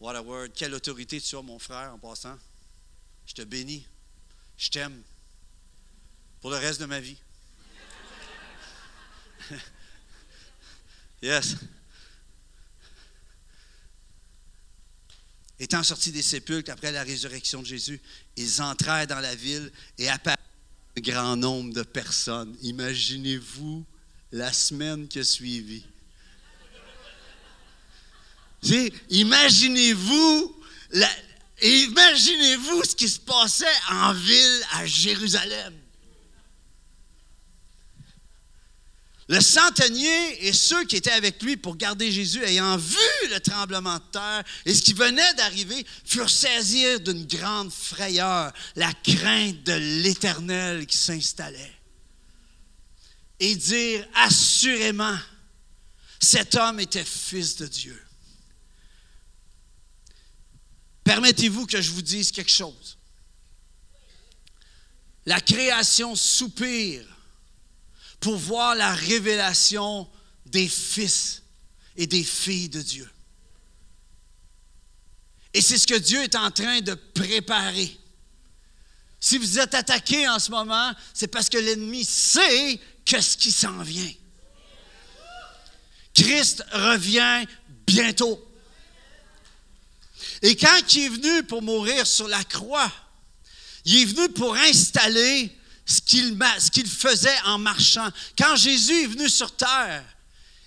What 0.00 0.14
a 0.16 0.22
word. 0.22 0.50
Quelle 0.54 0.74
autorité 0.74 1.20
tu 1.20 1.36
as, 1.36 1.42
mon 1.42 1.58
frère, 1.58 1.92
en 1.92 1.98
passant. 1.98 2.38
Je 3.26 3.34
te 3.34 3.42
bénis. 3.42 3.86
Je 4.56 4.70
t'aime. 4.70 5.02
Pour 6.40 6.50
le 6.50 6.56
reste 6.56 6.80
de 6.80 6.86
ma 6.86 7.00
vie. 7.00 7.18
yes. 11.22 11.56
Étant 15.58 15.82
sortis 15.82 16.12
des 16.12 16.22
sépulcres 16.22 16.70
après 16.70 16.92
la 16.92 17.02
résurrection 17.02 17.62
de 17.62 17.66
Jésus, 17.66 18.00
ils 18.36 18.62
entrèrent 18.62 19.08
dans 19.08 19.18
la 19.18 19.34
ville 19.34 19.72
et 19.98 20.08
apparurent 20.08 20.38
un 20.96 21.00
grand 21.00 21.36
nombre 21.36 21.74
de 21.74 21.82
personnes. 21.82 22.56
Imaginez-vous 22.62 23.84
la 24.30 24.52
semaine 24.52 25.08
qui 25.08 25.18
a 25.18 25.24
suivi. 25.24 25.84
Imaginez-vous 29.10 30.54
imaginez-vous 31.60 32.84
ce 32.84 32.94
qui 32.94 33.08
se 33.08 33.18
passait 33.18 33.66
en 33.90 34.12
ville 34.12 34.62
à 34.72 34.86
Jérusalem. 34.86 35.74
Le 39.30 39.42
centenier 39.42 40.46
et 40.46 40.54
ceux 40.54 40.84
qui 40.86 40.96
étaient 40.96 41.10
avec 41.10 41.42
lui 41.42 41.58
pour 41.58 41.76
garder 41.76 42.10
Jésus, 42.10 42.42
ayant 42.44 42.78
vu 42.78 42.96
le 43.30 43.38
tremblement 43.40 43.96
de 43.96 44.04
terre 44.10 44.42
et 44.64 44.72
ce 44.72 44.80
qui 44.80 44.94
venait 44.94 45.34
d'arriver, 45.34 45.84
furent 46.06 46.30
saisis 46.30 46.98
d'une 47.00 47.26
grande 47.26 47.70
frayeur, 47.70 48.50
la 48.74 48.90
crainte 48.94 49.62
de 49.64 49.74
l'Éternel 50.02 50.86
qui 50.86 50.96
s'installait. 50.96 51.74
Et 53.38 53.54
dire 53.54 54.08
assurément, 54.14 55.18
cet 56.20 56.54
homme 56.54 56.80
était 56.80 57.04
fils 57.04 57.56
de 57.56 57.66
Dieu. 57.66 58.07
Permettez-vous 61.08 61.64
que 61.64 61.80
je 61.80 61.90
vous 61.92 62.02
dise 62.02 62.30
quelque 62.30 62.50
chose. 62.50 62.98
La 65.24 65.40
création 65.40 66.14
soupire 66.14 67.06
pour 68.20 68.36
voir 68.36 68.74
la 68.74 68.92
révélation 68.92 70.06
des 70.44 70.68
fils 70.68 71.42
et 71.96 72.06
des 72.06 72.22
filles 72.22 72.68
de 72.68 72.82
Dieu. 72.82 73.10
Et 75.54 75.62
c'est 75.62 75.78
ce 75.78 75.86
que 75.86 75.98
Dieu 75.98 76.22
est 76.24 76.34
en 76.34 76.50
train 76.50 76.82
de 76.82 76.92
préparer. 76.92 77.98
Si 79.18 79.38
vous 79.38 79.58
êtes 79.58 79.72
attaqué 79.72 80.28
en 80.28 80.38
ce 80.38 80.50
moment, 80.50 80.92
c'est 81.14 81.28
parce 81.28 81.48
que 81.48 81.56
l'ennemi 81.56 82.04
sait 82.04 82.78
que 83.06 83.18
ce 83.18 83.38
qui 83.38 83.50
s'en 83.50 83.80
vient. 83.80 84.12
Christ 86.12 86.62
revient 86.70 87.46
bientôt. 87.86 88.44
Et 90.42 90.56
quand 90.56 90.94
il 90.94 91.02
est 91.02 91.08
venu 91.08 91.42
pour 91.44 91.62
mourir 91.62 92.06
sur 92.06 92.28
la 92.28 92.42
croix, 92.44 92.90
il 93.84 94.02
est 94.02 94.04
venu 94.04 94.28
pour 94.30 94.54
installer 94.54 95.50
ce 95.86 96.00
qu'il 96.70 96.86
faisait 96.86 97.40
en 97.46 97.58
marchant. 97.58 98.08
Quand 98.36 98.56
Jésus 98.56 99.04
est 99.04 99.06
venu 99.06 99.28
sur 99.28 99.54
terre 99.56 100.04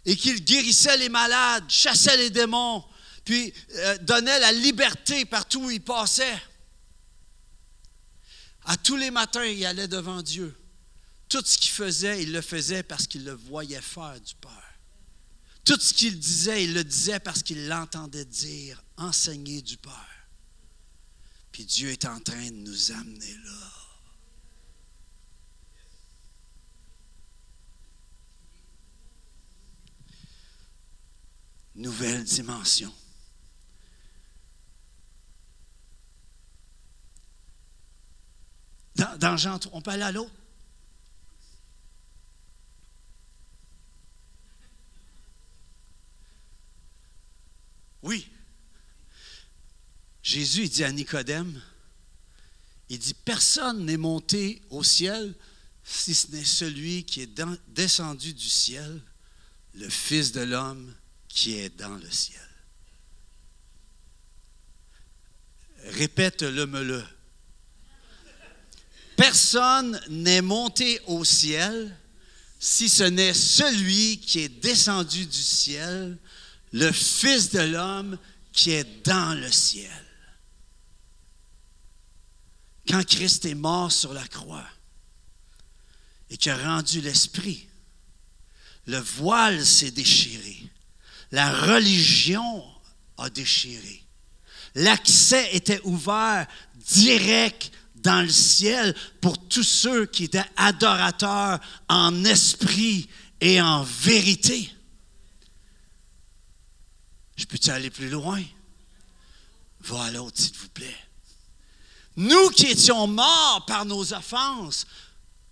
et 0.06 0.16
qu'il 0.16 0.44
guérissait 0.44 0.98
les 0.98 1.10
malades, 1.10 1.64
chassait 1.70 2.18
les 2.18 2.30
démons, 2.30 2.84
puis 3.24 3.54
euh, 3.76 3.98
donnait 4.00 4.40
la 4.40 4.52
liberté 4.52 5.26
partout 5.26 5.66
où 5.66 5.72
il 5.72 5.82
passait, 5.82 6.42
à 8.66 8.78
tous 8.78 8.96
les 8.96 9.12
matins, 9.12 9.46
il 9.46 9.66
allait 9.66 9.88
devant 9.88 10.22
Dieu. 10.22 10.56
Tout 11.30 11.42
ce 11.46 11.58
qu'il 11.58 11.72
faisait, 11.72 12.24
il 12.24 12.32
le 12.32 12.42
faisait 12.42 12.84
parce 12.84 13.08
qu'il 13.08 13.24
le 13.24 13.34
voyait 13.34 13.82
faire 13.82 14.20
du 14.20 14.36
Père. 14.36 14.61
Tout 15.64 15.80
ce 15.80 15.94
qu'il 15.94 16.20
disait, 16.20 16.64
il 16.64 16.74
le 16.74 16.84
disait 16.84 17.20
parce 17.20 17.44
qu'il 17.44 17.68
l'entendait 17.68 18.26
dire, 18.26 18.84
enseigner 18.98 19.62
du 19.62 19.78
Père. 19.78 20.28
Puis 21.52 21.66
Dieu 21.66 21.90
est 21.90 22.06
en 22.06 22.20
train 22.20 22.50
de 22.50 22.56
nous 22.56 22.92
amener 22.92 23.34
là. 23.46 23.52
Nouvelle 31.76 32.24
dimension. 32.24 32.94
Dans, 38.96 39.18
dans 39.18 39.38
Jean 39.38 39.60
on 39.72 39.82
peut 39.82 39.92
aller 39.92 40.04
à 40.04 40.12
l'autre. 40.12 40.32
Oui. 48.04 48.32
Jésus, 50.32 50.70
dit 50.70 50.86
à 50.86 50.92
Nicodème, 50.94 51.62
il 52.88 52.98
dit, 53.00 53.14
personne 53.14 53.86
n'est 53.86 53.98
monté 53.98 54.62
au 54.70 54.82
ciel 54.82 55.36
si 55.84 56.14
ce 56.14 56.32
n'est 56.32 56.46
celui 56.46 57.04
qui 57.04 57.20
est 57.20 57.42
descendu 57.68 58.34
du 58.34 58.48
ciel, 58.48 59.02
le 59.74 59.90
Fils 59.90 60.32
de 60.32 60.40
l'homme 60.40 60.96
qui 61.28 61.56
est 61.56 61.78
dans 61.78 61.98
le 61.98 62.10
ciel. 62.10 62.40
Répète-le-me-le. 65.88 67.04
Personne 69.18 70.00
n'est 70.08 70.42
monté 70.42 71.02
au 71.08 71.26
ciel 71.26 71.94
si 72.58 72.88
ce 72.88 73.04
n'est 73.04 73.34
celui 73.34 74.20
qui 74.20 74.40
est 74.40 74.62
descendu 74.62 75.26
du 75.26 75.44
ciel, 75.44 76.18
le 76.72 76.90
Fils 76.94 77.50
de 77.50 77.60
l'homme 77.60 78.18
qui 78.54 78.72
est 78.72 79.06
dans 79.06 79.34
le 79.38 79.52
ciel. 79.52 79.92
Quand 82.92 83.06
Christ 83.06 83.46
est 83.46 83.56
mort 83.56 83.90
sur 83.90 84.14
la 84.14 84.28
croix 84.28 84.68
et 86.30 86.36
qu'il 86.36 86.52
a 86.52 86.58
rendu 86.58 87.00
l'esprit, 87.00 87.70
le 88.86 88.98
voile 88.98 89.66
s'est 89.66 89.92
déchiré. 89.92 90.58
La 91.32 91.50
religion 91.68 92.66
a 93.18 93.30
déchiré. 93.30 94.04
L'accès 94.76 95.56
était 95.56 95.80
ouvert 95.86 96.46
direct 96.76 97.72
dans 97.96 98.24
le 98.24 98.30
ciel 98.30 98.94
pour 99.22 99.38
tous 99.48 99.64
ceux 99.64 100.06
qui 100.06 100.26
étaient 100.26 100.44
adorateurs 100.58 101.62
en 101.88 102.26
esprit 102.26 103.08
et 103.40 103.62
en 103.62 103.84
vérité. 103.84 104.70
Je 107.38 107.46
peux-tu 107.46 107.70
aller 107.70 107.90
plus 107.90 108.10
loin? 108.10 108.44
Va 109.80 110.04
à 110.04 110.12
l'autre, 110.12 110.42
s'il 110.42 110.58
vous 110.58 110.70
plaît. 110.70 111.11
Nous 112.16 112.50
qui 112.50 112.68
étions 112.68 113.08
morts 113.08 113.64
par 113.66 113.86
nos 113.86 114.14
offenses, 114.14 114.86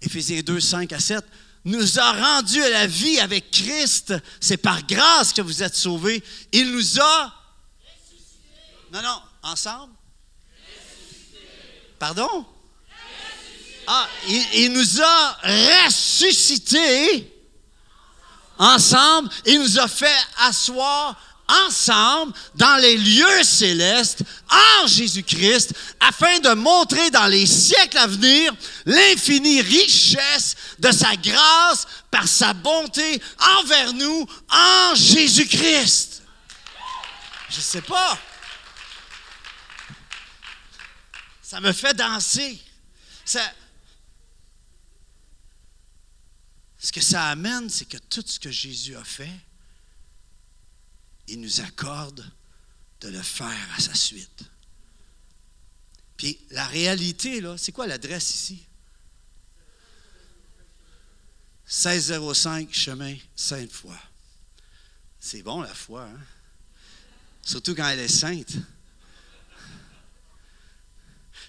Éphésiens 0.02 0.42
2, 0.42 0.60
5 0.60 0.92
à 0.94 1.00
7, 1.00 1.26
nous 1.66 2.00
a 2.00 2.12
rendus 2.12 2.64
à 2.64 2.70
la 2.70 2.88
vie 2.88 3.20
avec 3.20 3.52
Christ. 3.52 4.14
C'est 4.40 4.58
par 4.58 4.86
grâce 4.86 5.34
que 5.34 5.42
vous 5.42 5.64
êtes 5.64 5.76
sauvés. 5.76 6.24
Il 6.52 6.72
nous 6.72 7.00
a... 7.00 7.34
Non, 8.92 9.02
non, 9.02 9.22
ensemble? 9.44 9.94
Pardon? 11.98 12.46
Ah, 13.88 14.08
il, 14.28 14.46
il, 14.54 14.72
nous 14.74 15.02
a 15.02 15.38
ressuscités 15.86 17.34
ensemble. 18.58 19.30
Il 19.46 19.60
nous 19.60 19.80
a 19.80 19.88
fait 19.88 20.18
asseoir 20.38 21.20
ensemble 21.68 22.34
dans 22.56 22.78
les 22.78 22.98
lieux 22.98 23.44
célestes 23.44 24.24
en 24.50 24.88
Jésus-Christ 24.88 25.74
afin 26.00 26.40
de 26.40 26.54
montrer 26.54 27.10
dans 27.12 27.28
les 27.28 27.46
siècles 27.46 27.98
à 27.98 28.08
venir 28.08 28.54
l'infinie 28.86 29.62
richesse 29.62 30.56
de 30.80 30.92
sa 30.92 31.16
grâce 31.16 31.88
par 32.12 32.28
sa 32.28 32.54
bonté 32.54 33.22
envers 33.60 33.94
nous 33.94 34.26
en 34.50 34.96
Jésus-Christ. 34.96 36.22
Je 37.50 37.58
ne 37.58 37.62
sais 37.62 37.82
pas. 37.82 38.18
Ça 41.42 41.60
me 41.60 41.72
fait 41.72 41.96
danser. 41.96 42.62
Ça, 43.26 43.42
ce 46.78 46.92
que 46.92 47.02
ça 47.02 47.28
amène, 47.28 47.70
c'est 47.70 47.86
que 47.86 47.98
tout 47.98 48.24
ce 48.26 48.40
que 48.40 48.52
Jésus 48.52 48.96
a 48.96 49.04
fait, 49.04 49.30
il 51.30 51.42
nous 51.42 51.62
accorde 51.62 52.30
de 53.02 53.10
le 53.10 53.22
faire 53.22 53.74
à 53.78 53.80
sa 53.80 53.94
suite. 53.94 54.44
Puis 56.18 56.40
la 56.50 56.68
réalité, 56.68 57.42
c'est 57.58 57.72
quoi 57.72 57.88
l'adresse 57.88 58.34
ici? 58.34 58.66
1605 61.66 62.74
chemin 62.74 63.16
Sainte-Foy. 63.36 63.96
C'est 65.20 65.44
bon 65.44 65.62
la 65.62 65.74
foi, 65.74 66.04
hein? 66.04 66.20
Surtout 67.42 67.76
quand 67.76 67.88
elle 67.88 68.00
est 68.00 68.08
sainte. 68.08 68.56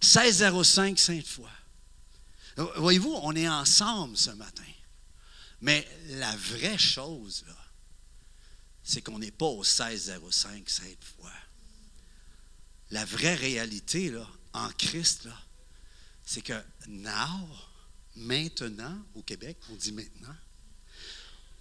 1605 0.02 0.98
Sainte-Foy. 0.98 1.48
Voyez-vous, 2.76 3.18
on 3.22 3.34
est 3.34 3.48
ensemble 3.48 4.16
ce 4.16 4.30
matin. 4.30 4.62
Mais 5.62 5.86
la 6.10 6.34
vraie 6.36 6.78
chose, 6.78 7.44
c'est 8.82 9.02
qu'on 9.02 9.18
n'est 9.18 9.30
pas 9.30 9.46
au 9.46 9.62
1605 9.62 10.68
cette 10.68 11.04
fois. 11.04 11.32
La 12.90 13.04
vraie 13.04 13.34
réalité, 13.34 14.12
en 14.52 14.70
Christ, 14.72 15.28
c'est 16.24 16.42
que 16.42 16.60
now, 16.88 17.48
maintenant, 18.16 19.04
au 19.14 19.22
Québec, 19.22 19.58
on 19.70 19.76
dit 19.76 19.92
maintenant, 19.92 20.34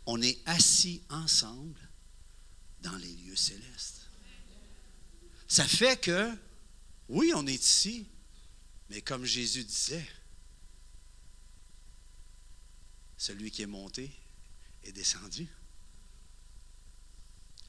on 0.06 0.22
est 0.22 0.40
assis 0.46 1.04
ensemble 1.10 1.80
dans 2.82 2.96
les 2.96 3.14
lieux 3.16 3.36
célestes. 3.36 4.10
Ça 5.48 5.68
fait 5.68 6.00
que, 6.00 6.36
oui, 7.10 7.32
on 7.36 7.46
est 7.48 7.54
ici, 7.54 8.08
mais 8.90 9.02
comme 9.02 9.26
Jésus 9.26 9.64
disait, 9.64 10.08
celui 13.18 13.52
qui 13.52 13.64
est 13.64 13.68
monté 13.68 14.12
est 14.84 14.92
descendu 14.92 15.48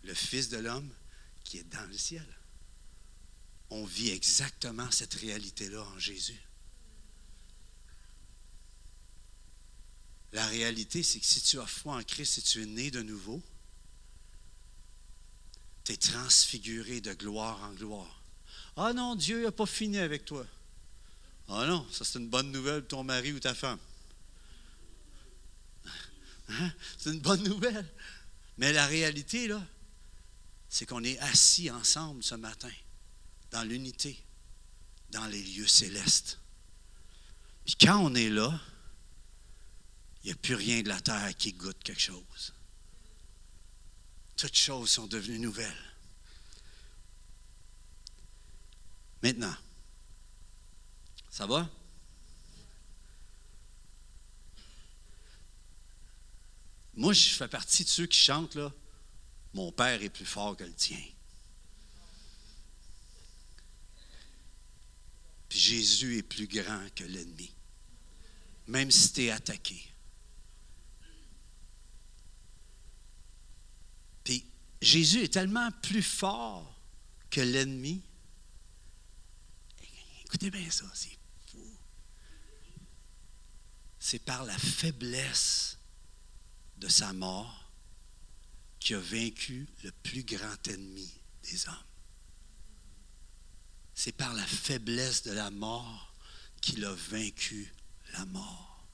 le 0.03 0.15
Fils 0.15 0.49
de 0.49 0.59
l'homme 0.59 0.91
qui 1.45 1.59
est 1.59 1.65
dans 1.65 1.87
le 1.89 1.97
ciel. 1.97 2.27
On 3.71 3.85
vit 3.85 4.11
exactement 4.11 4.91
cette 4.91 5.15
réalité-là 5.15 5.83
en 5.83 5.99
Jésus. 5.99 6.41
La 10.33 10.47
réalité, 10.47 11.03
c'est 11.03 11.19
que 11.19 11.27
si 11.27 11.41
tu 11.43 11.59
as 11.59 11.67
foi 11.67 11.97
en 11.97 12.03
Christ 12.03 12.39
et 12.39 12.43
tu 12.43 12.63
es 12.63 12.67
né 12.67 12.91
de 12.91 13.03
nouveau, 13.03 13.43
tu 15.85 15.93
es 15.93 15.97
transfiguré 15.97 17.01
de 17.01 17.13
gloire 17.15 17.61
en 17.65 17.73
gloire. 17.73 18.23
Ah 18.77 18.93
non, 18.93 19.17
Dieu 19.17 19.45
n'a 19.45 19.53
pas 19.53 19.67
fini 19.67 19.99
avec 19.99 20.25
toi. 20.25 20.47
Ah 21.49 21.67
non, 21.67 21.87
ça 21.91 22.05
c'est 22.05 22.19
une 22.19 22.29
bonne 22.29 22.53
nouvelle 22.53 22.83
pour 22.83 22.99
ton 22.99 23.05
mari 23.05 23.33
ou 23.33 23.41
ta 23.41 23.55
femme. 23.55 23.79
Hein? 26.49 26.73
C'est 26.99 27.11
une 27.11 27.21
bonne 27.21 27.43
nouvelle. 27.43 27.89
Mais 28.59 28.73
la 28.73 28.87
réalité, 28.87 29.49
là, 29.49 29.65
c'est 30.71 30.87
qu'on 30.87 31.03
est 31.03 31.19
assis 31.19 31.69
ensemble 31.69 32.23
ce 32.23 32.37
matin, 32.37 32.71
dans 33.51 33.65
l'unité, 33.65 34.17
dans 35.11 35.27
les 35.27 35.43
lieux 35.43 35.67
célestes. 35.67 36.39
Puis 37.67 37.75
quand 37.75 37.99
on 37.99 38.15
est 38.15 38.31
là, 38.31 38.59
il 40.23 40.27
n'y 40.27 40.33
a 40.33 40.37
plus 40.37 40.55
rien 40.55 40.81
de 40.83 40.89
la 40.89 41.01
terre 41.01 41.37
qui 41.37 41.53
goûte 41.53 41.83
quelque 41.83 42.01
chose. 42.01 42.55
Toutes 44.37 44.57
choses 44.57 44.91
sont 44.91 45.09
devenues 45.09 45.41
nouvelles. 45.41 45.95
Maintenant, 49.23 49.55
ça 51.31 51.47
va? 51.47 51.69
Moi, 56.95 57.13
je 57.13 57.31
fais 57.31 57.49
partie 57.49 57.85
de 57.85 57.89
ceux 57.89 58.07
qui 58.07 58.19
chantent, 58.19 58.55
là. 58.55 58.73
Mon 59.55 59.73
Père 59.73 60.03
est 60.03 60.11
plus 60.11 60.27
fort 60.27 60.57
que 60.57 60.65
le 60.65 60.73
tien. 60.73 61.03
Puis 65.49 65.59
Jésus 65.59 66.19
est 66.19 66.23
plus 66.23 66.47
grand 66.47 66.87
que 66.95 67.05
l'ennemi. 67.05 67.53
même 68.69 68.91
si 68.91 69.13
tu 69.13 69.25
es 69.25 69.31
attaqué. 69.31 69.85
Puis 74.23 74.47
Jésus 74.81 75.25
est 75.25 75.33
tellement 75.33 75.71
plus 75.83 76.05
fort 76.05 76.81
que 77.31 77.41
l'ennemi. 77.41 78.01
Écoutez 80.25 80.53
bien 80.53 80.71
ça, 80.71 80.85
c'est 80.95 81.19
fou. 81.49 81.77
C'est 83.99 84.21
par 84.21 84.45
la 84.45 84.57
faiblesse 84.57 85.79
de 86.77 86.87
sa 86.87 87.13
mort 87.13 87.60
qui 88.81 88.95
a 88.95 88.99
vaincu 88.99 89.69
le 89.85 89.93
plus 90.03 90.25
grand 90.25 90.67
ennemi 90.69 91.09
des 91.45 91.69
hommes. 91.69 91.75
C'est 93.95 94.13
par 94.13 94.33
la 94.35 94.47
faiblesse 94.47 95.23
de 95.23 95.33
la 95.33 95.51
mort 95.51 96.15
qu'il 96.63 96.85
a 96.85 96.95
vaincu 97.11 97.73
la 98.15 98.25
mort. 98.27 98.87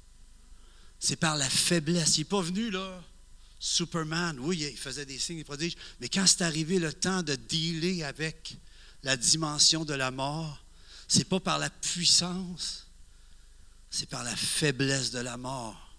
C'est 0.99 1.17
par 1.17 1.37
la 1.37 1.49
faiblesse. 1.49 2.17
Il 2.17 2.23
n'est 2.23 2.25
pas 2.25 2.43
venu 2.43 2.71
là. 2.71 3.03
Superman, 3.59 4.39
oui, 4.41 4.67
il 4.71 4.77
faisait 4.77 5.07
des 5.07 5.19
signes 5.19 5.39
et 5.39 5.45
prodiges, 5.45 5.77
mais 6.01 6.09
quand 6.09 6.27
c'est 6.27 6.43
arrivé 6.43 6.79
le 6.79 6.93
temps 6.93 7.23
de 7.23 7.35
dealer 7.35 8.05
avec 8.05 8.57
la 9.03 9.17
dimension 9.17 9.85
de 9.85 9.95
la 9.95 10.11
mort, 10.11 10.63
c'est 11.09 11.25
pas 11.25 11.41
par 11.41 11.59
la 11.59 11.71
puissance, 11.71 12.87
c'est 13.91 14.09
par 14.09 14.25
la 14.25 14.37
faiblesse 14.37 15.11
de 15.11 15.21
la 15.21 15.37
mort. 15.37 15.97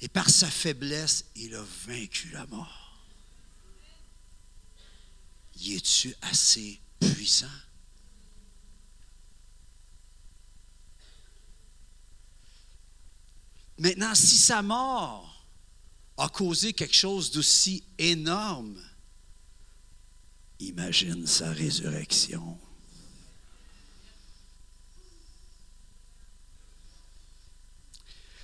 Et 0.00 0.08
par 0.08 0.28
sa 0.28 0.50
faiblesse, 0.50 1.24
il 1.34 1.54
a 1.54 1.64
vaincu 1.86 2.30
la 2.30 2.46
mort. 2.46 2.77
Y 5.60 5.74
es-tu 5.74 6.14
assez 6.22 6.80
puissant? 7.00 7.46
Maintenant, 13.78 14.14
si 14.14 14.36
sa 14.36 14.62
mort 14.62 15.46
a 16.16 16.28
causé 16.28 16.72
quelque 16.72 16.96
chose 16.96 17.30
d'aussi 17.30 17.84
énorme, 17.96 18.80
imagine 20.58 21.26
sa 21.26 21.52
résurrection. 21.52 22.58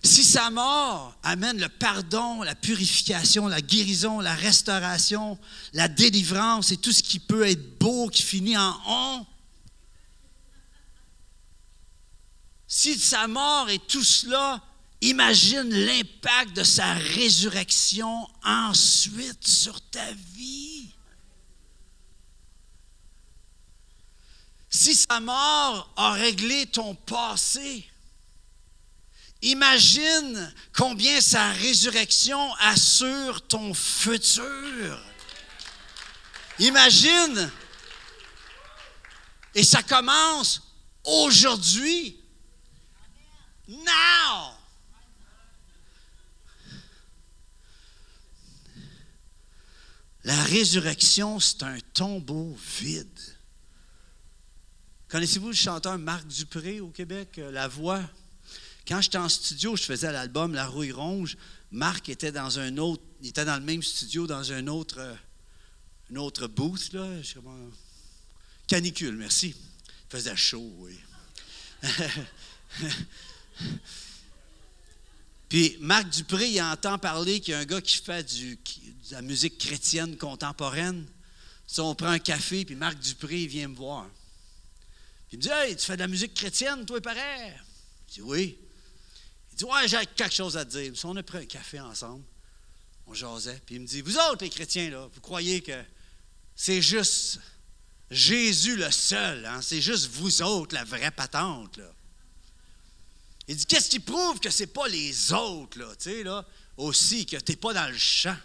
Si 0.04 0.22
sa 0.22 0.50
mort 0.50 1.16
amène 1.22 1.58
le 1.58 1.68
pardon, 1.68 2.42
la 2.42 2.54
purification, 2.54 3.48
la 3.48 3.62
guérison, 3.62 4.20
la 4.20 4.34
restauration, 4.34 5.38
la 5.72 5.88
délivrance 5.88 6.70
et 6.72 6.76
tout 6.76 6.92
ce 6.92 7.02
qui 7.02 7.18
peut 7.18 7.46
être 7.48 7.78
beau 7.78 8.08
qui 8.08 8.22
finit 8.22 8.56
en 8.56 8.80
on, 8.86 9.26
si 12.66 12.98
sa 12.98 13.26
mort 13.26 13.70
et 13.70 13.78
tout 13.78 14.04
cela 14.04 14.62
Imagine 15.04 15.68
l'impact 15.68 16.56
de 16.56 16.62
sa 16.62 16.94
résurrection 16.94 18.26
ensuite 18.42 19.46
sur 19.46 19.78
ta 19.90 20.12
vie. 20.34 20.88
Si 24.70 24.94
sa 24.94 25.20
mort 25.20 25.92
a 25.96 26.12
réglé 26.12 26.64
ton 26.64 26.94
passé, 26.94 27.86
imagine 29.44 30.52
combien 30.76 31.20
sa 31.20 31.52
résurrection 31.52 32.52
assure 32.54 33.46
ton 33.46 33.74
futur. 33.74 35.00
Imagine. 36.58 37.50
Et 39.54 39.62
ça 39.62 39.82
commence 39.82 40.62
aujourd'hui. 41.04 42.20
Now. 43.68 44.54
La 50.24 50.42
résurrection, 50.44 51.38
c'est 51.38 51.62
un 51.62 51.78
tombeau 51.92 52.56
vide. 52.80 53.20
Connaissez-vous 55.08 55.48
le 55.48 55.54
chanteur 55.54 55.98
Marc 55.98 56.26
Dupré 56.26 56.80
au 56.80 56.88
Québec, 56.88 57.38
euh, 57.38 57.52
La 57.52 57.68
Voix? 57.68 58.02
Quand 58.86 59.00
j'étais 59.00 59.18
en 59.18 59.28
studio, 59.28 59.76
je 59.76 59.82
faisais 59.82 60.12
l'album 60.12 60.54
La 60.54 60.66
Rouille 60.66 60.92
Ronge. 60.92 61.36
Marc 61.70 62.08
était 62.08 62.32
dans 62.32 62.58
un 62.58 62.76
autre, 62.76 63.02
il 63.22 63.28
était 63.28 63.44
dans 63.44 63.56
le 63.56 63.62
même 63.62 63.82
studio, 63.82 64.26
dans 64.26 64.52
un 64.52 64.66
autre, 64.66 64.98
euh, 64.98 66.16
autre 66.16 66.46
booth. 66.46 66.94
Canicule, 68.66 69.16
merci. 69.16 69.54
Il 69.88 70.10
faisait 70.10 70.36
chaud, 70.36 70.70
oui. 70.78 70.98
Puis 75.48 75.76
Marc 75.80 76.10
Dupré, 76.10 76.50
il 76.50 76.60
entend 76.60 76.98
parler 76.98 77.40
qu'il 77.40 77.52
y 77.52 77.54
a 77.54 77.60
un 77.60 77.64
gars 77.64 77.80
qui 77.80 77.96
fait 77.98 78.22
de 78.22 78.56
la 79.12 79.22
musique 79.22 79.56
chrétienne 79.58 80.16
contemporaine. 80.16 81.06
Si 81.66 81.80
on 81.80 81.94
prend 81.94 82.08
un 82.08 82.18
café, 82.18 82.64
puis 82.64 82.74
Marc 82.74 82.98
Dupré 82.98 83.46
vient 83.46 83.68
me 83.68 83.76
voir. 83.76 84.06
il 85.32 85.38
me 85.38 85.42
dit 85.42 85.48
Hey, 85.50 85.76
tu 85.76 85.86
fais 85.86 85.94
de 85.94 86.00
la 86.00 86.08
musique 86.08 86.34
chrétienne, 86.34 86.84
toi, 86.84 87.00
pareil 87.00 87.52
Je 88.08 88.14
dis 88.14 88.22
Oui. 88.22 88.58
Il 89.54 89.58
dit 89.58 89.64
Ouais, 89.64 89.86
j'ai 89.86 90.04
quelque 90.16 90.34
chose 90.34 90.56
à 90.56 90.64
te 90.64 90.70
dire. 90.70 90.96
Si 90.96 91.06
on 91.06 91.14
a 91.14 91.22
pris 91.22 91.38
un 91.38 91.46
café 91.46 91.78
ensemble, 91.78 92.24
on 93.06 93.14
jasait. 93.14 93.62
Puis 93.64 93.76
il 93.76 93.82
me 93.82 93.86
dit 93.86 94.00
Vous 94.00 94.16
autres, 94.16 94.42
les 94.42 94.50
chrétiens, 94.50 94.90
là, 94.90 95.08
vous 95.12 95.20
croyez 95.20 95.62
que 95.62 95.80
c'est 96.56 96.82
juste 96.82 97.38
Jésus 98.10 98.76
le 98.76 98.90
seul, 98.90 99.46
hein? 99.46 99.62
c'est 99.62 99.80
juste 99.80 100.08
vous 100.08 100.42
autres, 100.42 100.74
la 100.74 100.82
vraie 100.82 101.12
patente. 101.12 101.76
Là. 101.76 101.92
Il 103.46 103.54
dit 103.56 103.66
Qu'est-ce 103.66 103.90
qui 103.90 104.00
prouve 104.00 104.40
que 104.40 104.50
ce 104.50 104.64
n'est 104.64 104.68
pas 104.68 104.88
les 104.88 105.32
autres, 105.32 105.78
là, 105.78 105.94
tu 105.94 106.10
sais, 106.10 106.24
là, 106.24 106.44
aussi, 106.76 107.24
que 107.24 107.36
tu 107.36 107.52
n'es 107.52 107.56
pas 107.56 107.72
dans 107.72 107.88
le 107.88 107.96
champ? 107.96 108.36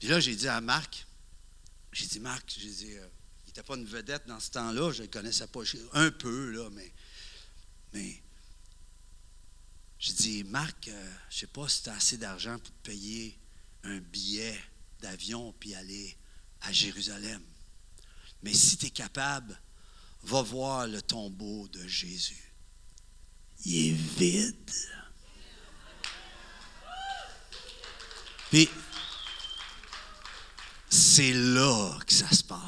Puis 0.00 0.08
là, 0.08 0.18
j'ai 0.18 0.34
dit 0.34 0.48
à 0.48 0.60
Marc, 0.60 1.06
j'ai 1.92 2.06
dit, 2.06 2.18
Marc, 2.18 2.52
j'ai 2.58 2.68
dit, 2.68 2.94
euh, 2.94 3.06
il 3.44 3.46
n'était 3.46 3.62
pas 3.62 3.76
une 3.76 3.86
vedette 3.86 4.26
dans 4.26 4.40
ce 4.40 4.50
temps-là, 4.50 4.90
je 4.90 4.98
ne 4.98 5.02
le 5.06 5.12
connaissais 5.12 5.46
pas, 5.46 5.60
un 5.92 6.10
peu, 6.10 6.50
là, 6.50 6.68
mais 7.92 8.22
j'ai 10.04 10.12
dit, 10.12 10.44
Marc, 10.44 10.88
euh, 10.88 11.12
je 11.30 11.36
ne 11.36 11.40
sais 11.40 11.46
pas 11.46 11.66
si 11.66 11.82
tu 11.82 11.88
as 11.88 11.94
assez 11.94 12.18
d'argent 12.18 12.58
pour 12.58 12.68
te 12.68 12.90
payer 12.90 13.38
un 13.84 14.00
billet 14.00 14.54
d'avion 15.00 15.54
puis 15.58 15.74
aller 15.74 16.14
à 16.60 16.70
Jérusalem. 16.72 17.40
Mais 18.42 18.52
si 18.52 18.76
tu 18.76 18.84
es 18.84 18.90
capable, 18.90 19.58
va 20.24 20.42
voir 20.42 20.86
le 20.86 21.00
tombeau 21.00 21.68
de 21.68 21.86
Jésus. 21.88 22.52
Il 23.64 23.88
est 23.88 23.92
vide. 23.92 24.70
Puis, 28.50 28.68
c'est 30.90 31.32
là 31.32 31.98
que 32.06 32.12
ça 32.12 32.28
se 32.28 32.44
passe. 32.44 32.60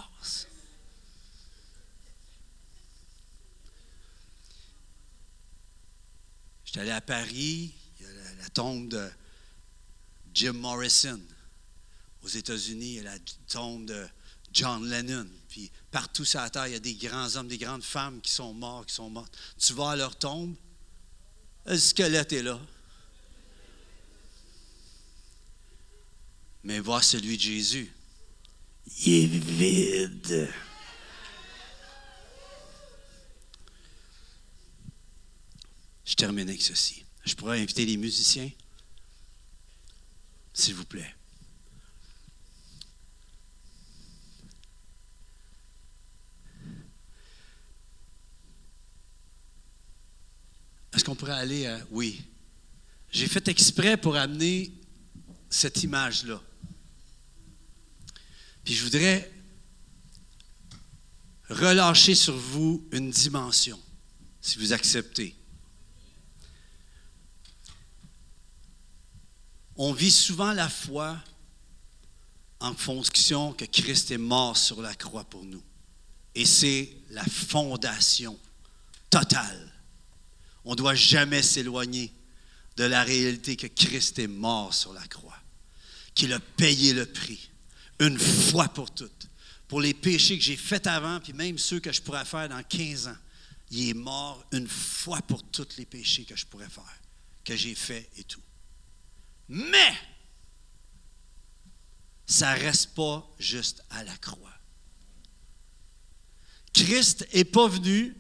J'étais 6.77 6.89
allé 6.89 6.97
à 6.99 7.01
Paris, 7.01 7.73
il 7.99 8.05
y 8.05 8.07
a 8.07 8.13
la, 8.43 8.49
tombe 8.51 8.89
de 8.89 9.09
Jim 10.35 10.53
Morrison. 10.53 11.19
Aux 12.23 12.29
États-Unis, 12.29 12.87
il 12.87 12.95
y 12.97 13.01
a 13.01 13.05
la 13.05 13.19
tombe 13.49 13.87
de 13.87 14.07
John 14.53 14.87
Lennon. 14.87 15.27
Puis 15.49 15.71
partout 15.91 16.27
sur 16.27 16.39
la 16.39 16.51
terre, 16.51 16.67
il 16.67 16.75
y 16.75 16.77
a 16.77 16.79
des 16.79 16.93
grands 16.93 17.35
hommes, 17.35 17.49
des 17.49 17.57
grandes 17.57 17.83
femmes 17.83 18.21
qui 18.21 18.31
sont 18.31 18.53
morts, 18.53 18.85
qui 18.85 18.95
sont 18.95 19.09
mortes. 19.09 19.35
Tu 19.59 19.73
vas 19.73 19.93
à 19.93 19.97
leur 19.97 20.17
tombe, 20.17 20.55
le 21.65 21.79
squelette 21.79 22.35
est 22.35 22.43
là. 22.43 22.61
Mais 26.63 26.79
vois 26.79 27.01
celui 27.01 27.39
de 27.39 27.43
Jésus 27.43 27.91
il 29.07 29.35
est 29.35 29.39
vide. 29.39 30.49
Je 36.07 36.15
termine 36.15 36.49
avec 36.49 36.63
ceci. 36.63 37.05
Je 37.25 37.35
pourrais 37.35 37.61
inviter 37.61 37.85
les 37.85 37.97
musiciens, 37.97 38.49
s'il 40.55 40.75
vous 40.75 40.85
plaît. 40.85 41.13
Est-ce 50.95 51.05
qu'on 51.05 51.17
pourrait 51.17 51.33
aller 51.33 51.67
à... 51.67 51.85
Oui. 51.91 52.25
J'ai 53.11 53.27
fait 53.27 53.49
exprès 53.49 53.97
pour 53.97 54.17
amener 54.17 54.73
cette 55.51 55.83
image-là. 55.83 56.41
Puis 58.65 58.75
je 58.75 58.85
voudrais 58.85 59.31
relâcher 61.49 62.15
sur 62.15 62.37
vous 62.37 62.87
une 62.93 63.11
dimension, 63.11 63.81
si 64.41 64.59
vous 64.59 64.73
acceptez. 64.73 65.37
On 69.79 69.93
vit 69.93 70.11
souvent 70.11 70.53
la 70.53 70.69
foi 70.69 71.23
en 72.61 72.75
fonction 72.75 73.53
que 73.53 73.65
Christ 73.65 74.11
est 74.11 74.19
mort 74.19 74.57
sur 74.57 74.81
la 74.81 74.95
croix 74.95 75.25
pour 75.25 75.45
nous. 75.45 75.63
Et 76.35 76.47
c'est 76.47 76.91
la 77.11 77.25
fondation 77.25 78.39
totale. 79.11 79.73
on 80.65 80.73
ne 80.73 80.77
doit 80.77 80.95
jamais 80.95 81.43
s'éloigner 81.43 82.13
de 82.77 82.85
la 82.85 83.03
réalité 83.03 83.57
que 83.57 83.67
Christ 83.67 84.19
est 84.19 84.27
mort 84.27 84.75
sur 84.75 84.93
la 84.93 85.07
croix, 85.07 85.39
qu'il 86.15 86.33
a 86.33 86.41
payé 86.41 86.93
le 86.93 87.07
prix, 87.07 87.51
une 88.01 88.19
fois 88.19 88.69
pour 88.69 88.91
toutes, 88.91 89.29
pour 89.69 89.81
les 89.81 89.95
péchés 89.95 90.37
que 90.37 90.45
j'ai 90.45 90.57
faits 90.57 90.87
avant, 90.87 91.21
puis 91.21 91.33
même 91.33 91.59
ceux 91.59 91.81
que 91.81 91.93
je 91.93 92.03
pourrais 92.03 92.25
faire 92.25 92.49
dans 92.49 92.63
15 92.63 93.09
ans. 93.09 93.17
Il 93.71 93.89
est 93.89 93.95
mort 93.95 94.45
une 94.53 94.69
fois 94.69 95.23
pour 95.23 95.43
tous 95.43 95.77
les 95.79 95.87
péchés 95.87 96.25
que 96.25 96.37
je 96.37 96.47
pourrais 96.47 96.69
faire, 96.69 96.85
que 97.45 97.57
j'ai 97.57 97.75
fait 97.75 98.11
et 98.17 98.25
tout. 98.25 98.43
Mais, 99.49 99.93
ça 102.27 102.57
ne 102.57 102.61
reste 102.61 102.95
pas 102.95 103.29
juste 103.39 103.85
à 103.91 104.03
la 104.03 104.17
croix. 104.17 104.51
Christ 106.73 107.27
n'est 107.33 107.45
pas 107.45 107.69
venu 107.69 108.15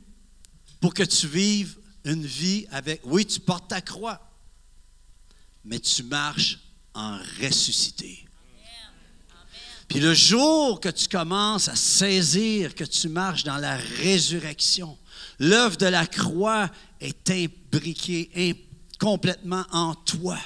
pour 0.81 0.95
que 0.95 1.03
tu 1.03 1.27
vives 1.27 1.79
une 2.05 2.24
vie 2.24 2.66
avec, 2.70 3.01
oui, 3.05 3.27
tu 3.27 3.41
portes 3.41 3.68
ta 3.68 3.81
croix, 3.81 4.20
mais 5.64 5.81
tu 5.81 6.05
marches 6.05 6.59
en 6.95 7.18
ressuscité. 7.43 8.27
Puis 9.89 10.01
le 10.01 10.14
jour 10.14 10.81
que 10.81 10.89
tu 10.89 11.09
commences 11.09 11.68
à 11.68 11.77
saisir 11.77 12.74
que 12.74 12.85
tu 12.85 13.09
marches 13.09 13.45
dans 13.45 13.59
la 13.59 13.77
résurrection, 13.77 14.99
l'œuvre 15.39 15.77
de 15.77 15.87
la 15.87 16.07
croix 16.07 16.70
est 17.01 17.31
imbriquée 17.31 18.66
complètement 18.99 19.64
en 19.70 19.95
toi. 19.95 20.39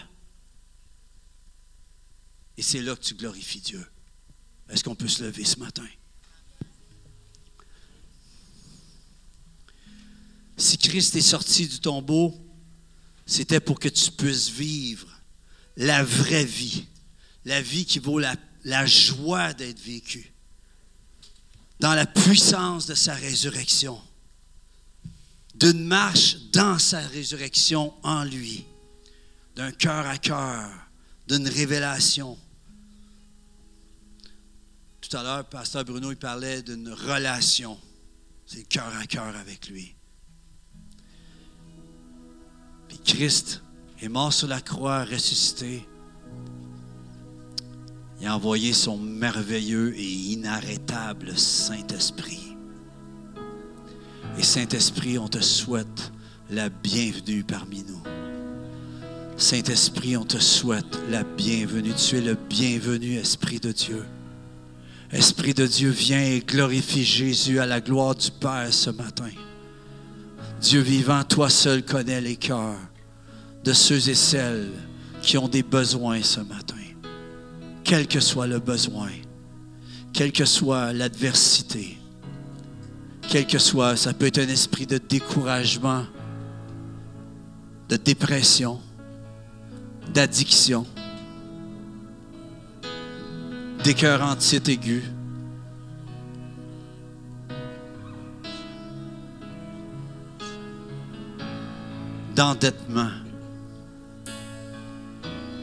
Et 2.61 2.63
c'est 2.63 2.83
là 2.83 2.95
que 2.95 3.01
tu 3.01 3.15
glorifies 3.15 3.63
Dieu. 3.63 3.83
Est-ce 4.69 4.85
qu'on 4.85 4.95
peut 4.95 5.09
se 5.09 5.25
lever 5.25 5.47
ce 5.47 5.59
matin? 5.59 5.87
Si 10.59 10.77
Christ 10.77 11.17
est 11.17 11.23
sorti 11.23 11.67
du 11.67 11.81
tombeau, 11.81 12.39
c'était 13.25 13.61
pour 13.61 13.81
que 13.81 13.89
tu 13.89 14.11
puisses 14.11 14.51
vivre 14.51 15.09
la 15.79 16.05
vraie 16.05 16.45
vie, 16.45 16.85
la 17.47 17.63
vie 17.63 17.87
qui 17.87 17.99
vaut 17.99 18.19
la, 18.19 18.37
joie 18.85 19.55
d'être 19.55 19.81
vécue, 19.81 20.31
dans 21.79 21.95
la 21.95 22.05
puissance 22.05 22.85
de 22.85 22.95
sa 22.95 23.15
résurrection, 23.15 23.99
d'une 25.55 25.83
marche 25.83 26.37
dans 26.53 26.79
sa 26.79 27.01
résurrection 27.07 27.95
en 28.03 28.23
lui, 28.25 28.67
d'un 29.57 29.73
cœur 29.73 30.07
à 30.07 30.19
cœur, 30.19 30.71
d'une 31.27 31.49
révélation. 31.49 32.37
Tout 35.11 35.17
à 35.17 35.23
l'heure, 35.25 35.45
Pasteur 35.45 35.85
Bruno, 35.85 36.13
il 36.13 36.17
parlait 36.17 36.63
d'une 36.63 36.89
relation. 36.89 37.77
C'est 38.47 38.63
cœur 38.63 38.93
à 38.97 39.07
cœur 39.07 39.35
avec 39.37 39.69
lui. 39.69 39.97
Puis 42.87 42.99
Christ 43.05 43.61
est 44.01 44.09
mort 44.09 44.33
sur 44.33 44.47
la 44.47 44.61
croix, 44.61 45.03
ressuscité. 45.03 45.85
Il 48.21 48.29
a 48.29 48.37
envoyé 48.37 48.73
son 48.73 48.99
merveilleux 48.99 49.97
et 49.97 50.13
inarrêtable 50.33 51.37
Saint-Esprit. 51.37 52.57
Et 54.39 54.45
Saint-Esprit, 54.45 55.19
on 55.19 55.27
te 55.27 55.41
souhaite 55.41 56.13
la 56.51 56.69
bienvenue 56.69 57.43
parmi 57.43 57.83
nous. 57.83 58.03
Saint-Esprit, 59.37 60.17
on 60.17 60.25
te 60.25 60.39
souhaite 60.39 61.01
la 61.09 61.25
bienvenue. 61.25 61.95
Tu 61.95 62.19
es 62.19 62.21
le 62.21 62.37
bienvenu, 62.37 63.17
Esprit 63.17 63.59
de 63.59 63.73
Dieu. 63.73 64.05
Esprit 65.13 65.55
de 65.55 65.67
Dieu, 65.67 65.91
viens 65.91 66.23
et 66.23 66.41
glorifie 66.41 67.05
Jésus 67.05 67.59
à 67.59 67.67
la 67.67 67.81
gloire 67.81 68.15
du 68.15 68.31
Père 68.31 68.73
ce 68.73 68.91
matin. 68.91 69.31
Dieu 70.61 70.81
vivant, 70.81 71.25
toi 71.25 71.51
seul 71.51 71.83
connais 71.83 72.21
les 72.21 72.37
cœurs 72.37 72.79
de 73.65 73.73
ceux 73.73 74.09
et 74.09 74.15
celles 74.15 74.71
qui 75.21 75.37
ont 75.37 75.49
des 75.49 75.65
besoins 75.65 76.23
ce 76.23 76.41
matin. 76.41 76.77
Quel 77.83 78.07
que 78.07 78.21
soit 78.21 78.47
le 78.47 78.61
besoin, 78.61 79.11
quelle 80.13 80.31
que 80.31 80.45
soit 80.45 80.93
l'adversité, 80.93 81.99
quel 83.29 83.47
que 83.47 83.59
soit, 83.59 83.97
ça 83.97 84.13
peut 84.13 84.27
être 84.27 84.39
un 84.39 84.49
esprit 84.49 84.87
de 84.87 84.99
découragement, 84.99 86.05
de 87.89 87.97
dépression, 87.97 88.81
d'addiction, 90.15 90.87
d'écœurantite 93.83 94.68
aiguë. 94.68 95.05
d'endettement. 102.37 103.11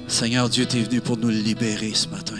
Seigneur 0.07 0.47
Dieu, 0.47 0.67
tu 0.67 0.77
es 0.77 0.83
venu 0.83 1.01
pour 1.01 1.17
nous 1.17 1.29
libérer 1.29 1.93
ce 1.95 2.07
matin. 2.07 2.35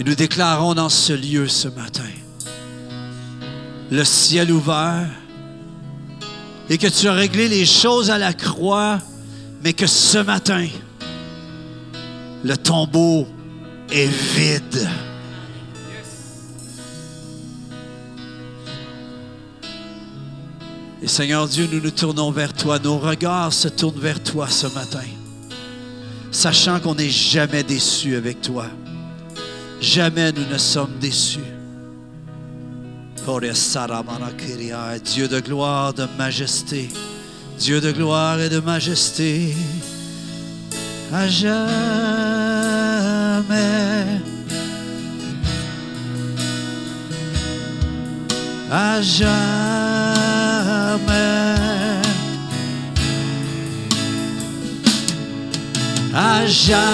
Et 0.00 0.04
nous 0.04 0.14
déclarons 0.14 0.72
dans 0.74 0.88
ce 0.88 1.12
lieu 1.12 1.48
ce 1.48 1.68
matin 1.68 2.08
le 3.90 4.04
ciel 4.04 4.52
ouvert 4.52 5.08
et 6.68 6.78
que 6.78 6.86
tu 6.86 7.08
as 7.08 7.12
réglé 7.12 7.48
les 7.48 7.64
choses 7.64 8.10
à 8.10 8.18
la 8.18 8.34
croix, 8.34 8.98
mais 9.62 9.72
que 9.72 9.86
ce 9.86 10.18
matin, 10.18 10.66
le 12.44 12.56
tombeau 12.56 13.26
est 13.90 14.06
vide. 14.06 14.88
Et 21.00 21.06
Seigneur 21.06 21.46
Dieu, 21.46 21.68
nous 21.70 21.80
nous 21.80 21.90
tournons 21.90 22.30
vers 22.30 22.52
toi, 22.52 22.78
nos 22.78 22.98
regards 22.98 23.52
se 23.52 23.68
tournent 23.68 24.00
vers 24.00 24.22
toi 24.22 24.48
ce 24.48 24.66
matin, 24.66 25.06
sachant 26.30 26.80
qu'on 26.80 26.96
n'est 26.96 27.08
jamais 27.08 27.62
déçu 27.62 28.16
avec 28.16 28.40
toi. 28.40 28.66
Jamais 29.80 30.32
nous 30.32 30.44
ne 30.44 30.58
sommes 30.58 30.98
déçus. 31.00 31.38
Dieu 35.04 35.28
de 35.28 35.40
gloire, 35.40 35.94
de 35.94 36.06
majesté, 36.18 36.88
Dieu 37.58 37.80
de 37.80 37.92
gloire 37.92 38.40
et 38.40 38.48
de 38.48 38.58
majesté, 38.58 39.54
à 41.12 41.28
jamais. 41.28 42.47
À 48.70 49.00
jamais. 49.00 49.28
À 56.14 56.46
jamais. 56.46 56.88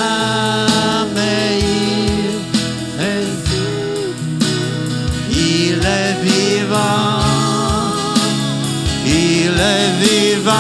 Il 5.30 5.80
est 5.82 6.16
vivant. 6.22 7.22
Il 9.07 9.59
est 9.59 9.92
vivant. 9.99 10.53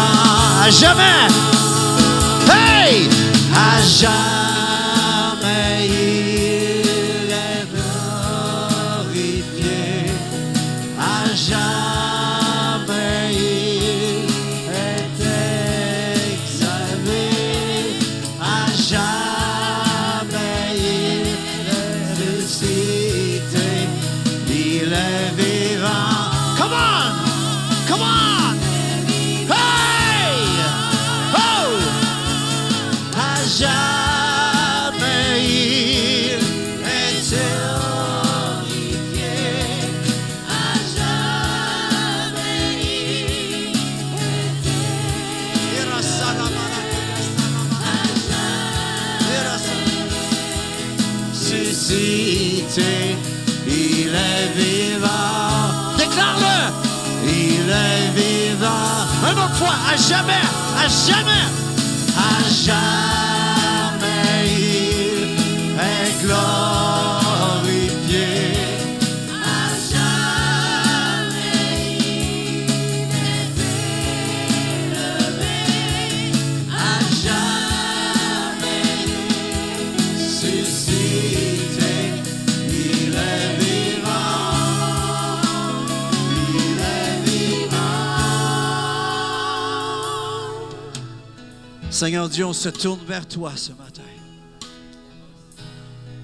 À 0.62 0.70
jamais. 0.70 1.28
Hey! 2.48 3.08
À 3.54 3.82
jamais. 3.82 4.43
Il 53.66 54.14
est 54.14 54.48
vivant. 54.56 55.96
Déclare-le! 55.96 56.72
Il 57.26 57.70
est 57.70 58.10
vivant. 58.14 59.06
Un 59.26 59.32
autre 59.44 59.54
fois, 59.54 59.74
à 59.90 59.96
jamais, 59.96 60.44
à 60.76 60.88
jamais, 60.88 61.46
à 62.16 62.42
jamais, 62.64 63.13
Seigneur 91.94 92.28
Dieu, 92.28 92.44
on 92.44 92.52
se 92.52 92.68
tourne 92.70 92.98
vers 93.06 93.24
toi 93.24 93.52
ce 93.54 93.70
matin. 93.70 94.02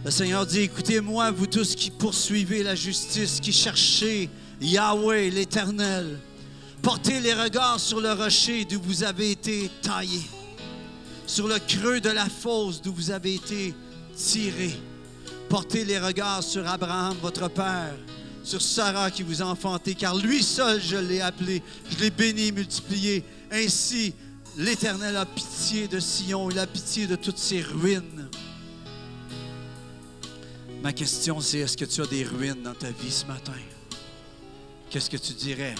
Le 0.04 0.10
Seigneur 0.10 0.44
dit, 0.44 0.62
écoutez-moi, 0.62 1.30
vous 1.30 1.46
tous 1.46 1.76
qui 1.76 1.92
poursuivez 1.92 2.64
la 2.64 2.74
justice, 2.74 3.38
qui 3.38 3.52
cherchez 3.52 4.28
Yahweh, 4.60 5.30
l'Éternel. 5.30 6.18
Portez 6.82 7.20
les 7.20 7.34
regards 7.34 7.78
sur 7.78 8.00
le 8.00 8.12
rocher 8.12 8.64
d'où 8.64 8.80
vous 8.82 9.04
avez 9.04 9.30
été 9.30 9.70
taillé, 9.80 10.22
sur 11.24 11.46
le 11.46 11.60
creux 11.60 12.00
de 12.00 12.10
la 12.10 12.28
fosse 12.28 12.82
d'où 12.82 12.92
vous 12.92 13.12
avez 13.12 13.36
été 13.36 13.72
tiré. 14.16 14.72
Portez 15.48 15.84
les 15.84 16.00
regards 16.00 16.42
sur 16.42 16.66
Abraham, 16.66 17.16
votre 17.22 17.46
père, 17.46 17.94
sur 18.42 18.60
Sarah 18.60 19.12
qui 19.12 19.22
vous 19.22 19.40
a 19.40 19.44
enfanté, 19.44 19.94
car 19.94 20.16
lui 20.16 20.42
seul 20.42 20.82
je 20.82 20.96
l'ai 20.96 21.20
appelé, 21.20 21.62
je 21.90 22.02
l'ai 22.02 22.10
béni, 22.10 22.50
multiplié. 22.50 23.24
Ainsi, 23.52 24.14
l'Éternel 24.60 25.16
a 25.16 25.24
pitié 25.24 25.88
de 25.88 25.98
Sion, 25.98 26.50
il 26.50 26.58
a 26.58 26.66
pitié 26.66 27.06
de 27.06 27.16
toutes 27.16 27.38
ses 27.38 27.62
ruines. 27.62 28.28
Ma 30.82 30.92
question, 30.92 31.40
c'est 31.40 31.58
est-ce 31.60 31.76
que 31.76 31.86
tu 31.86 32.02
as 32.02 32.06
des 32.06 32.24
ruines 32.24 32.62
dans 32.62 32.74
ta 32.74 32.90
vie 32.90 33.10
ce 33.10 33.24
matin? 33.24 33.54
Qu'est-ce 34.90 35.08
que 35.08 35.16
tu 35.16 35.32
dirais 35.32 35.74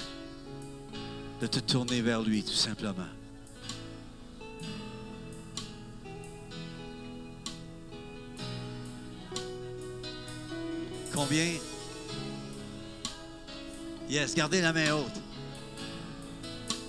de 1.41 1.47
te 1.47 1.59
tourner 1.59 2.01
vers 2.01 2.23
lui, 2.23 2.43
tout 2.43 2.53
simplement? 2.53 3.05
Combien? 11.13 11.53
Yes, 14.09 14.35
gardez 14.35 14.63
la 14.63 14.73
main 14.73 14.93
haute. 14.93 15.21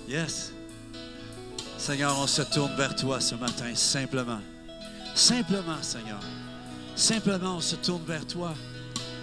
Yes. 0.08 0.51
Seigneur, 1.82 2.16
on 2.16 2.28
se 2.28 2.42
tourne 2.42 2.72
vers 2.76 2.94
toi 2.94 3.20
ce 3.20 3.34
matin, 3.34 3.74
simplement. 3.74 4.38
Simplement, 5.16 5.82
Seigneur. 5.82 6.20
Simplement, 6.94 7.56
on 7.56 7.60
se 7.60 7.74
tourne 7.74 8.04
vers 8.06 8.24
toi. 8.24 8.54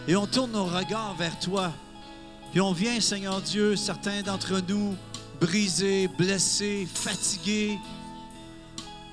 Et 0.10 0.18
on 0.18 0.28
tourne 0.28 0.52
nos 0.52 0.66
regards 0.66 1.16
vers 1.16 1.40
toi. 1.40 1.72
Puis 2.52 2.60
on 2.60 2.74
vient, 2.74 3.00
Seigneur 3.00 3.40
Dieu, 3.40 3.78
certains 3.78 4.24
d'entre 4.24 4.62
nous, 4.68 4.98
brisés, 5.40 6.10
blessés, 6.18 6.86
fatigués. 6.94 7.80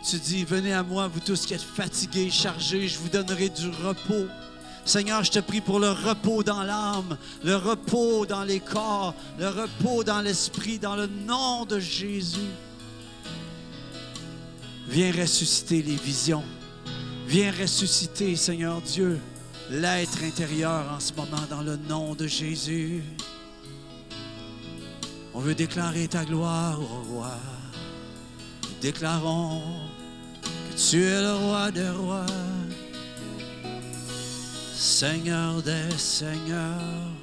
Tu 0.02 0.16
dis, 0.16 0.44
venez 0.44 0.72
à 0.72 0.82
moi, 0.82 1.06
vous 1.06 1.20
tous 1.20 1.46
qui 1.46 1.54
êtes 1.54 1.62
fatigués, 1.62 2.30
chargés, 2.30 2.88
je 2.88 2.98
vous 2.98 3.10
donnerai 3.10 3.48
du 3.48 3.68
repos. 3.68 4.26
Seigneur, 4.84 5.22
je 5.22 5.30
te 5.30 5.38
prie 5.38 5.60
pour 5.60 5.78
le 5.78 5.92
repos 5.92 6.42
dans 6.42 6.64
l'âme, 6.64 7.16
le 7.44 7.54
repos 7.54 8.26
dans 8.26 8.42
les 8.42 8.58
corps, 8.58 9.14
le 9.38 9.46
repos 9.46 10.02
dans 10.02 10.20
l'esprit, 10.20 10.80
dans 10.80 10.96
le 10.96 11.06
nom 11.06 11.64
de 11.64 11.78
Jésus. 11.78 12.50
Viens 14.88 15.12
ressusciter 15.12 15.82
les 15.82 15.96
visions. 15.96 16.44
Viens 17.26 17.50
ressusciter, 17.50 18.36
Seigneur 18.36 18.80
Dieu, 18.80 19.18
l'être 19.70 20.22
intérieur 20.22 20.92
en 20.92 21.00
ce 21.00 21.12
moment 21.12 21.44
dans 21.50 21.62
le 21.62 21.76
nom 21.76 22.14
de 22.14 22.26
Jésus. 22.26 23.02
On 25.34 25.40
veut 25.40 25.54
déclarer 25.54 26.06
ta 26.06 26.24
gloire 26.24 26.80
au 26.80 27.14
roi. 27.14 27.36
Nous 28.62 28.80
déclarons 28.80 29.60
que 30.42 30.90
tu 30.90 31.02
es 31.02 31.20
le 31.20 31.34
roi 31.34 31.70
des 31.72 31.90
rois, 31.90 32.26
Seigneur 34.72 35.62
des 35.62 35.90
seigneurs. 35.98 37.15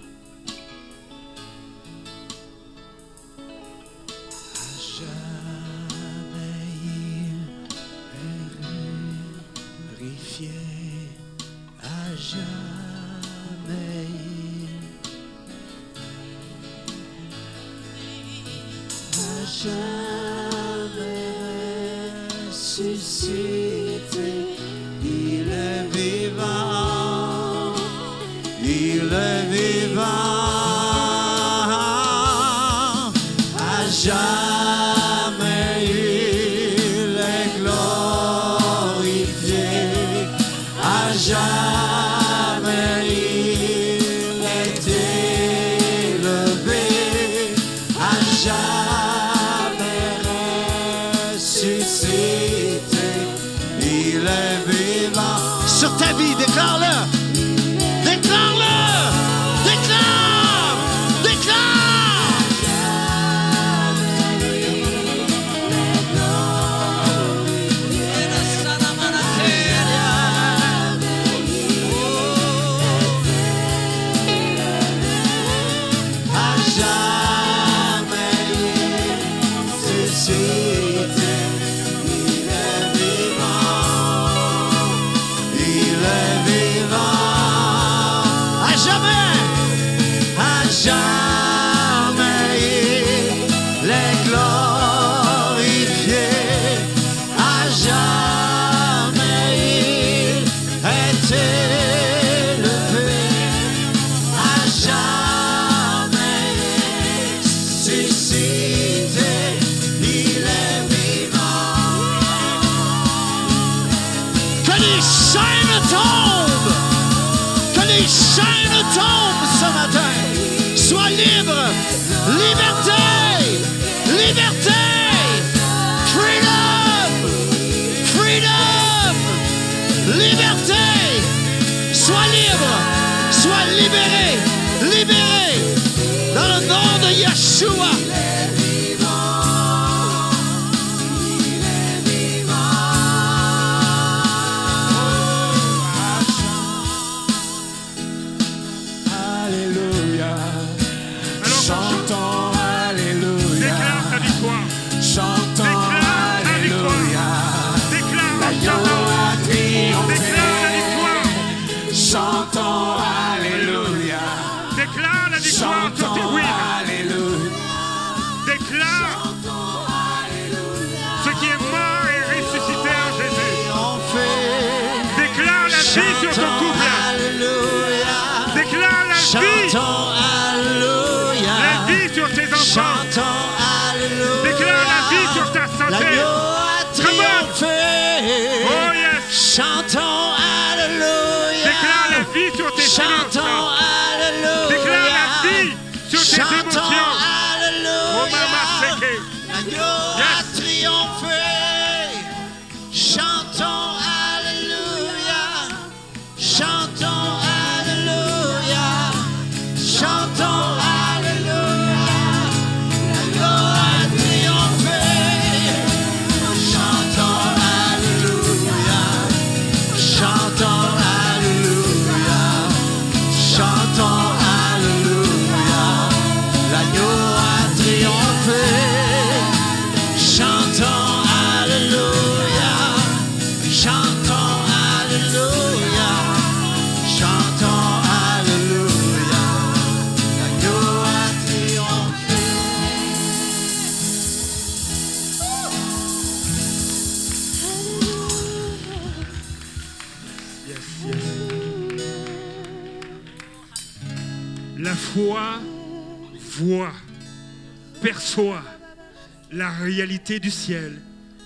Réalité 260.03 260.41
du 260.41 260.51
ciel 260.51 260.99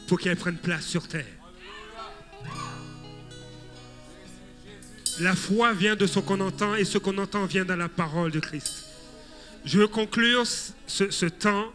pour 0.08 0.20
qu'elle 0.20 0.36
prenne 0.36 0.58
place 0.58 0.84
sur 0.84 1.08
terre. 1.08 1.26
La 5.20 5.36
foi 5.36 5.74
vient 5.74 5.96
de 5.96 6.08
ce 6.08 6.18
qu'on 6.18 6.40
entend 6.40 6.74
et 6.74 6.84
ce 6.84 6.98
qu'on 6.98 7.20
entend 7.20 7.46
vient 7.46 7.66
de 7.66 7.74
la 7.74 7.88
parole 7.88 8.32
de 8.32 8.40
Christ. 8.40 8.86
Je 9.64 9.78
veux 9.78 9.88
conclure 9.88 10.44
ce, 10.88 11.26
temps 11.28 11.72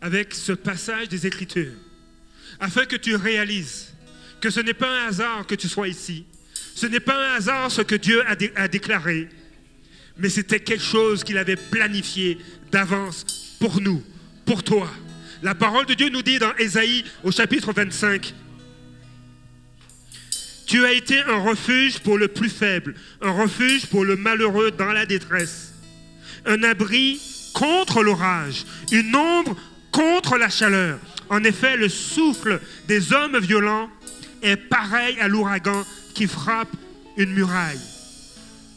avec 0.00 0.32
ce 0.32 0.52
passage 0.52 1.08
des 1.08 1.26
Écritures, 1.26 1.74
afin 2.60 2.84
que 2.84 2.96
tu 2.96 3.16
réalises 3.16 3.92
que 4.40 4.50
ce 4.50 4.60
n'est 4.60 4.74
pas 4.74 4.90
un 4.90 5.08
hasard 5.08 5.44
que 5.44 5.56
tu 5.56 5.68
sois 5.68 5.88
ici. 5.88 6.24
Ce 6.76 6.86
n'est 6.86 7.00
pas 7.00 7.16
un 7.16 7.34
hasard 7.34 7.72
ce 7.72 7.82
que 7.82 7.96
Dieu 7.96 8.22
a 8.54 8.68
déclaré, 8.68 9.28
mais 10.18 10.28
c'était 10.28 10.60
quelque 10.60 10.84
chose 10.84 11.24
qu'il 11.24 11.36
avait 11.36 11.56
planifié 11.56 12.38
d'avance 12.70 13.56
pour 13.58 13.80
nous, 13.80 14.04
pour 14.46 14.62
toi. 14.62 14.88
La 15.42 15.54
parole 15.54 15.86
de 15.86 15.94
Dieu 15.94 16.10
nous 16.10 16.22
dit 16.22 16.38
dans 16.38 16.54
Ésaïe 16.56 17.04
au 17.24 17.30
chapitre 17.30 17.72
25, 17.72 18.34
Tu 20.66 20.84
as 20.84 20.92
été 20.92 21.18
un 21.22 21.38
refuge 21.38 22.00
pour 22.00 22.18
le 22.18 22.28
plus 22.28 22.50
faible, 22.50 22.94
un 23.22 23.30
refuge 23.30 23.86
pour 23.86 24.04
le 24.04 24.16
malheureux 24.16 24.70
dans 24.70 24.92
la 24.92 25.06
détresse, 25.06 25.72
un 26.44 26.62
abri 26.62 27.20
contre 27.54 28.02
l'orage, 28.02 28.66
une 28.92 29.16
ombre 29.16 29.56
contre 29.92 30.36
la 30.36 30.50
chaleur. 30.50 30.98
En 31.30 31.42
effet, 31.42 31.76
le 31.76 31.88
souffle 31.88 32.60
des 32.86 33.14
hommes 33.14 33.38
violents 33.38 33.88
est 34.42 34.56
pareil 34.56 35.18
à 35.20 35.28
l'ouragan 35.28 35.86
qui 36.14 36.26
frappe 36.26 36.76
une 37.16 37.32
muraille. 37.32 37.80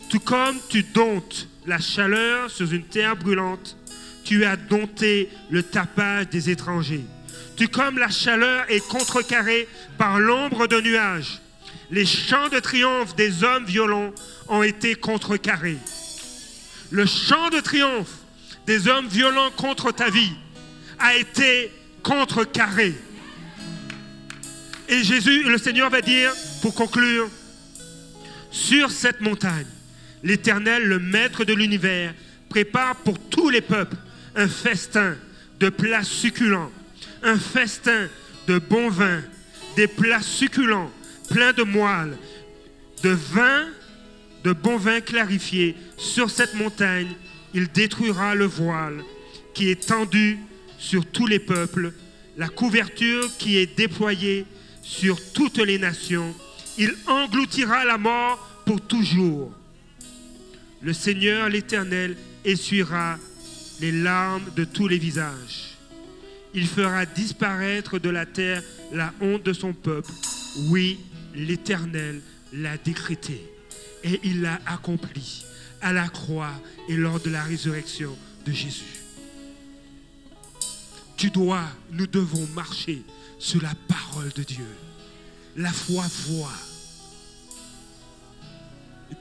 Tout 0.09 0.19
comme 0.19 0.55
tu 0.69 0.83
domptes 0.83 1.47
la 1.65 1.79
chaleur 1.79 2.49
sur 2.49 2.71
une 2.71 2.83
terre 2.83 3.17
brûlante, 3.17 3.77
tu 4.23 4.45
as 4.45 4.55
dompté 4.55 5.29
le 5.49 5.63
tapage 5.63 6.29
des 6.29 6.49
étrangers. 6.49 7.05
Tout 7.55 7.67
comme 7.67 7.97
la 7.97 8.09
chaleur 8.09 8.65
est 8.69 8.85
contrecarrée 8.87 9.67
par 9.97 10.19
l'ombre 10.19 10.67
de 10.67 10.81
nuages, 10.81 11.39
les 11.91 12.05
chants 12.05 12.49
de 12.49 12.59
triomphe 12.59 13.15
des 13.15 13.43
hommes 13.43 13.65
violents 13.65 14.11
ont 14.47 14.63
été 14.63 14.95
contrecarrés. 14.95 15.77
Le 16.89 17.05
chant 17.05 17.49
de 17.49 17.59
triomphe 17.59 18.13
des 18.65 18.87
hommes 18.87 19.07
violents 19.07 19.51
contre 19.51 19.91
ta 19.91 20.09
vie 20.09 20.33
a 20.99 21.15
été 21.15 21.71
contrecarré. 22.01 22.93
Et 24.89 25.03
Jésus, 25.03 25.43
le 25.43 25.57
Seigneur 25.57 25.89
va 25.89 26.01
dire, 26.01 26.31
pour 26.61 26.73
conclure, 26.73 27.29
sur 28.51 28.91
cette 28.91 29.21
montagne, 29.21 29.65
l'Éternel, 30.23 30.83
le 30.83 30.99
Maître 30.99 31.43
de 31.43 31.53
l'univers, 31.53 32.13
prépare 32.49 32.95
pour 32.97 33.19
tous 33.19 33.49
les 33.49 33.61
peuples 33.61 33.97
un 34.35 34.47
festin 34.47 35.15
de 35.59 35.69
plats 35.69 36.03
succulents, 36.03 36.71
un 37.21 37.37
festin 37.37 38.07
de 38.47 38.59
bon 38.59 38.89
vin, 38.89 39.21
des 39.75 39.87
plats 39.87 40.21
succulents, 40.21 40.91
pleins 41.29 41.53
de 41.53 41.63
moelle, 41.63 42.17
de 43.01 43.09
vin, 43.09 43.65
de 44.43 44.53
bon 44.53 44.77
vin 44.77 45.01
clarifié. 45.01 45.75
Sur 45.97 46.29
cette 46.29 46.53
montagne, 46.55 47.13
il 47.53 47.71
détruira 47.71 48.35
le 48.35 48.45
voile 48.45 49.03
qui 49.53 49.69
est 49.69 49.87
tendu 49.87 50.39
sur 50.77 51.05
tous 51.05 51.27
les 51.27 51.39
peuples, 51.39 51.93
la 52.37 52.49
couverture 52.49 53.29
qui 53.37 53.57
est 53.57 53.77
déployée 53.77 54.45
sur 54.81 55.17
toutes 55.33 55.59
les 55.59 55.77
nations. 55.77 56.35
Il 56.77 56.93
engloutira 57.07 57.85
la 57.85 57.97
mort 57.97 58.39
pour 58.65 58.81
toujours. 58.81 59.51
Le 60.81 60.91
Seigneur 60.91 61.47
l'Éternel 61.49 62.17
essuiera 62.43 63.17
les 63.83 63.91
larmes 63.91 64.49
de 64.55 64.63
tous 64.63 64.87
les 64.87 64.97
visages. 64.97 65.75
Il 66.53 66.67
fera 66.67 67.05
disparaître 67.05 67.99
de 67.99 68.09
la 68.09 68.25
terre 68.25 68.63
la 68.93 69.13
honte 69.19 69.43
de 69.43 69.51
son 69.51 69.73
peuple. 69.73 70.09
Oui, 70.69 71.01
l'Éternel 71.35 72.21
l'a 72.53 72.77
décrété 72.77 73.43
et 74.05 74.21
il 74.23 74.41
l'a 74.41 74.61
accompli 74.67 75.43
à 75.81 75.91
la 75.91 76.07
croix 76.07 76.53
et 76.87 76.95
lors 76.95 77.19
de 77.19 77.29
la 77.29 77.43
résurrection 77.43 78.17
de 78.45 78.53
Jésus. 78.53 79.01
Tu 81.17 81.29
dois, 81.29 81.65
nous 81.91 82.07
devons 82.07 82.47
marcher 82.55 83.01
sur 83.37 83.61
la 83.61 83.73
parole 83.89 84.31
de 84.33 84.43
Dieu. 84.43 84.67
La 85.57 85.73
foi 85.73 86.05
voit. 86.27 86.59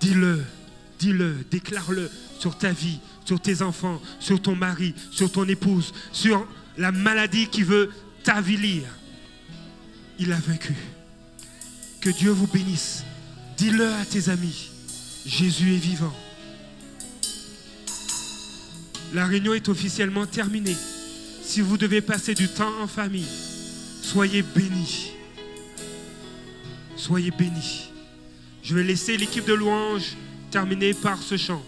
Dis-le, 0.01 0.45
dis-le, 1.01 1.45
déclare-le 1.51 2.09
sur 2.39 2.57
ta 2.57 2.71
vie, 2.71 3.01
sur 3.25 3.41
tes 3.41 3.63
enfants, 3.63 4.01
sur 4.21 4.41
ton 4.41 4.55
mari, 4.55 4.95
sur 5.11 5.31
ton 5.31 5.47
épouse, 5.49 5.93
sur 6.13 6.47
la 6.77 6.93
maladie 6.93 7.47
qui 7.47 7.63
veut 7.63 7.91
t'avilir. 8.23 8.85
Il 10.19 10.33
a 10.33 10.39
vaincu. 10.39 10.75
Que 12.01 12.11
Dieu 12.11 12.31
vous 12.31 12.47
bénisse. 12.47 13.05
Dis-le 13.57 13.93
à 13.93 14.05
tes 14.05 14.29
amis. 14.29 14.71
Jésus 15.25 15.75
est 15.75 15.79
vivant. 15.79 16.13
La 19.15 19.27
réunion 19.27 19.55
est 19.55 19.69
officiellement 19.69 20.27
terminée. 20.27 20.77
Si 21.43 21.61
vous 21.61 21.77
devez 21.77 22.01
passer 22.01 22.35
du 22.35 22.49
temps 22.49 22.73
en 22.83 22.87
famille, 22.87 23.29
soyez 24.03 24.43
bénis. 24.43 25.13
Soyez 26.97 27.31
bénis. 27.31 27.91
Je 28.63 28.75
vais 28.75 28.85
laisser 28.85 29.17
l'équipe 29.17 29.45
de 29.45 29.53
louanges 29.53 30.17
terminer 30.51 30.95
par 30.95 31.23
ce 31.23 31.37
chant. 31.37 31.63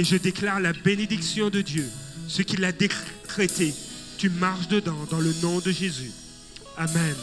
Et 0.00 0.04
je 0.04 0.16
déclare 0.16 0.60
la 0.60 0.72
bénédiction 0.72 1.50
de 1.50 1.60
Dieu, 1.60 1.86
ce 2.26 2.40
qu'il 2.40 2.64
a 2.64 2.72
décrété. 2.72 3.74
Tu 4.16 4.30
marches 4.30 4.68
dedans 4.68 5.04
dans 5.10 5.20
le 5.20 5.30
nom 5.42 5.58
de 5.58 5.70
Jésus. 5.70 6.10
Amen. 6.78 7.14